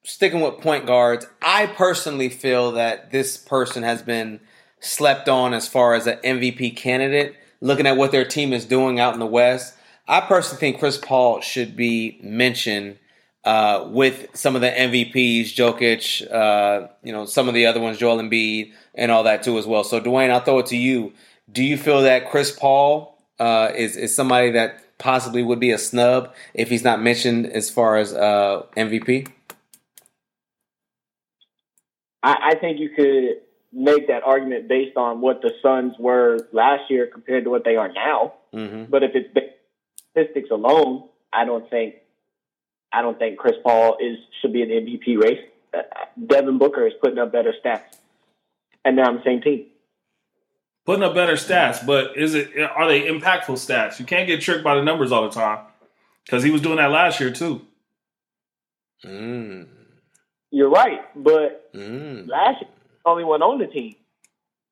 [0.04, 1.28] sticking with point guards.
[1.40, 4.40] I personally feel that this person has been
[4.80, 7.36] slept on as far as an MVP candidate.
[7.62, 9.76] Looking at what their team is doing out in the West,
[10.08, 12.98] I personally think Chris Paul should be mentioned
[13.44, 18.00] uh, with some of the MVPs, Jokic, uh, you know, some of the other ones,
[18.00, 19.84] Joel Embiid, and all that too as well.
[19.84, 21.14] So, Dwayne, I'll throw it to you.
[21.52, 25.78] Do you feel that Chris Paul uh, is is somebody that possibly would be a
[25.78, 29.28] snub if he's not mentioned as far as uh, MVP?
[32.24, 33.42] I, I think you could
[33.72, 37.76] make that argument based on what the Suns were last year compared to what they
[37.76, 38.34] are now.
[38.54, 38.86] Mm-hmm.
[38.90, 39.30] But if it's
[40.12, 41.96] statistics alone, I don't think
[42.92, 45.44] I don't think Chris Paul is should be in the MVP race.
[45.74, 45.82] Uh,
[46.26, 47.98] Devin Booker is putting up better stats,
[48.86, 49.66] and they're on the same team.
[50.88, 54.00] Putting up better stats, but is it are they impactful stats?
[54.00, 55.66] You can't get tricked by the numbers all the time
[56.26, 57.62] because he was doing that last year too.
[59.06, 59.68] Mm.
[60.50, 62.30] You're right, but Mm.
[62.30, 63.96] last year he was the only one on the team.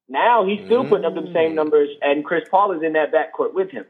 [0.08, 1.56] Now he's still putting up the same Mm.
[1.56, 3.86] numbers, and Chris Paul is in that backcourt with him.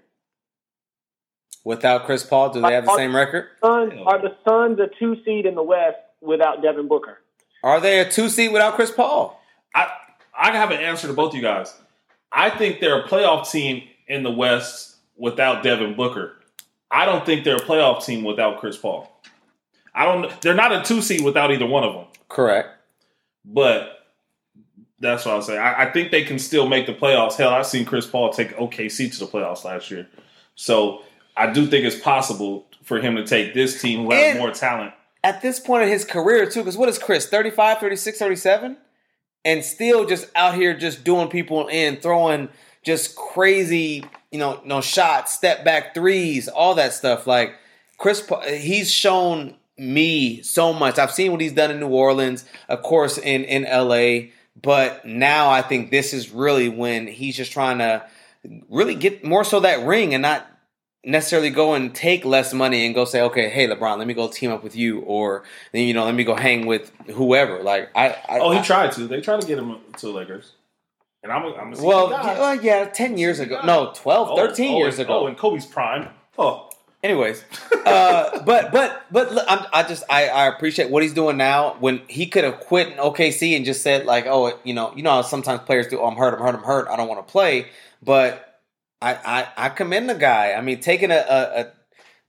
[1.64, 3.50] Without Chris Paul, do they have the same record?
[3.64, 7.22] Suns are the Suns a two seed in the West without Devin Booker.
[7.64, 9.40] Are they a two seed without Chris Paul?
[9.76, 9.92] I
[10.36, 11.72] I have an answer to both you guys.
[12.32, 16.34] I think they're a playoff team in the West without Devin Booker.
[16.92, 19.12] I don't think they're a playoff team without Chris Paul.
[19.94, 20.42] I don't.
[20.42, 22.06] They're not a two seed without either one of them.
[22.28, 22.70] Correct.
[23.46, 24.00] But
[25.00, 25.58] that's what I'll say.
[25.58, 27.36] I, I think they can still make the playoffs.
[27.36, 30.08] Hell, I've seen Chris Paul take OKC to the playoffs last year.
[30.56, 31.04] So
[31.38, 34.52] I do think it's possible for him to take this team who has And- more
[34.52, 34.94] talent.
[35.24, 38.78] At this point in his career, too, because what is Chris, 35, 36, 37?
[39.46, 42.50] And still just out here just doing people in, throwing
[42.84, 47.28] just crazy, you know, no shots, step back threes, all that stuff.
[47.28, 47.56] Like
[47.98, 50.98] Chris, he's shown me so much.
[50.98, 54.32] I've seen what he's done in New Orleans, of course, in in LA.
[54.62, 58.06] But now I think this is really when he's just trying to
[58.70, 60.48] really get more so that ring and not
[61.06, 64.28] necessarily go and take less money and go say, okay, hey LeBron, let me go
[64.28, 67.62] team up with you, or then you know, let me go hang with whoever.
[67.64, 69.08] Like I, I Oh, he I- tried to.
[69.08, 70.54] They tried to get him to Lakers.
[71.24, 74.76] And I'm, I'm a well, yeah, well, yeah, ten years ago, no, 12, Oh, 13
[74.76, 75.22] oh, years ago.
[75.22, 76.10] Oh, in Kobe's prime.
[76.38, 76.70] Oh,
[77.04, 77.44] Anyways,
[77.86, 81.76] uh, but but but look, I'm, I just I, I appreciate what he's doing now.
[81.80, 85.04] When he could have quit in OKC and just said like, oh, you know, you
[85.04, 86.00] know how sometimes players do.
[86.00, 86.34] Oh, I'm hurt.
[86.34, 86.56] I'm hurt.
[86.56, 86.88] I'm hurt.
[86.90, 87.68] I don't want to play.
[88.02, 88.55] But
[89.02, 90.54] I, I I commend the guy.
[90.54, 91.72] I mean, taking a, a, a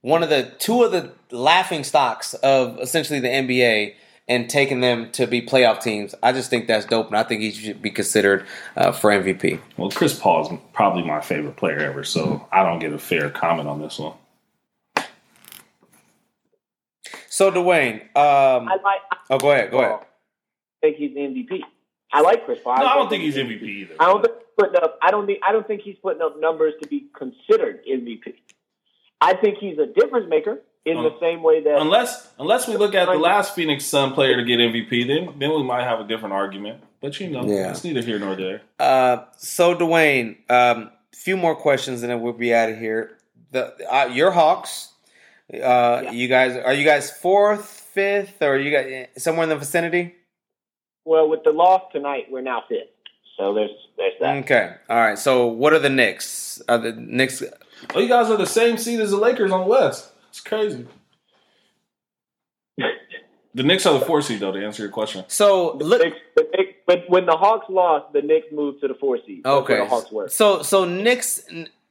[0.02, 3.94] one of the two of the laughing stocks of essentially the NBA
[4.28, 6.14] and taking them to be playoff teams.
[6.22, 8.46] I just think that's dope, and I think he should be considered
[8.76, 9.60] uh, for MVP.
[9.76, 13.30] well, Chris Paul is probably my favorite player ever, so I don't get a fair
[13.30, 14.14] comment on this one.
[17.28, 19.00] So Dwayne, um, I like.
[19.30, 20.00] oh, go ahead, go ahead.
[20.00, 20.06] I
[20.82, 21.60] think he's the MVP.
[22.16, 22.78] I like Chris Paul.
[22.78, 23.94] No, I don't think he's MVP either.
[24.00, 24.98] I don't think he's putting up.
[25.02, 25.40] I don't think.
[25.46, 28.34] I don't think he's putting up numbers to be considered MVP.
[29.20, 32.76] I think he's a difference maker in the Um, same way that Unless unless we
[32.76, 36.00] look at the last Phoenix Sun player to get MVP, then then we might have
[36.00, 36.82] a different argument.
[37.00, 37.70] But you know, Yeah.
[37.70, 38.62] it's neither here nor there.
[38.78, 43.18] Uh, so Dwayne, um, few more questions and then we'll be out of here.
[43.52, 44.92] The uh, your Hawks,
[45.52, 47.64] uh, you guys are you guys fourth,
[47.94, 50.14] fifth, or you got somewhere in the vicinity?
[51.06, 52.88] Well, with the loss tonight, we're now fifth.
[53.38, 54.36] So there's there's that.
[54.44, 55.18] Okay, all right.
[55.18, 56.60] So what are the Knicks?
[56.68, 57.42] Are the Knicks?
[57.94, 60.10] Oh, you guys are the same seed as the Lakers on the West.
[60.28, 60.86] It's crazy.
[63.54, 64.52] The Knicks are the four seed, though.
[64.52, 66.02] To answer your question, So The look.
[66.02, 69.44] Knicks, the Knicks, but when the Hawks lost, the Knicks moved to the four seed.
[69.44, 69.78] That's Okay.
[69.78, 70.28] the Hawks were.
[70.28, 71.42] So so Knicks.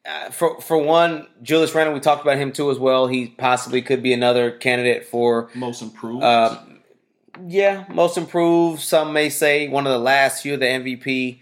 [0.08, 3.08] Uh, for for one, Julius Randle, we talked about him too as well.
[3.08, 6.24] He possibly could be another candidate for most improved.
[6.24, 6.75] Um,
[7.48, 8.82] yeah, most improved.
[8.82, 11.40] Some may say one of the last few of the MVP.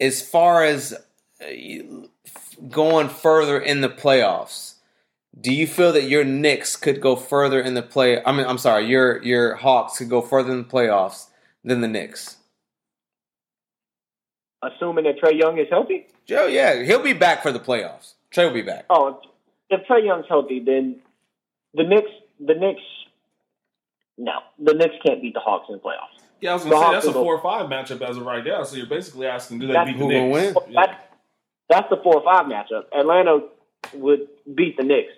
[0.00, 0.94] As far as
[1.40, 1.46] uh,
[2.68, 4.74] going further in the playoffs,
[5.40, 8.22] do you feel that your Knicks could go further in the play?
[8.24, 11.26] I mean, I'm sorry, your your Hawks could go further in the playoffs
[11.64, 12.36] than the Knicks.
[14.62, 16.06] Assuming that Trae Young is healthy.
[16.26, 18.14] Joe, yeah, he'll be back for the playoffs.
[18.32, 18.86] Trae will be back.
[18.88, 19.20] Oh,
[19.70, 21.00] if, if Trae Young's healthy, then
[21.74, 22.10] the Knicks,
[22.40, 22.80] the Knicks,
[24.18, 26.22] no, the Knicks can't beat the Hawks in the playoffs.
[26.40, 28.44] yeah, I was gonna say Hawks that's a four or five matchup as of right
[28.44, 28.62] now.
[28.64, 30.54] So you're basically asking, do they That's beat the who gonna Knicks?
[30.56, 30.72] win?
[30.74, 30.86] Yeah.
[30.86, 31.10] That,
[31.68, 32.84] that's the four or five matchup.
[32.96, 33.40] Atlanta
[33.94, 35.12] would beat the Knicks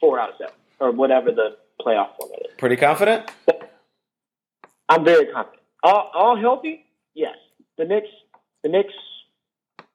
[0.00, 2.52] four out of seven, or whatever the playoff format is.
[2.58, 3.30] Pretty confident.
[4.88, 5.62] I'm very confident.
[5.82, 7.36] All, all healthy, yes.
[7.78, 8.08] The Knicks,
[8.62, 8.92] the Knicks,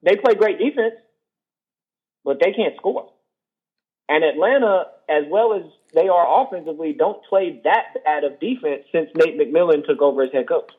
[0.04, 0.96] they play great defense,
[2.26, 3.12] but they can't score.
[4.08, 9.10] And Atlanta, as well as they are offensively, don't play that bad of defense since
[9.16, 10.72] Nate McMillan took over as head coach.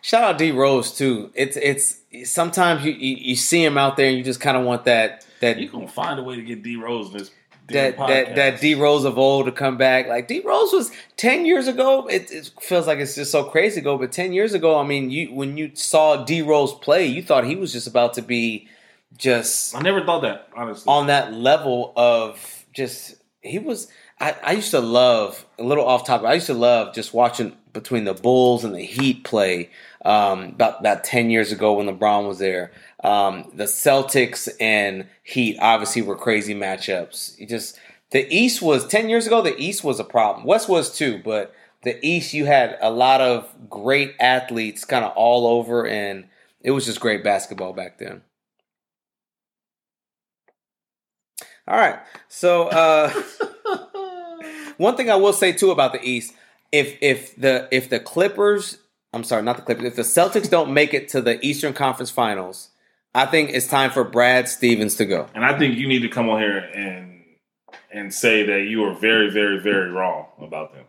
[0.00, 1.32] Shout out D Rose too.
[1.34, 2.00] It's it's
[2.30, 5.26] sometimes you, you you see him out there and you just kind of want that
[5.40, 7.30] that You gonna find a way to get D Rose this
[7.66, 8.60] damn that that that.
[8.60, 10.06] D Rose of old to come back.
[10.06, 12.06] Like D Rose was ten years ago.
[12.06, 15.10] It, it feels like it's just so crazy ago, but ten years ago, I mean,
[15.10, 18.68] you when you saw D Rose play, you thought he was just about to be
[19.16, 20.90] just I never thought that honestly.
[20.90, 23.88] on that level of just he was.
[24.18, 26.26] I, I used to love a little off topic.
[26.26, 29.70] I used to love just watching between the Bulls and the Heat play
[30.04, 32.72] um, about about ten years ago when LeBron was there.
[33.04, 37.38] Um, the Celtics and Heat obviously were crazy matchups.
[37.38, 37.78] You just
[38.10, 39.42] the East was ten years ago.
[39.42, 40.46] The East was a problem.
[40.46, 45.12] West was too, but the East you had a lot of great athletes kind of
[45.14, 46.24] all over, and
[46.62, 48.22] it was just great basketball back then.
[51.68, 51.98] All right,
[52.28, 52.68] so.
[52.68, 53.12] Uh,
[54.78, 56.34] One thing I will say too about the East,
[56.70, 58.78] if if the if the Clippers,
[59.14, 62.10] I'm sorry, not the Clippers, if the Celtics don't make it to the Eastern Conference
[62.10, 62.68] Finals,
[63.14, 65.28] I think it's time for Brad Stevens to go.
[65.34, 67.24] and I think you need to come on here and
[67.90, 70.84] and say that you are very, very, very wrong about them.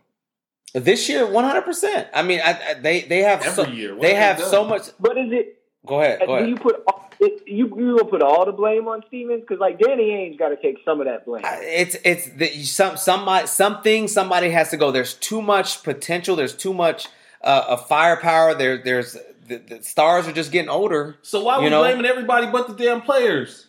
[0.74, 2.10] This year, one hundred percent.
[2.14, 3.94] I mean, I, I, they they have Every so, year.
[3.94, 4.88] What they have have so much.
[5.00, 5.60] But is it?
[5.86, 6.20] Go ahead.
[6.26, 9.42] Go do you put all- it, you you gonna put all the blame on Stevens?
[9.42, 11.44] Because like Danny Ainge got to take some of that blame.
[11.46, 14.92] It's it's the, some somebody something somebody has to go.
[14.92, 16.36] There's too much potential.
[16.36, 17.08] There's too much
[17.42, 18.54] uh, of firepower.
[18.56, 21.18] There there's the, the stars are just getting older.
[21.22, 21.82] So why You we know?
[21.82, 23.68] blaming everybody but the damn players?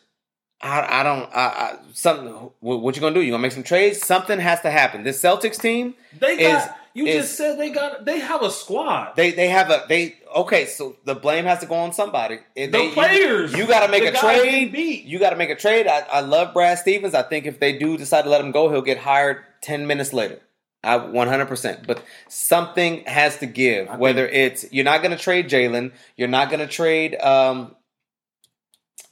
[0.60, 1.30] I, I don't.
[1.32, 2.26] I, I, something.
[2.60, 3.20] What, what you gonna do?
[3.22, 4.04] You gonna make some trades?
[4.04, 5.04] Something has to happen.
[5.04, 6.64] This Celtics team, They got.
[6.66, 8.04] Is- you is- just said they got.
[8.04, 9.12] They have a squad.
[9.14, 10.17] they they have a they.
[10.34, 12.38] Okay, so the blame has to go on somebody.
[12.54, 13.52] If the they- you- players.
[13.54, 14.72] You, got to make a trade.
[14.72, 15.04] beat.
[15.04, 15.86] You got to make a trade.
[15.86, 17.14] I, I love Brad Stevens.
[17.14, 20.12] I think if they do decide to let him go, he'll get hired ten minutes
[20.12, 20.40] later.
[20.84, 21.86] I one hundred percent.
[21.86, 23.88] But something has to give.
[23.88, 27.74] I Whether it's you're not going to trade Jaylen, you're not going to trade um,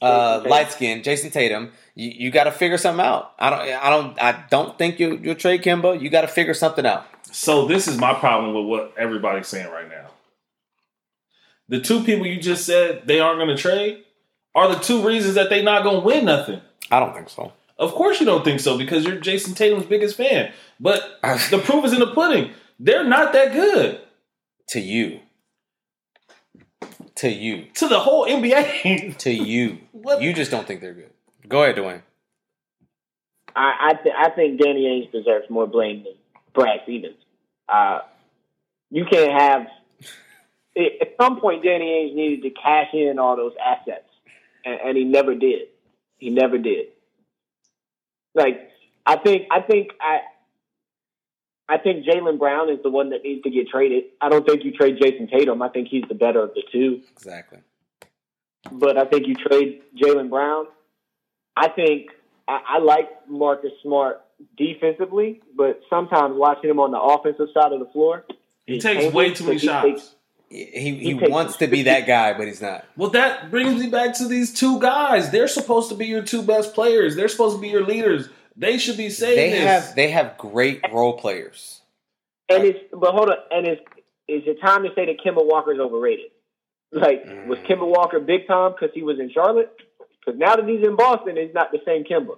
[0.01, 0.49] uh, Jayson Tatum.
[0.51, 1.71] light skin Jayson Tatum.
[1.95, 3.33] You, you got to figure something out.
[3.39, 3.61] I don't.
[3.61, 4.23] I don't.
[4.23, 5.99] I don't think you you'll trade Kemba.
[5.99, 7.05] You got to figure something out.
[7.31, 10.05] So this is my problem with what everybody's saying right now.
[11.69, 14.03] The two people you just said they aren't going to trade
[14.55, 16.61] are the two reasons that they not going to win nothing.
[16.89, 17.51] I don't think so.
[17.77, 20.51] Of course you don't think so because you're Jayson Tatum's biggest fan.
[20.79, 21.19] But
[21.51, 22.51] the proof is in the pudding.
[22.79, 23.99] They're not that good
[24.69, 25.19] To you.
[27.15, 27.65] To you.
[27.75, 29.17] to the whole NBA.
[29.19, 29.79] To you.
[29.91, 30.21] What?
[30.21, 31.11] You just don't think they're good.
[31.47, 32.01] Go ahead, Dwayne.
[33.55, 36.13] I I, th- I think Danny Ainge deserves more blame than
[36.53, 37.15] Brad Stevens.
[37.67, 37.99] Uh,
[38.91, 39.67] you can't have.
[40.77, 44.07] At some point, Danny Ainge needed to cash in all those assets,
[44.63, 45.69] and, and he never did.
[46.17, 46.87] He never did.
[48.35, 48.69] Like
[49.05, 50.19] I think, I think I.
[51.69, 54.05] I think Jaylen Brown is the one that needs to get traded.
[54.21, 55.61] I don't think you trade Jayson Tatum.
[55.61, 57.01] I think he's the better of the two.
[57.11, 57.59] Exactly.
[58.71, 60.67] but I think you trade Jaylen Brown.
[61.57, 62.11] I think
[62.47, 64.21] I, I like Marcus Smart
[64.57, 68.23] defensively, but sometimes watching him on the offensive side of the floor,
[68.65, 70.15] He is takes way too many because he takes- shots.
[70.49, 72.85] He he, He wants to be that guy, but he's not.
[72.95, 75.29] Well, that brings me back to these two guys.
[75.29, 77.15] They're supposed to be your two best players.
[77.15, 78.29] They're supposed to be your leaders.
[78.55, 79.67] They should be saying They this.
[79.67, 81.81] have they have great role players.
[82.49, 83.81] And it's but hold on, and it's
[84.27, 86.31] is it time to say that Kemba Walker's overrated?
[86.93, 87.67] Like was Mm.
[87.67, 89.69] Kemba Walker big time because he was in Charlotte?
[90.25, 92.37] Because now that he's in Boston, he's not the same Kemba.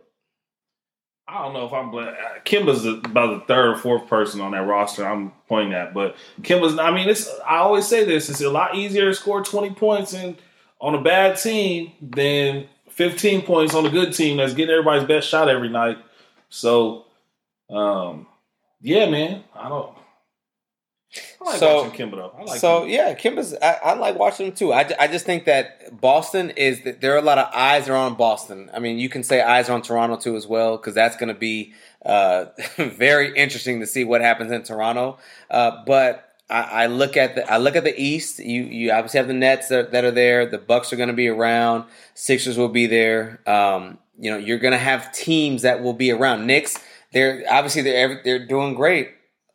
[1.30, 1.94] I don't know if I'm.
[1.94, 2.12] uh,
[2.44, 5.08] Kemba's about the third or fourth person on that roster.
[5.08, 6.80] I'm pointing at, but Kemba's.
[6.80, 7.30] I mean, it's.
[7.48, 8.30] I always say this.
[8.30, 10.36] It's a lot easier to score 20 points and
[10.82, 15.28] on a bad team than 15 points on a good team that's getting everybody's best
[15.28, 16.00] shot every night.
[16.50, 17.06] So,
[17.70, 18.26] um,
[18.82, 19.44] yeah, man.
[19.54, 19.99] I don't.
[21.42, 22.34] I like So- watching Kemba though.
[22.38, 22.92] I like so Kemba.
[22.92, 23.56] yeah, Kemba's.
[23.62, 24.74] I, I like watching him too.
[24.74, 27.96] I, I just think that Boston is that there are a lot of eyes are
[27.96, 28.70] on Boston.
[28.74, 31.34] I mean, you can say eyes are on Toronto too as well because that's going
[31.34, 31.74] to be
[32.06, 32.46] uh,
[32.78, 35.18] very interesting to see what happens in Toronto.
[35.50, 38.40] Uh, but I, I look at the I look at the East.
[38.40, 40.46] You you obviously have the Nets that, that are there.
[40.46, 41.86] The Bucks are going to be around.
[42.16, 43.40] Sixers will be there.
[43.48, 46.46] Um, you know, you're going to have teams that will be around.
[46.48, 46.78] Knicks.
[47.14, 49.12] They're obviously they're they're doing great.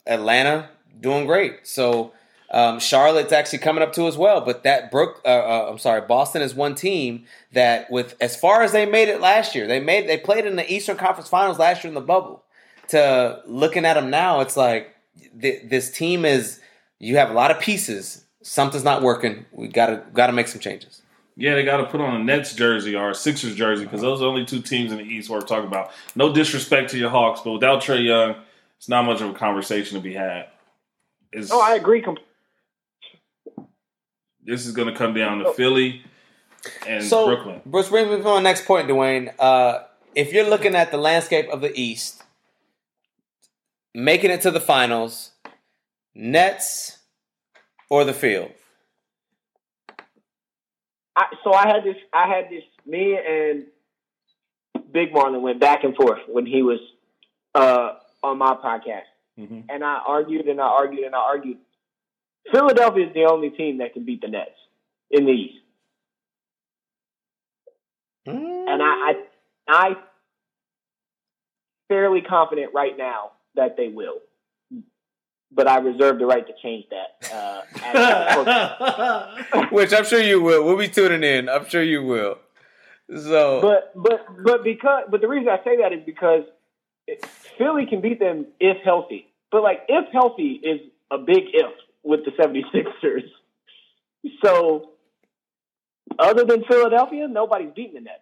[0.07, 0.69] Atlanta
[1.05, 1.67] doing great.
[1.67, 2.13] So
[2.51, 4.41] um, Charlotte's actually coming up too as well.
[4.41, 8.63] But that Brook, uh, uh, I'm sorry, Boston is one team that, with as far
[8.63, 11.59] as they made it last year, they made they played in the Eastern Conference Finals
[11.59, 12.43] last year in the bubble.
[12.89, 14.95] To looking at them now, it's like
[15.41, 16.61] th- this team is.
[17.01, 18.25] You have a lot of pieces.
[18.43, 19.47] Something's not working.
[19.53, 21.03] We gotta gotta make some changes.
[21.37, 24.21] Yeah, they got to put on a Nets jersey or a Sixers jersey because those
[24.21, 25.91] are the only two teams in the East worth talking about.
[26.15, 28.37] No disrespect to your Hawks, but without Trae Young,
[28.79, 30.47] it's not much of a conversation to be had.
[31.35, 32.01] It's, Oh, I agree.
[32.01, 32.17] Com-
[34.45, 36.03] this is going to come down to Philly
[36.87, 37.61] and so, Brooklyn.
[37.65, 39.33] Which brings me to my next point, Dwayne.
[39.39, 39.81] Uh,
[40.15, 42.23] if you're looking at the landscape of the East,
[43.95, 45.31] making it to the finals,
[46.15, 46.99] Nets
[47.91, 48.51] or the field?
[51.17, 51.97] I, so I had this.
[52.13, 52.65] I had this.
[52.87, 53.65] Me and
[54.93, 56.81] Big Marlon went back and forth when he was
[57.55, 59.03] uh, on my podcast,
[59.39, 59.65] Mhm.
[59.69, 61.59] and I argued and I argued and I argued.
[62.53, 64.51] Philadelphia is the only team that can beat the Nets
[65.11, 65.59] in the East,
[68.69, 69.15] and I, I,
[69.69, 69.97] I
[71.89, 74.19] fairly confident right now that they will.
[75.53, 77.65] But I reserve the right to change that.
[77.95, 80.65] Uh, Which I'm sure you will.
[80.65, 81.49] We'll be tuning in.
[81.49, 82.39] I'm sure you will.
[83.17, 86.45] So, But but but because but the reason I say that is because
[87.59, 89.29] Philly can beat them if healthy.
[89.51, 91.73] But like if healthy is a big if
[92.03, 93.29] with the 76ers.
[94.43, 94.91] So
[96.19, 98.21] other than Philadelphia, nobody's beating the Nets.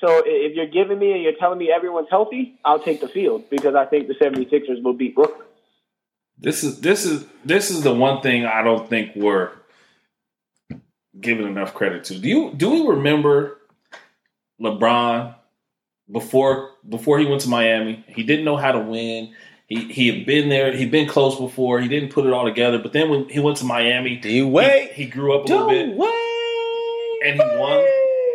[0.00, 3.50] So if you're giving me and you're telling me everyone's healthy, I'll take the field
[3.50, 5.46] because I think the 76ers will beat Brooklyn.
[6.38, 9.50] This is this is this is the one thing I don't think we're
[11.18, 12.18] given enough credit to.
[12.18, 13.58] Do you do we remember
[14.60, 15.34] LeBron
[16.10, 18.04] before before he went to Miami?
[18.08, 19.32] He didn't know how to win.
[19.66, 20.72] He he had been there.
[20.72, 21.80] He'd been close before.
[21.80, 22.78] He didn't put it all together.
[22.78, 24.92] But then when he went to Miami, Do you he, wait?
[24.92, 25.96] he grew up a little bit.
[25.96, 27.20] wait.
[27.24, 27.86] And he won.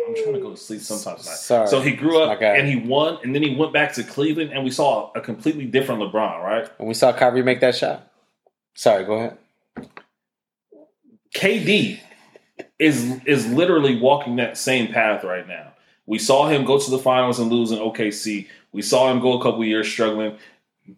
[0.08, 1.28] I'm trying to go to sleep sometimes.
[1.28, 1.66] Sorry.
[1.66, 4.62] So he grew up and he won, and then he went back to Cleveland, and
[4.62, 6.42] we saw a completely different LeBron.
[6.42, 6.70] Right?
[6.78, 8.10] And we saw Kyrie make that shot.
[8.74, 9.38] Sorry, go ahead.
[11.34, 11.98] KD
[12.78, 15.72] is is literally walking that same path right now.
[16.06, 18.46] We saw him go to the finals and lose in OKC.
[18.72, 20.36] We saw him go a couple years struggling,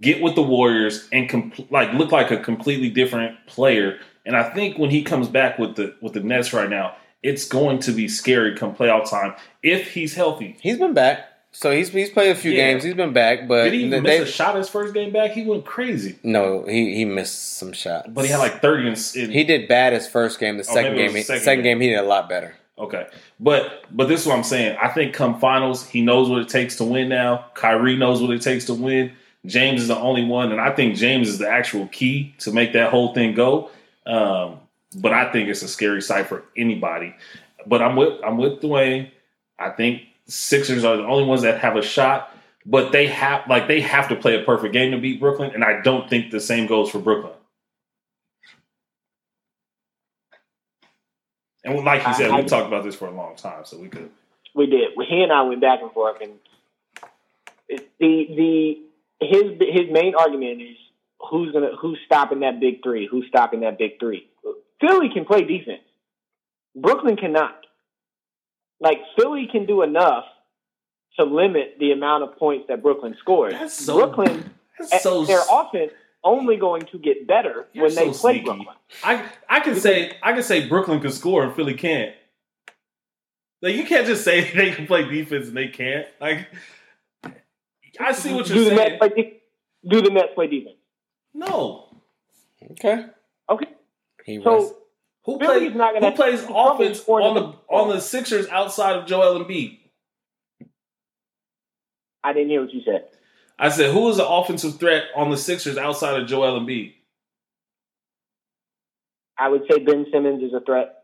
[0.01, 3.99] get with the Warriors, and like look like a completely different player.
[4.27, 7.47] And I think when he comes back with the with the Nets right now, it's
[7.47, 10.57] going to be scary come playoff time if he's healthy.
[10.61, 11.21] He's been back.
[11.51, 12.73] So he's he's played a few Yeah.
[12.73, 12.85] games.
[12.85, 15.31] He's been back, but Did he even they- miss a shot his first game back?
[15.31, 18.09] He went crazy, no, he he missed some shots.
[18.11, 18.87] but he had like thirty.
[18.87, 18.95] In,
[19.25, 20.59] in, he did bad his first game.
[20.59, 21.79] The Oh, second game, second second game.
[21.79, 22.55] game he did a lot better.
[22.79, 23.07] Okay.
[23.41, 24.77] But but this is what I'm saying.
[24.81, 27.47] I think come finals, he knows what it takes to win now.
[27.55, 29.13] Kyrie knows what it takes to win.
[29.47, 32.73] James is the only one, and I think James is the actual key to make
[32.73, 33.71] that whole thing go.
[34.07, 34.61] Um,
[34.97, 37.15] but I think it's a scary sight for anybody.
[37.67, 39.11] But I'm with I'm with Dwayne.
[39.59, 42.35] I think Sixers are the only ones that have a shot,
[42.67, 45.65] but they have like they have to play a perfect game to beat Brooklyn, and
[45.65, 47.33] I don't think the same goes for Brooklyn.
[51.69, 53.89] And like you said, I- we talked about this for a long time, so we
[53.89, 54.11] could.
[54.55, 54.91] We did.
[55.09, 56.33] He and I went back and forth, and
[57.69, 58.79] the the
[59.21, 60.77] his his main argument is
[61.31, 63.07] who's gonna who's stopping that big three?
[63.07, 64.29] Who's stopping that big three?
[64.81, 65.83] Philly can play defense.
[66.75, 67.57] Brooklyn cannot.
[68.81, 70.25] Like Philly can do enough
[71.19, 73.53] to limit the amount of points that Brooklyn scores.
[73.53, 75.93] That's so- Brooklyn, That's so their offense
[76.25, 78.45] only going to get better You're when they play sneaky.
[78.45, 78.67] Brooklyn.
[79.05, 82.15] I I can say I can say Brooklyn can score and Philly can't.
[83.63, 86.07] Like you can't just say they can play defense and they can't.
[86.21, 86.49] Like
[88.01, 88.77] I see what you're the saying.
[88.77, 89.41] Nets play
[89.89, 90.77] do the Nets play defense?
[91.35, 91.97] No,
[92.73, 93.07] Okay,
[93.49, 93.67] Okay,
[94.25, 94.45] he was.
[94.71, 94.77] so
[95.25, 98.97] who Philly's plays not gonna- who plays offense on the the- on the Sixers outside
[98.97, 99.79] of Joel Embiid?
[102.25, 103.05] I didn't hear what you said.
[103.59, 106.95] I said, who is the offensive threat on the Sixers outside of Joel Embiid?
[109.37, 110.95] I would say Ben Simmons is a threat.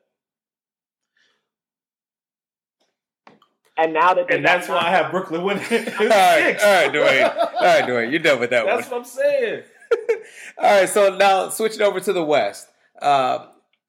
[3.76, 5.64] And now that they And that's got why I have Brooklyn winning.
[5.70, 7.36] all right, all right, Dwayne.
[7.36, 9.02] All right, Dwayne, you're done with that That's one.
[9.02, 9.62] That's what I'm saying.
[10.58, 12.68] All right, so now switching over to the West.
[13.00, 13.46] Uh,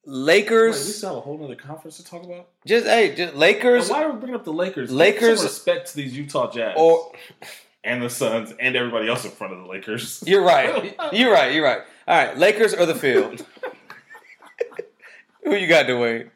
[0.08, 2.48] Wait, we still have a whole other conference to talk about.
[2.64, 4.90] just hey, just And Lakers why are we bringing up the Lakers?
[4.92, 7.12] Lakers- Some respect to these Utah Jazz or
[7.86, 10.22] and the Suns and everybody else in front of the Lakers.
[10.26, 10.96] You're right.
[11.12, 11.54] You're right.
[11.54, 11.80] You're right.
[12.08, 13.46] All right, Lakers or the field?
[15.44, 16.30] Who you got, Dwayne?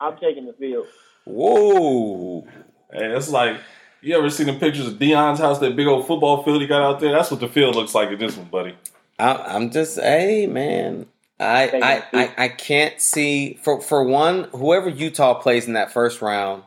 [0.00, 0.86] I'm taking the field.
[1.24, 2.46] Whoa.
[2.92, 3.60] Hey, it's like
[4.00, 6.82] you ever seen the pictures of Dion's house, that big old football field he got
[6.82, 7.12] out there?
[7.12, 8.76] That's what the field looks like in this one, buddy.
[9.18, 11.06] I, I'm just, hey, man.
[11.38, 16.20] I, I, I, I can't see for for one, whoever Utah plays in that first
[16.20, 16.64] round,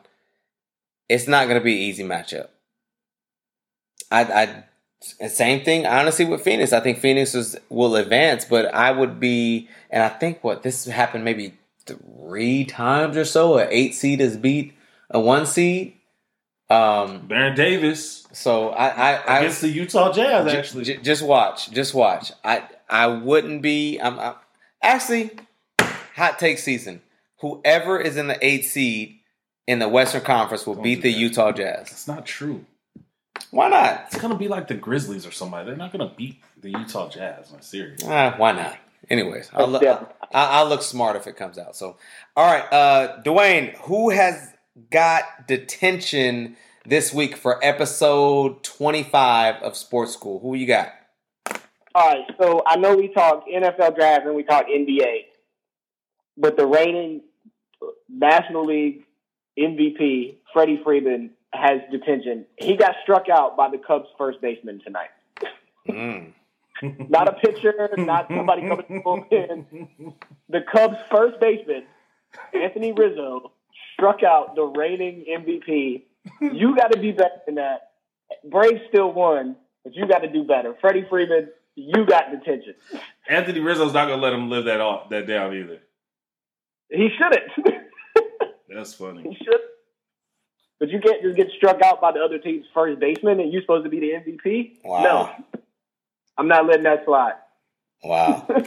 [1.07, 2.47] it's not going to be an easy matchup.
[4.13, 5.85] I, I, same thing.
[5.85, 10.09] Honestly, with Phoenix, I think Phoenix is, will advance, but I would be, and I
[10.09, 13.57] think what this happened maybe three times or so.
[13.57, 14.73] A eight seed has beat
[15.09, 15.95] a one seed.
[16.69, 20.83] Um, Baron Davis so I, I, I against the Utah Jazz, J- actually.
[20.85, 22.31] j- just watch, just watch.
[22.43, 23.99] I, I wouldn't be.
[23.99, 24.35] I'm, I'm
[24.81, 25.31] actually
[26.15, 27.01] hot take season.
[27.41, 29.19] Whoever is in the eight seed
[29.67, 31.11] in the Western Conference will Don't beat the.
[31.11, 31.89] Utah Jazz.
[31.89, 32.65] That's not true.
[33.53, 34.05] Why not?
[34.07, 35.67] It's gonna be like the Grizzlies or somebody.
[35.67, 37.99] They're not gonna beat the Utah Jazz in a series.
[38.03, 38.75] Ah, why not?
[39.11, 40.05] Anyways, I'll look, Yeah.
[40.33, 41.75] I, I'll look smart if it comes out.
[41.75, 41.97] So,
[42.35, 44.49] all right, uh, Dwayne, who has
[44.89, 46.55] got detention
[46.87, 50.39] this week for episode twenty-five of Sports School?
[50.39, 50.89] Who you got?
[51.93, 55.25] All right, so I know we talk NFL draft and we talk NBA,
[56.37, 57.21] but the reigning
[58.09, 59.03] National League
[59.59, 62.45] MVP, Freddie Freeman, has detention.
[62.57, 65.09] He got struck out by the Cubs first baseman tonight.
[65.87, 66.33] Mm.
[67.09, 70.13] Not a pitcher, not somebody coming to the bullpen.
[70.49, 71.83] The Cubs first baseman,
[72.53, 73.51] Anthony Rizzo,
[73.93, 76.03] struck out the reigning MVP.
[76.41, 77.91] You got to be better than that.
[78.43, 80.75] Braves still won, but you got to do better.
[80.81, 82.75] Freddie Freeman, you got detention.
[83.29, 85.79] Anthony Rizzo's not gonna let him live that off, that down either.
[86.89, 87.79] He shouldn't.
[88.69, 89.23] That's funny.
[89.23, 89.59] he should.
[90.79, 93.61] But you can't just get struck out by the other team's first baseman and you're
[93.61, 94.79] supposed to be the MVP.
[94.83, 95.03] Wow.
[95.03, 95.61] No,
[96.37, 97.33] I'm not letting that slide.
[98.03, 98.47] Wow.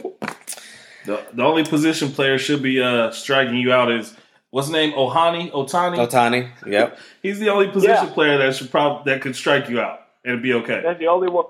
[1.05, 4.13] The, the only position player should be uh, striking you out is
[4.49, 4.91] what's his name?
[4.91, 6.05] Ohani Ohtani.
[6.05, 6.51] Ohtani.
[6.67, 6.99] Yep.
[7.23, 8.13] He's the only position Yeah.
[8.13, 10.81] player that should probably that could strike you out and it'd be okay.
[10.83, 11.45] That's the only one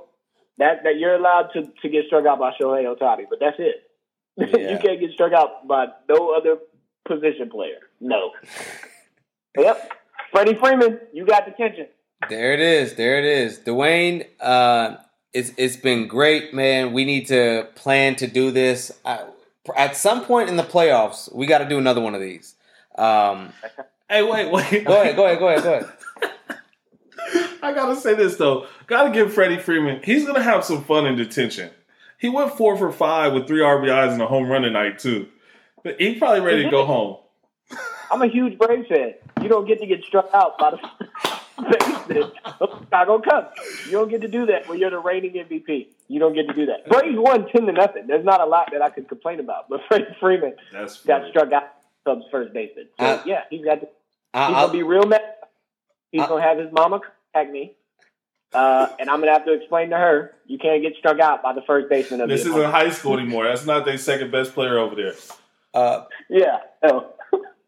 [0.59, 3.83] that that you're allowed to, to get struck out by Shohei Ohtani, but that's it.
[4.37, 4.73] Yeah.
[4.73, 6.57] you can't get struck out by no other
[7.07, 7.79] position player.
[7.99, 8.33] No.
[9.57, 9.91] yep.
[10.31, 11.87] Freddie Freeman, you got detention.
[12.29, 12.95] There it is.
[12.95, 13.59] There it is.
[13.59, 14.97] Dwayne, uh,
[15.33, 16.93] it's it's been great, man.
[16.93, 19.23] We need to plan to do this I,
[19.75, 21.33] at some point in the playoffs.
[21.33, 22.55] We got to do another one of these.
[22.97, 23.53] Um,
[24.09, 24.85] Hey, wait, wait.
[24.85, 25.15] go ahead.
[25.17, 25.39] Go ahead.
[25.39, 25.63] Go ahead.
[25.63, 25.89] Go ahead.
[27.61, 28.67] I gotta say this though.
[28.87, 30.01] Gotta give Freddie Freeman.
[30.01, 31.71] He's gonna have some fun in detention.
[32.17, 35.27] He went four for five with three RBIs and a home run tonight too.
[35.83, 37.17] But he's probably ready to go home.
[38.11, 39.13] I'm a huge Braves fan.
[39.41, 43.49] You don't get to get struck out by the baseman of Chicago Cubs.
[43.85, 45.87] You don't get to do that when you're the reigning MVP.
[46.07, 46.87] You don't get to do that.
[46.87, 48.07] Braves won ten to nothing.
[48.07, 51.31] There's not a lot that I could complain about, but Freddie Freeman That's got funny.
[51.31, 51.63] struck out
[52.05, 52.87] Cubs first baseman.
[52.99, 53.81] So Uh, yeah, he's got.
[53.81, 53.87] To,
[54.33, 55.21] I, he's I'll- gonna be real mad.
[56.11, 57.01] He's I- gonna have his mama
[57.33, 57.73] contact me,
[58.53, 61.53] uh, and I'm gonna have to explain to her you can't get struck out by
[61.53, 63.43] the first baseman of This the isn't high school anymore.
[63.45, 65.13] That's not their second best player over there.
[65.73, 66.59] uh, Yeah.
[66.87, 67.13] So,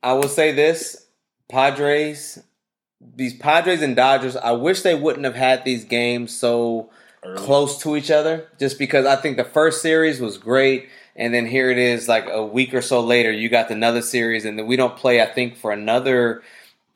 [0.02, 1.08] I will say this:
[1.50, 2.40] Padres,
[3.16, 4.36] these Padres and Dodgers.
[4.36, 6.90] I wish they wouldn't have had these games so
[7.24, 7.38] Early.
[7.38, 11.46] close to each other, just because I think the first series was great, and then
[11.46, 14.68] here it is, like a week or so later, you got another series, and then
[14.68, 15.22] we don't play.
[15.22, 16.44] I think for another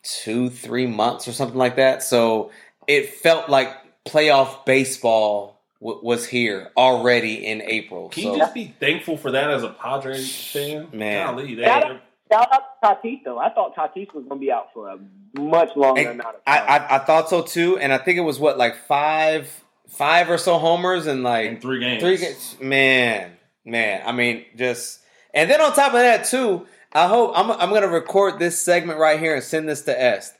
[0.02, 2.02] two, three months or something like that.
[2.02, 2.50] So
[2.86, 3.74] it felt like
[4.04, 8.10] playoff baseball w- was here already in April.
[8.10, 10.88] Can so you just be thankful for that as a Padres fan?
[10.92, 11.26] Man.
[11.26, 13.38] Golly, they, shout, shout out to Tatis though.
[13.38, 14.98] I thought Tatis was gonna be out for a
[15.40, 16.64] much longer And amount of time.
[16.68, 20.38] I I thought so too, and I think it was what like five five or
[20.38, 22.02] so homers and like in three games.
[22.02, 23.32] Three games, man,
[23.64, 24.02] man.
[24.06, 25.00] I mean, just
[25.32, 28.98] and then on top of that too, I hope I'm I'm gonna record this segment
[28.98, 30.32] right here and send this to Est.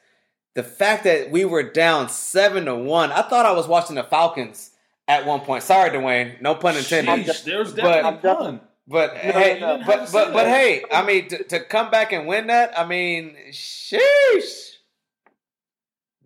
[0.55, 4.05] The fact that we were down seven to one, I thought I was watching the
[4.05, 4.71] Falcons
[5.09, 5.65] at one point.
[5.65, 7.27] Sorry, Dwayne, no pun intended.
[7.27, 8.61] Sheesh, there's But- definitely fun.
[8.87, 9.87] But No, hey, no, no.
[9.87, 13.35] but but but hey, I mean, to, to come back and win that, I mean,
[13.51, 14.73] sheesh,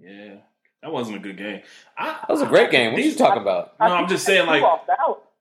[0.01, 0.37] Yeah,
[0.83, 1.63] that wasn't a good game.
[1.97, 2.93] I, that was a great game.
[2.93, 3.75] What are you These- talking about?
[3.81, 4.63] No, I'm just saying, like,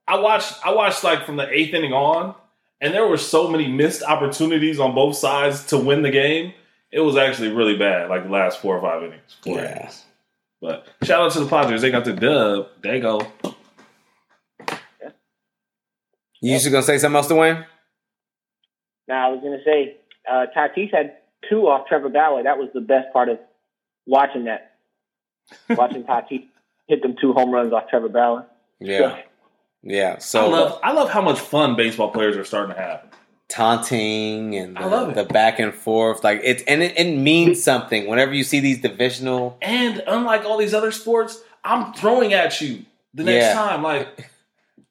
[0.07, 2.35] I watched I watched like from the eighth inning on,
[2.81, 6.53] and there were so many missed opportunities on both sides to win the game.
[6.91, 9.35] It was actually really bad, like the last four or five innings.
[9.43, 9.75] Four Yeah.
[9.79, 10.05] innings.
[10.61, 11.81] But shout out to the Padres.
[11.81, 12.67] They got the dub.
[12.81, 13.21] They go.
[16.41, 17.65] You just gonna say something else, Dwayne?
[19.07, 19.97] Now I was gonna say
[20.29, 21.17] uh, Tatis had
[21.49, 22.43] two off Trevor Bauer.
[22.43, 23.39] That was the best part of
[24.05, 24.73] watching that.
[25.69, 26.43] Watching Tatis
[26.89, 28.45] hit them two home runs off Trevor Bauer.
[28.81, 29.21] Yeah,
[29.81, 30.17] yeah.
[30.17, 33.05] So I love I love how much fun baseball players are starting to have.
[33.47, 35.15] taunting and I the, love it.
[35.15, 36.21] the back and forth.
[36.23, 39.57] Like it's and it, it means something whenever you see these divisional.
[39.61, 42.83] And unlike all these other sports, I'm throwing at you
[43.13, 43.53] the next Yeah.
[43.53, 43.83] time.
[43.83, 44.29] Like,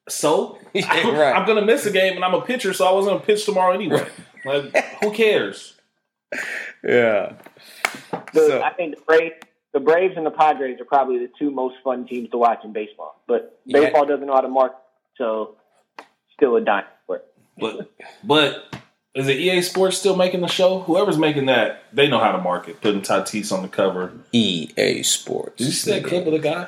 [0.07, 1.35] so Yeah, I'm, right.
[1.35, 3.73] I'm gonna miss a game, and I'm a pitcher, so I wasn't gonna pitch tomorrow
[3.73, 4.07] anyway.
[4.45, 5.73] Like, who cares?
[6.83, 7.33] Yeah.
[8.33, 9.35] The, So- I think the Braves,
[9.73, 12.73] the Braves and the Padres are probably the two most fun teams to watch in
[12.73, 13.21] baseball.
[13.27, 13.81] But Yeah.
[13.81, 14.77] baseball doesn't know how to market,
[15.17, 15.55] so
[16.33, 17.25] still a dime for it.
[17.57, 17.91] But
[18.23, 18.75] but
[19.15, 20.79] is it EA Sports still making the show?
[20.79, 22.81] Whoever's making that, they know how to market.
[22.81, 24.11] Putting Tatis on the cover.
[24.31, 25.57] EA Sports.
[25.57, 26.67] Did you see that clip of the guy?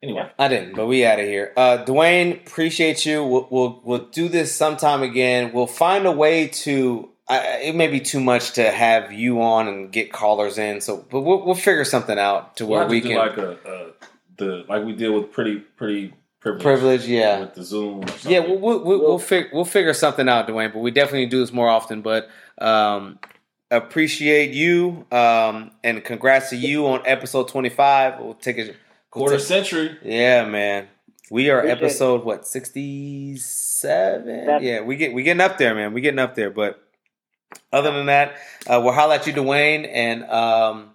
[0.00, 1.52] Anyway, I didn't, but we out of here.
[1.56, 3.24] Uh, Dwayne, appreciate you.
[3.24, 5.52] We'll, we'll we'll do this sometime again.
[5.52, 7.08] We'll find a way to.
[7.28, 10.80] I it may be too much to have you on and get callers in.
[10.80, 13.36] So, but we'll we'll figure something out to we'll where have we can do like
[13.38, 13.90] a, a
[14.36, 17.06] the like we did with pretty pretty privilege, privilege.
[17.06, 18.04] Yeah, with the Zoom.
[18.22, 20.72] Yeah, we'll we'll, we'll, we'll, fig- we'll figure something out, Dwayne.
[20.72, 22.02] But we definitely do this more often.
[22.02, 23.18] But um,
[23.70, 28.20] appreciate you um, and congrats to you on episode twenty five.
[28.20, 28.74] We'll take a we'll
[29.10, 29.98] quarter take- century.
[30.02, 30.88] Yeah, man.
[31.30, 31.84] We are Appreciate it.
[31.84, 34.46] episode what sixty seven?
[34.46, 34.62] Seven.
[34.62, 35.92] Yeah, we get we getting up there, man.
[35.92, 36.50] We getting up there.
[36.50, 36.82] But
[37.72, 38.36] other than that,
[38.66, 40.90] uh, we'll holler at you, Dwayne, and um,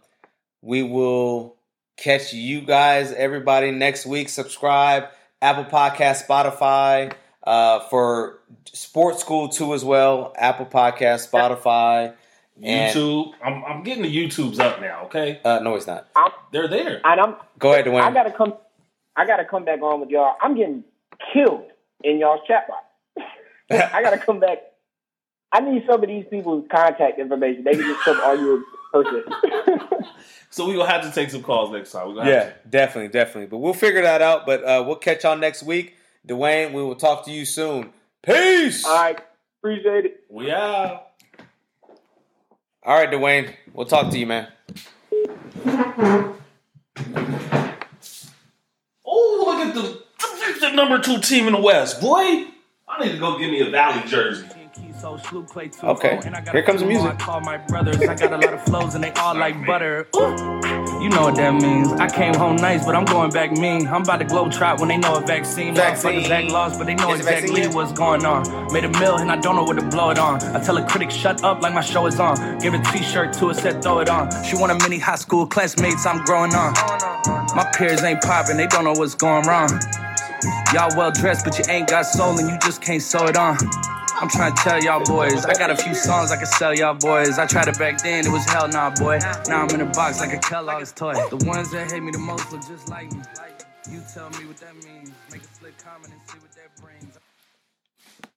[0.62, 1.56] we will
[1.98, 4.28] catch you guys, everybody, next week.
[4.30, 5.06] Subscribe,
[5.42, 7.14] Apple Podcast, Spotify,
[7.44, 8.40] uh, for
[8.72, 10.34] Sports School too as well.
[10.36, 12.14] Apple Podcast, Spotify.
[12.64, 13.34] And- YouTube.
[13.44, 15.04] I'm I'm getting the YouTubes up now.
[15.06, 16.08] Okay, Uh, no, it's not.
[16.52, 17.02] they're there.
[17.04, 18.02] And I'm Go ahead, Dwayne.
[18.02, 18.54] I gotta come
[19.16, 20.36] I gotta come back on with y'all.
[20.42, 20.84] I'm getting
[21.34, 21.66] killed
[22.04, 22.84] in y'all's chat box.
[23.94, 24.58] I gotta come back.
[25.52, 27.64] I need some of these people's contact information.
[27.64, 29.24] They can just come argue in person.
[30.50, 32.14] So we will have to take some calls next time.
[32.14, 32.54] We're Yeah, to.
[32.70, 33.48] definitely, definitely.
[33.48, 34.46] But we'll figure that out.
[34.46, 35.96] But uh, we'll catch y'all next week.
[36.28, 37.92] Dwayne, we will talk to you soon.
[38.22, 38.86] Peace.
[38.86, 39.20] All right,
[39.64, 40.20] appreciate it.
[40.30, 41.08] We out.
[42.86, 43.54] All right, Dwayne.
[43.74, 44.48] We'll talk to you, man.
[49.06, 50.04] Oh, look at the,
[50.60, 52.46] the number two team in the West, boy.
[52.88, 54.48] I need to go get me a Valley jersey.
[55.84, 56.20] Okay,
[56.52, 57.12] here comes the music.
[57.12, 58.02] I call my brothers.
[58.08, 60.08] I got a lot of flows and they all like butter.
[60.16, 60.63] Ooh.
[61.02, 61.92] You know what that means.
[61.94, 63.88] I came home nice, but I'm going back mean.
[63.88, 65.76] I'm about to glow trot when they know a vaccine.
[65.76, 66.22] Vaccine.
[66.22, 68.72] Motherfuckers act lost, but they know exactly what's going on.
[68.74, 70.42] Made a mill and I don't know what to blow it on.
[70.56, 72.60] I tell a critic, shut up like my show is on.
[72.60, 74.30] Give a t-shirt to her, said throw it on.
[74.46, 76.74] She want a mini high school classmates, I'm growing on.
[77.56, 79.70] My peers ain't popping, they don't know what's going wrong.
[80.74, 83.58] Y'all well dressed, but you ain't got soul and you just can't sew it on.
[84.24, 86.94] I'm trying to tell y'all boys, I got a few songs I can sell y'all
[86.94, 87.38] boys.
[87.38, 89.20] I tried it back then, it was hell nah, boy.
[89.50, 91.14] Now I'm in a box like a Kellogg's toy.
[91.30, 93.22] The ones that hate me the most look just like me.
[93.92, 95.12] You tell me what that means.
[95.30, 96.53] Make a slick comment and see what.